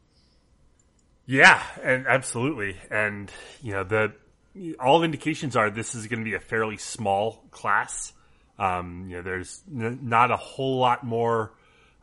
Yeah, 1.25 1.63
and 1.81 2.05
absolutely. 2.05 2.77
And, 2.91 3.31
you 3.63 3.73
know, 3.73 3.83
the, 3.83 4.13
all 4.79 5.03
indications 5.03 5.55
are 5.55 5.69
this 5.69 5.95
is 5.95 6.07
going 6.07 6.19
to 6.19 6.25
be 6.25 6.35
a 6.35 6.39
fairly 6.39 6.77
small 6.77 7.43
class. 7.51 8.13
Um, 8.59 9.07
you 9.09 9.17
know, 9.17 9.21
there's 9.23 9.61
n- 9.69 9.99
not 10.03 10.31
a 10.31 10.37
whole 10.37 10.77
lot 10.77 11.03
more, 11.03 11.53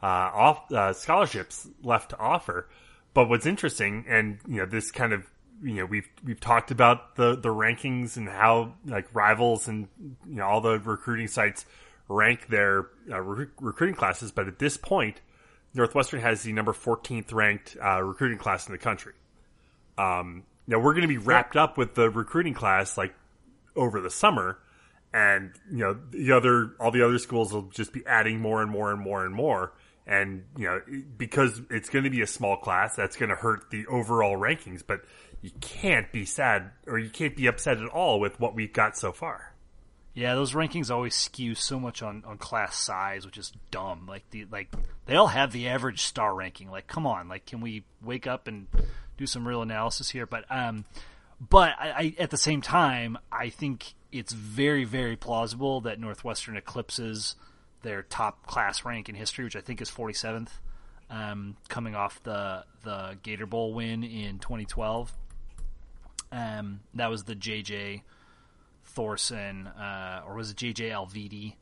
off, 0.06 0.70
uh, 0.72 0.92
scholarships 0.92 1.68
left 1.82 2.10
to 2.10 2.18
offer. 2.18 2.68
But 3.14 3.28
what's 3.28 3.46
interesting, 3.46 4.04
and 4.08 4.38
you 4.48 4.56
know, 4.56 4.66
this 4.66 4.90
kind 4.90 5.12
of 5.12 5.24
you 5.62 5.74
know 5.74 5.84
we've 5.84 6.08
we've 6.24 6.40
talked 6.40 6.70
about 6.70 7.16
the 7.16 7.36
the 7.36 7.50
rankings 7.50 8.16
and 8.16 8.28
how 8.28 8.74
like 8.86 9.14
rivals 9.14 9.68
and 9.68 9.88
you 10.00 10.36
know 10.36 10.44
all 10.44 10.60
the 10.60 10.78
recruiting 10.80 11.28
sites 11.28 11.66
rank 12.08 12.48
their 12.48 12.88
uh, 13.10 13.20
re- 13.20 13.46
recruiting 13.60 13.94
classes, 13.94 14.32
but 14.32 14.48
at 14.48 14.58
this 14.58 14.76
point, 14.76 15.20
Northwestern 15.74 16.20
has 16.20 16.42
the 16.42 16.52
number 16.52 16.72
14th 16.72 17.32
ranked 17.32 17.76
uh, 17.82 18.02
recruiting 18.02 18.38
class 18.38 18.66
in 18.66 18.72
the 18.72 18.78
country. 18.78 19.14
Um, 19.96 20.44
now 20.66 20.78
we're 20.78 20.94
going 20.94 21.02
to 21.02 21.08
be 21.08 21.18
wrapped 21.18 21.56
up 21.56 21.78
with 21.78 21.94
the 21.94 22.10
recruiting 22.10 22.54
class 22.54 22.96
like 22.96 23.14
over 23.76 24.00
the 24.00 24.10
summer, 24.10 24.58
and 25.12 25.52
you 25.70 25.78
know 25.78 25.98
the 26.10 26.32
other 26.32 26.72
all 26.80 26.90
the 26.90 27.04
other 27.04 27.18
schools 27.18 27.52
will 27.52 27.68
just 27.70 27.92
be 27.92 28.04
adding 28.06 28.40
more 28.40 28.62
and 28.62 28.70
more 28.70 28.90
and 28.90 29.00
more 29.00 29.24
and 29.24 29.34
more 29.34 29.72
and 30.06 30.44
you 30.56 30.66
know 30.66 30.80
because 31.16 31.60
it's 31.70 31.88
going 31.88 32.04
to 32.04 32.10
be 32.10 32.22
a 32.22 32.26
small 32.26 32.56
class 32.56 32.96
that's 32.96 33.16
going 33.16 33.28
to 33.28 33.36
hurt 33.36 33.70
the 33.70 33.86
overall 33.86 34.36
rankings 34.36 34.82
but 34.84 35.02
you 35.40 35.50
can't 35.60 36.10
be 36.12 36.24
sad 36.24 36.70
or 36.86 36.98
you 36.98 37.10
can't 37.10 37.36
be 37.36 37.46
upset 37.46 37.78
at 37.78 37.88
all 37.88 38.20
with 38.20 38.38
what 38.38 38.54
we've 38.54 38.72
got 38.72 38.96
so 38.96 39.12
far. 39.12 39.52
Yeah 40.14 40.34
those 40.34 40.52
rankings 40.52 40.90
always 40.90 41.14
skew 41.14 41.54
so 41.54 41.80
much 41.80 42.02
on, 42.02 42.24
on 42.26 42.38
class 42.38 42.76
size 42.76 43.24
which 43.26 43.38
is 43.38 43.52
dumb. 43.70 44.06
Like 44.06 44.28
the 44.30 44.46
like 44.50 44.68
they 45.06 45.16
all 45.16 45.28
have 45.28 45.52
the 45.52 45.68
average 45.68 46.02
star 46.02 46.34
ranking. 46.34 46.70
Like 46.70 46.86
come 46.86 47.06
on 47.06 47.28
like 47.28 47.46
can 47.46 47.60
we 47.60 47.84
wake 48.02 48.26
up 48.26 48.46
and 48.46 48.66
do 49.18 49.26
some 49.26 49.46
real 49.46 49.62
analysis 49.62 50.10
here? 50.10 50.26
But 50.26 50.44
um 50.50 50.84
but 51.48 51.74
I, 51.78 51.90
I 51.90 52.14
at 52.18 52.30
the 52.30 52.36
same 52.36 52.60
time 52.60 53.18
i 53.30 53.48
think 53.48 53.94
it's 54.12 54.32
very 54.32 54.84
very 54.84 55.16
plausible 55.16 55.80
that 55.82 55.98
northwestern 55.98 56.56
eclipses 56.56 57.34
their 57.82 58.02
top 58.02 58.46
class 58.46 58.84
rank 58.84 59.08
in 59.08 59.14
history, 59.14 59.44
which 59.44 59.56
I 59.56 59.60
think 59.60 59.80
is 59.80 59.90
47th, 59.90 60.48
um, 61.10 61.56
coming 61.68 61.94
off 61.94 62.22
the 62.22 62.64
the 62.84 63.18
Gator 63.22 63.46
Bowl 63.46 63.74
win 63.74 64.02
in 64.02 64.38
2012. 64.38 65.12
Um, 66.32 66.80
that 66.94 67.10
was 67.10 67.24
the 67.24 67.36
JJ 67.36 68.02
Thorson, 68.84 69.66
uh, 69.66 70.22
or 70.26 70.34
was 70.34 70.50
it 70.50 70.56
JJ 70.56 70.90
Alviti? 70.90 71.54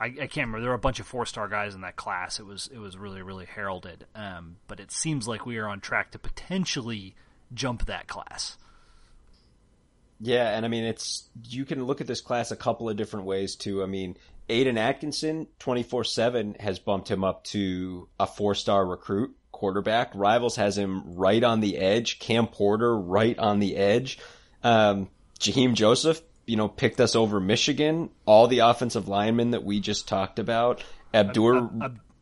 I, 0.00 0.06
I, 0.06 0.10
can't 0.26 0.48
remember. 0.48 0.60
There 0.60 0.70
were 0.70 0.76
a 0.76 0.78
bunch 0.78 0.98
of 0.98 1.06
four 1.06 1.24
star 1.24 1.48
guys 1.48 1.74
in 1.74 1.82
that 1.82 1.96
class. 1.96 2.40
It 2.40 2.46
was 2.46 2.68
it 2.72 2.78
was 2.78 2.96
really 2.96 3.22
really 3.22 3.46
heralded. 3.46 4.06
Um, 4.14 4.56
but 4.66 4.80
it 4.80 4.90
seems 4.90 5.28
like 5.28 5.46
we 5.46 5.58
are 5.58 5.68
on 5.68 5.80
track 5.80 6.10
to 6.12 6.18
potentially 6.18 7.14
jump 7.52 7.86
that 7.86 8.08
class. 8.08 8.58
Yeah, 10.20 10.56
and 10.56 10.64
I 10.64 10.68
mean 10.68 10.84
it's 10.84 11.28
you 11.44 11.64
can 11.64 11.84
look 11.84 12.00
at 12.00 12.06
this 12.06 12.20
class 12.20 12.50
a 12.50 12.56
couple 12.56 12.88
of 12.88 12.96
different 12.96 13.26
ways 13.26 13.54
too. 13.54 13.82
I 13.82 13.86
mean, 13.86 14.16
Aiden 14.48 14.76
Atkinson, 14.76 15.46
twenty 15.58 15.82
four 15.82 16.04
seven, 16.04 16.54
has 16.60 16.78
bumped 16.78 17.10
him 17.10 17.24
up 17.24 17.44
to 17.44 18.08
a 18.20 18.26
four 18.26 18.54
star 18.54 18.84
recruit 18.84 19.34
quarterback. 19.52 20.10
Rivals 20.14 20.56
has 20.56 20.76
him 20.76 21.14
right 21.14 21.42
on 21.42 21.60
the 21.60 21.78
edge. 21.78 22.18
Cam 22.18 22.46
Porter 22.46 22.96
right 22.96 23.38
on 23.38 23.60
the 23.60 23.76
edge. 23.76 24.18
Um, 24.62 25.08
Jaheim 25.40 25.74
Joseph, 25.74 26.20
you 26.46 26.56
know, 26.56 26.68
picked 26.68 27.00
us 27.00 27.16
over 27.16 27.40
Michigan. 27.40 28.10
All 28.26 28.46
the 28.48 28.60
offensive 28.60 29.08
linemen 29.08 29.52
that 29.52 29.64
we 29.64 29.80
just 29.80 30.08
talked 30.08 30.38
about. 30.38 30.82
Abdur, 31.14 31.70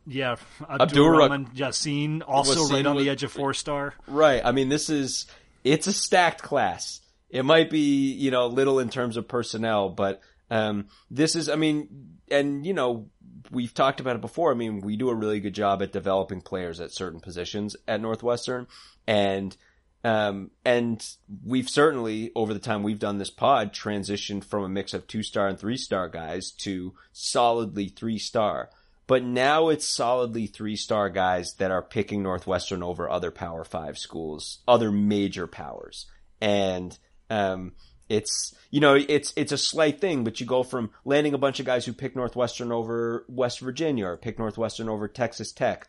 yeah, 0.07 0.37
Abdur 0.69 1.11
Rahman 1.11 1.47
Yassin 1.55 2.23
also 2.27 2.69
right 2.75 2.85
on 2.85 2.97
was- 2.97 3.05
the 3.05 3.11
edge 3.11 3.23
of 3.23 3.33
four 3.33 3.55
star. 3.55 3.95
Right. 4.07 4.43
I 4.45 4.53
mean, 4.53 4.69
this 4.69 4.91
is 4.91 5.27
it's 5.65 5.87
a 5.87 5.93
stacked 5.93 6.43
class. 6.43 7.01
It 7.31 7.45
might 7.45 7.71
be 7.71 8.13
you 8.13 8.31
know 8.31 8.47
little 8.47 8.79
in 8.79 8.91
terms 8.91 9.17
of 9.17 9.27
personnel, 9.27 9.89
but 9.89 10.21
um, 10.53 10.89
this 11.11 11.35
is. 11.35 11.49
I 11.49 11.57
mean, 11.57 12.19
and 12.31 12.67
you 12.67 12.75
know 12.75 13.09
we've 13.51 13.73
talked 13.73 14.01
about 14.01 14.17
it 14.17 14.21
before. 14.21 14.53
I 14.53 14.55
mean, 14.55 14.83
we 14.83 14.97
do 14.97 15.09
a 15.09 15.15
really 15.15 15.41
good 15.41 15.55
job 15.55 15.83
at 15.83 15.93
developing 15.93 16.43
players 16.43 16.79
at 16.79 16.93
certain 16.93 17.21
positions 17.21 17.75
at 17.89 18.03
Northwestern, 18.03 18.67
and 19.07 19.57
um, 20.05 20.51
and 20.63 21.03
we've 21.43 21.71
certainly 21.71 22.33
over 22.35 22.53
the 22.53 22.61
time 22.61 22.83
we've 22.83 22.99
done 22.99 23.17
this 23.17 23.31
pod 23.31 23.73
transitioned 23.73 24.45
from 24.45 24.63
a 24.63 24.69
mix 24.69 24.93
of 24.93 25.07
two 25.07 25.23
star 25.23 25.49
and 25.49 25.59
three 25.59 25.79
star 25.79 26.07
guys 26.11 26.51
to 26.59 26.93
solidly 27.13 27.89
three 27.89 28.19
star. 28.19 28.69
But 29.07 29.25
now 29.25 29.71
it's 29.71 29.89
solidly 29.89 30.47
three 30.47 30.77
star 30.77 31.09
guys 31.09 31.55
that 31.55 31.71
are 31.71 31.83
picking 31.83 32.23
Northwestern 32.23 32.83
over 32.83 33.09
other 33.09 33.31
Power 33.31 33.65
Five 33.65 33.97
schools, 33.97 34.59
other 34.69 34.93
major 34.93 35.47
powers, 35.47 36.07
and 36.43 36.99
um, 37.31 37.73
it's 38.13 38.55
you 38.71 38.81
know 38.81 38.95
it's 38.95 39.33
it's 39.37 39.53
a 39.53 39.59
slight 39.59 40.01
thing, 40.01 40.25
but 40.25 40.41
you 40.41 40.47
go 40.47 40.63
from 40.63 40.91
landing 41.05 41.35
a 41.35 41.39
bunch 41.39 41.61
of 41.61 41.67
guys 41.67 41.85
who 41.87 41.93
pick 41.93 42.15
Northwestern 42.15 42.71
over 42.73 43.25
West 43.29 43.61
Virginia 43.61 44.07
or 44.07 44.17
pick 44.17 44.39
Northwestern 44.39 44.89
over 44.89 45.09
Texas 45.09 45.53
Tech 45.53 45.89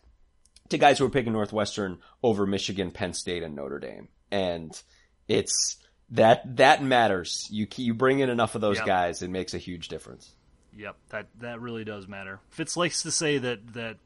to 0.69 0.77
guys 0.77 0.97
who 0.99 1.05
are 1.05 1.09
picking 1.09 1.33
Northwestern 1.33 1.99
over 2.23 2.45
Michigan, 2.45 2.91
Penn 2.91 3.13
State, 3.13 3.43
and 3.43 3.55
Notre 3.55 3.79
Dame, 3.79 4.07
and 4.31 4.81
it's 5.27 5.77
that 6.11 6.57
that 6.57 6.83
matters. 6.83 7.47
You 7.51 7.67
you 7.75 7.93
bring 7.93 8.19
in 8.19 8.29
enough 8.29 8.55
of 8.55 8.61
those 8.61 8.77
Yep. 8.77 8.85
guys, 8.85 9.21
it 9.21 9.29
makes 9.29 9.53
a 9.53 9.57
huge 9.59 9.87
difference. 9.87 10.31
Yep, 10.75 10.95
that 11.09 11.27
that 11.39 11.61
really 11.61 11.83
does 11.83 12.07
matter. 12.07 12.39
Fitz 12.49 12.75
likes 12.77 13.03
to 13.03 13.11
say 13.11 13.37
that 13.37 13.73
that 13.73 13.97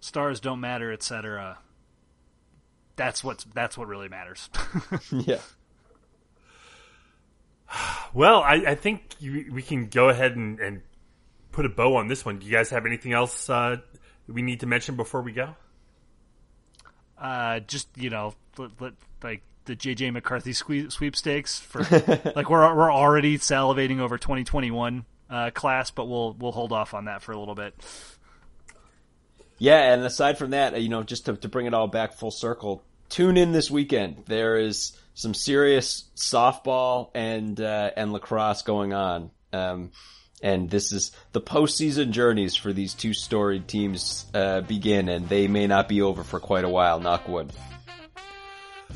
stars 0.00 0.40
don't 0.40 0.60
matter, 0.60 0.92
etc. 0.92 1.58
That's 2.96 3.24
what 3.24 3.44
that's 3.54 3.78
what 3.78 3.88
really 3.88 4.08
matters. 4.08 4.50
yeah. 5.10 5.38
Well, 8.12 8.42
I, 8.42 8.54
I 8.66 8.74
think 8.74 9.14
you, 9.20 9.52
we 9.52 9.62
can 9.62 9.88
go 9.88 10.08
ahead 10.08 10.34
and, 10.34 10.58
and 10.58 10.82
put 11.52 11.64
a 11.64 11.68
bow 11.68 11.96
on 11.96 12.08
this 12.08 12.24
one. 12.24 12.38
Do 12.38 12.46
you 12.46 12.52
guys 12.52 12.70
have 12.70 12.86
anything 12.86 13.12
else 13.12 13.48
uh, 13.48 13.76
we 14.26 14.42
need 14.42 14.60
to 14.60 14.66
mention 14.66 14.96
before 14.96 15.22
we 15.22 15.32
go? 15.32 15.54
uh, 17.20 17.60
just 17.60 17.88
you 17.96 18.10
know, 18.10 18.34
let, 18.56 18.70
let, 18.80 18.92
like 19.22 19.42
the 19.66 19.76
JJ 19.76 20.12
McCarthy 20.12 20.52
sque- 20.52 20.90
sweepstakes 20.90 21.58
for 21.58 21.80
like 22.34 22.48
we're 22.50 22.74
we're 22.74 22.92
already 22.92 23.38
salivating 23.38 24.00
over 24.00 24.16
2021 24.18 25.04
uh, 25.28 25.50
class, 25.50 25.90
but 25.90 26.06
we'll 26.06 26.34
we'll 26.38 26.52
hold 26.52 26.72
off 26.72 26.94
on 26.94 27.04
that 27.04 27.22
for 27.22 27.32
a 27.32 27.38
little 27.38 27.54
bit. 27.54 27.74
Yeah, 29.58 29.92
and 29.92 30.02
aside 30.04 30.38
from 30.38 30.50
that, 30.50 30.80
you 30.80 30.88
know, 30.88 31.02
just 31.02 31.26
to, 31.26 31.36
to 31.36 31.48
bring 31.48 31.66
it 31.66 31.74
all 31.74 31.86
back 31.86 32.14
full 32.14 32.30
circle, 32.30 32.82
tune 33.10 33.36
in 33.36 33.52
this 33.52 33.70
weekend. 33.70 34.24
There 34.26 34.56
is 34.56 34.98
some 35.14 35.34
serious 35.34 36.04
softball 36.16 37.10
and 37.14 37.60
uh, 37.60 37.90
and 37.96 38.12
lacrosse 38.12 38.62
going 38.62 38.92
on, 38.92 39.30
um, 39.52 39.90
and 40.42 40.70
this 40.70 40.92
is 40.92 41.12
the 41.32 41.40
postseason 41.40 42.10
journeys 42.10 42.56
for 42.56 42.72
these 42.72 42.94
two 42.94 43.12
storied 43.12 43.68
teams 43.68 44.26
uh, 44.34 44.60
begin, 44.62 45.08
and 45.08 45.28
they 45.28 45.48
may 45.48 45.66
not 45.66 45.88
be 45.88 46.02
over 46.02 46.24
for 46.24 46.40
quite 46.40 46.64
a 46.64 46.68
while. 46.68 47.00
Knock 47.00 47.28
wood. 47.28 47.52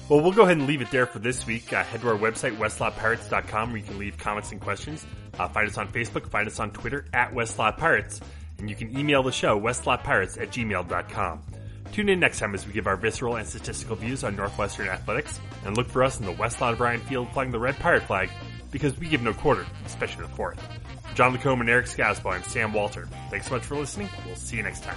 Well, 0.09 0.21
we'll 0.21 0.33
go 0.33 0.43
ahead 0.43 0.59
and 0.59 0.67
leave 0.67 0.83
it 0.83 0.91
there 0.91 1.07
for 1.07 1.19
this 1.19 1.47
week. 1.47 1.73
Uh, 1.73 1.83
head 1.83 2.03
to 2.03 2.09
our 2.09 2.19
website, 2.19 2.59
westlotpirates.com, 2.59 3.71
where 3.71 3.79
you 3.79 3.85
can 3.85 3.99
leave 3.99 4.19
comments 4.19 4.53
and 4.53 4.61
questions. 4.61 5.07
Uh, 5.39 5.49
find 5.49 5.67
us 5.67 5.79
on 5.79 5.89
Facebook, 5.89 6.29
find 6.29 6.47
us 6.47 6.61
on 6.61 6.71
Twitter, 6.73 7.07
at 7.15 7.33
Westlot 7.33 7.79
Pirates, 7.79 8.21
and 8.59 8.69
you 8.69 8.77
can 8.77 8.97
email 8.99 9.23
the 9.23 9.33
show, 9.33 9.59
westlotpirates 9.59 10.41
at 10.41 10.51
gmail.com. 10.51 11.43
Tune 11.93 12.09
in 12.09 12.19
next 12.19 12.39
time 12.41 12.55
as 12.55 12.67
we 12.67 12.73
give 12.73 12.87
our 12.87 12.97
visceral 12.97 13.37
and 13.37 13.47
statistical 13.47 13.97
views 13.97 14.25
on 14.25 14.35
Northwestern 14.35 14.89
athletics, 14.89 15.41
and 15.65 15.77
look 15.77 15.89
for 15.89 16.03
us 16.03 16.19
in 16.19 16.27
the 16.27 16.33
West 16.33 16.61
Lawn 16.61 16.75
Bryan 16.75 17.01
Field 17.01 17.29
flying 17.33 17.51
the 17.51 17.59
red 17.59 17.79
pirate 17.79 18.03
flag, 18.03 18.31
because 18.71 18.99
we 18.99 19.09
give 19.09 19.23
no 19.23 19.33
quarter, 19.33 19.65
especially 19.87 20.23
the 20.23 20.33
fourth. 20.33 20.61
John 21.15 21.33
Lacombe 21.33 21.61
and 21.61 21.71
Eric 21.71 21.87
Scasbo, 21.87 22.33
I'm 22.33 22.43
Sam 22.43 22.73
Walter. 22.73 23.09
Thanks 23.31 23.47
so 23.47 23.55
much 23.55 23.65
for 23.65 23.77
listening. 23.77 24.09
We'll 24.27 24.35
see 24.35 24.57
you 24.57 24.65
next 24.65 24.83
time. 24.83 24.97